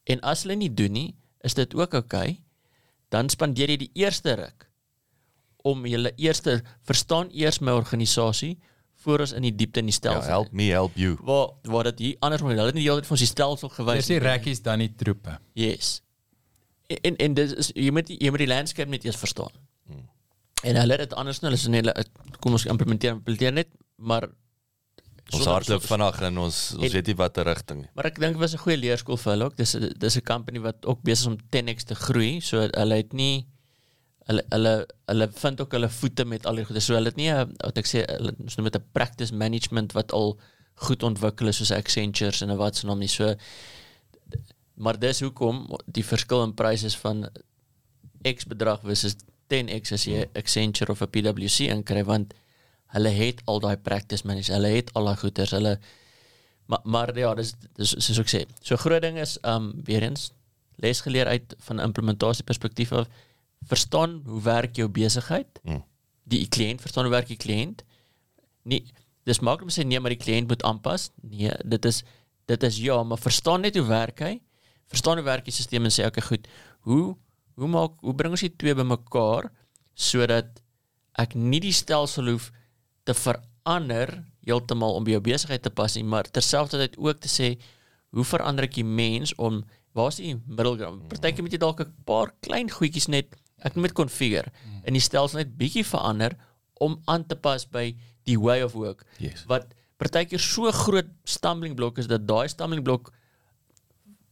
[0.10, 1.10] En as hulle nie doen nie,
[1.45, 2.32] is dit ook oukei.
[2.32, 2.40] Okay,
[3.14, 4.70] dan spandeer jy die eerste ruk
[5.64, 8.58] om julle eerste verstaan eers my organisasie
[9.04, 10.30] voor ons in die diepte in die Ja, stelsel.
[10.30, 11.18] help me help you.
[11.22, 12.52] waar waar dit hier anders moet.
[12.52, 14.80] Hulle het nie die hele tyd vir ons die stelsel gewys Dis die rekkies dan
[14.80, 15.40] die troepe.
[15.54, 16.02] Yes.
[17.04, 19.52] En en dis is jy moet jy moet die landscape net eers verstaan.
[19.88, 20.08] Hmm.
[20.64, 22.10] En hulle het dit anders nou, hulle is net
[22.40, 23.68] kom ons implementeer implementeer net,
[23.98, 24.30] maar
[25.32, 27.90] Ons hardloop vinnig en ons ons En- weet nie watter rigting nie.
[27.96, 29.56] Maar ek dink dit was 'n goeie leerskool vir hulle ook.
[29.56, 32.42] Dis 'n dis 'n company wat ook besig is om 10x te groei.
[32.42, 33.48] So hulle het nie
[34.32, 34.74] hulle hulle
[35.12, 36.84] hulle vind ook hulle voete met al die goede.
[36.84, 40.12] So hulle het nie wat ek sê hulle ons noem dit 'n practice management wat
[40.12, 40.38] al
[40.88, 43.12] goed ontwikkel is soos Accenture en wat se naam nie.
[43.12, 43.36] So
[44.76, 47.28] maar dis hoekom die verskil in pryse is van
[48.24, 49.16] X bedrag versus
[49.52, 52.34] 10x as jy Accenture of 'n PwC inkry want
[52.95, 55.80] hulle het al daai practice managers, hulle het al daai goeders, hulle
[56.68, 58.45] maar maar ja, dis dis soos ek sê.
[58.64, 60.32] So groot ding is um weer eens
[60.82, 63.08] les geleer uit van implementasie perspektief af.
[63.68, 65.60] Verstaan hoe werk jou besigheid?
[65.64, 65.84] Mm.
[66.24, 67.84] Die kliënt verstaan hoe werk die kliënt?
[68.64, 68.86] Nee,
[69.28, 71.10] dis maklik om sê nee, maar die kliënt moet aanpas.
[71.22, 72.04] Nee, dit is
[72.50, 74.34] dit is ja, maar verstaan net hoe werk hy?
[74.92, 76.48] Verstaan hoe werk die stelsel en sê okay, goed.
[76.88, 77.16] Hoe
[77.60, 79.52] hoe maak hoe bring ons die twee bymekaar
[79.94, 80.62] sodat
[81.20, 82.50] ek nie die stelsel hoef
[83.06, 84.14] te verander
[84.48, 87.54] heeltemal om by jou besigheid te pas nie, maar terselfdertyd ook te sê
[88.16, 89.62] hoe verander ek die mens om
[89.96, 91.06] waar's die middelground?
[91.12, 94.52] Partykeer moet jy dalk 'n paar klein goedjies net ek noem dit configure
[94.84, 96.36] in die stelsel net bietjie verander
[96.82, 97.92] om aan te pas by
[98.26, 99.06] die way of work.
[99.22, 99.46] Yes.
[99.50, 103.12] Wat partykeer so groot stumbling block is dat daai stumbling block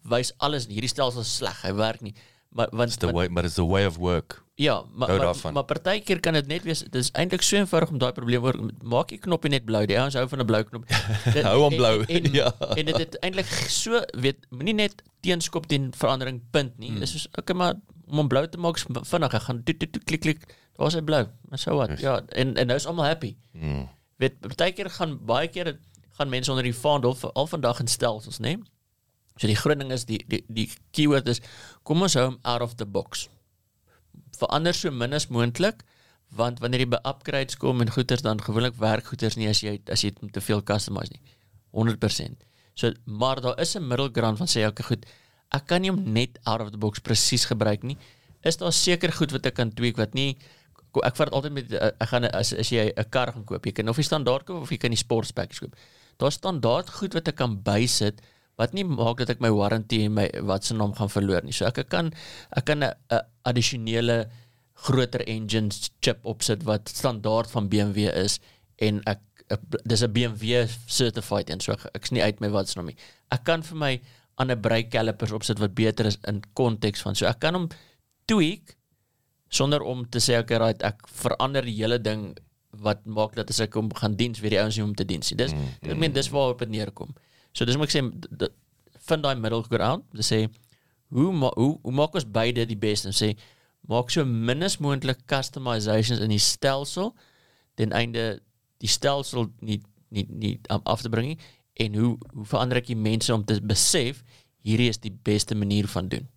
[0.09, 2.15] wys alles hierdie stelsel is sleg, hy werk nie.
[2.49, 4.39] Maar want, It's the way, but it's the way of work.
[4.59, 7.93] Ja, maar Hou maar, maar partykeer kan dit net wees dit is eintlik so eenvoudig
[7.93, 9.85] om daai probleem oor maak die knoppie net blou.
[9.87, 10.83] Die ouens hou van 'n blou knop.
[11.35, 12.49] Dit- Hou hom blou, En, en, ja.
[12.75, 16.89] en dit het eintlik so weet moenie net teenskop teen verandering punt nie.
[16.91, 16.99] Hmm.
[16.99, 17.73] Dis soos okay maar
[18.11, 19.33] om hom blou te maak is vinnig.
[19.39, 20.43] Ek gaan toet toet toet, klik klik.
[20.75, 21.23] Daar's hy blou.
[21.49, 21.95] Maar so wat?
[22.03, 23.35] Ja, en en nou is almal happy.
[23.55, 23.87] Mm.
[24.19, 25.77] Weet partykeer gaan baie keer
[26.19, 28.57] gaan mense onder die vaandel al vandag in stelsels, né?
[29.39, 31.39] So die groot ding is die die die keyword is
[31.83, 33.29] kom ons hou hom out of the box
[34.39, 35.83] verander so min as moontlik
[36.29, 39.79] want wanneer jy by upgrades kom en goeders dan gewoonlik werk goeders nie as jy
[39.89, 41.21] as jy te veel customize nie
[41.73, 42.45] 100%.
[42.73, 45.05] So maar daar is 'n middelgrond van sê okay goed,
[45.51, 47.97] ek kan nie hom net out of the box presies gebruik nie.
[48.43, 50.37] Is daar seker goed wat ek kan tweak wat nie
[51.03, 53.71] ek vat altyd met eh, ek gaan as as jy 'n kar gaan koop, jy
[53.71, 55.75] kan of die standaard koop of jy kan die sports package koop.
[56.17, 58.21] Daar's standaard goed wat ek kan bysit
[58.59, 61.55] wat nie maak dat ek my warranty en my wat se naam gaan verloor nie.
[61.55, 62.11] So ek, ek kan
[62.51, 62.93] ek kan 'n
[63.47, 64.29] addisionele
[64.85, 65.71] groter engine
[66.03, 68.39] chip opsit wat standaard van BMW is
[68.79, 69.19] en ek,
[69.49, 72.91] ek dis 'n BMW certified en so ek, ek's nie uit my wat se naam
[72.91, 72.99] nie.
[73.31, 73.93] Ek kan vir my
[74.39, 77.67] ander brake calipers opsit wat beter is in konteks van so ek kan hom
[78.27, 78.75] tweak
[79.49, 82.35] sonder om te sê ek right ek verander die hele ding
[82.85, 85.31] wat maak dat as ek hom gaan diens weer die ouens nie om te diens
[85.31, 85.39] nie.
[85.41, 87.15] Dis mm, ek meen dis waar op dit neerkom.
[87.59, 88.01] So dis moet ek sê
[89.09, 90.45] vind daai middelground te sê
[91.11, 93.33] hoe ma hoe hoe maak ons beide die beste en sê
[93.91, 97.11] maak so min as moontlik customisations in die stelsel
[97.75, 98.39] ten einde
[98.79, 101.39] die stelsel nie nie nie af te bring nie
[101.83, 104.23] en hoe hoe verander ek die mense om te besef
[104.63, 106.27] hierdie is die beste manier van doen.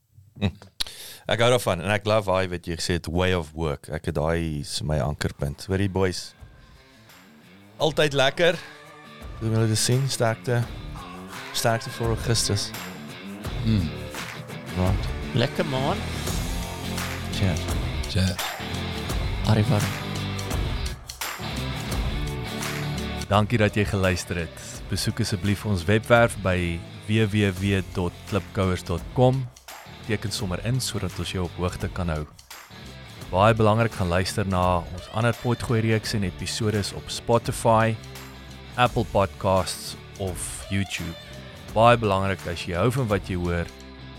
[1.30, 3.90] Ek hou daarvan en ek love hy wat jy gesê het way of work.
[3.94, 5.68] Ek het daai is my ankerpunt.
[5.70, 6.32] Hoor die boys.
[7.82, 8.58] Altyd lekker.
[9.42, 10.62] Doen julle dit sien sterkte.
[11.52, 12.70] Sterkte vir Augustus.
[13.64, 13.90] Mm.
[14.76, 15.08] Right.
[15.34, 15.96] Lekker man.
[17.32, 17.60] Cheers.
[18.12, 18.34] Ja.
[19.46, 19.82] Arrivar.
[23.28, 24.82] Dankie dat jy geluister het.
[24.90, 29.48] Besoek asseblief ons webwerf by www.klipkouers.com.
[30.06, 32.26] Teken sommer in sodat ons jou op hoogte kan hou.
[33.32, 37.96] Baie belangrik gaan luister na ons ander potgooi reeks en episode op Spotify,
[38.76, 40.36] Apple Podcasts of
[40.68, 41.21] YouTube.
[41.72, 43.68] Baie belangrik as jy hou van wat jy hoor,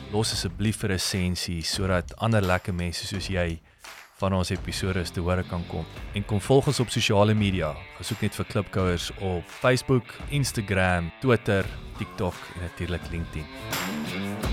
[0.10, 3.60] los asseblief 'n resensie sodat ander lekker mense soos jy
[4.18, 5.86] van ons episode te hore kan kom.
[6.16, 7.76] En kom volg ons op sosiale media.
[7.98, 11.66] Gesoek net vir Klipkouers op Facebook, Instagram, Twitter
[11.98, 14.53] TikTok en natuurlik LinkedIn.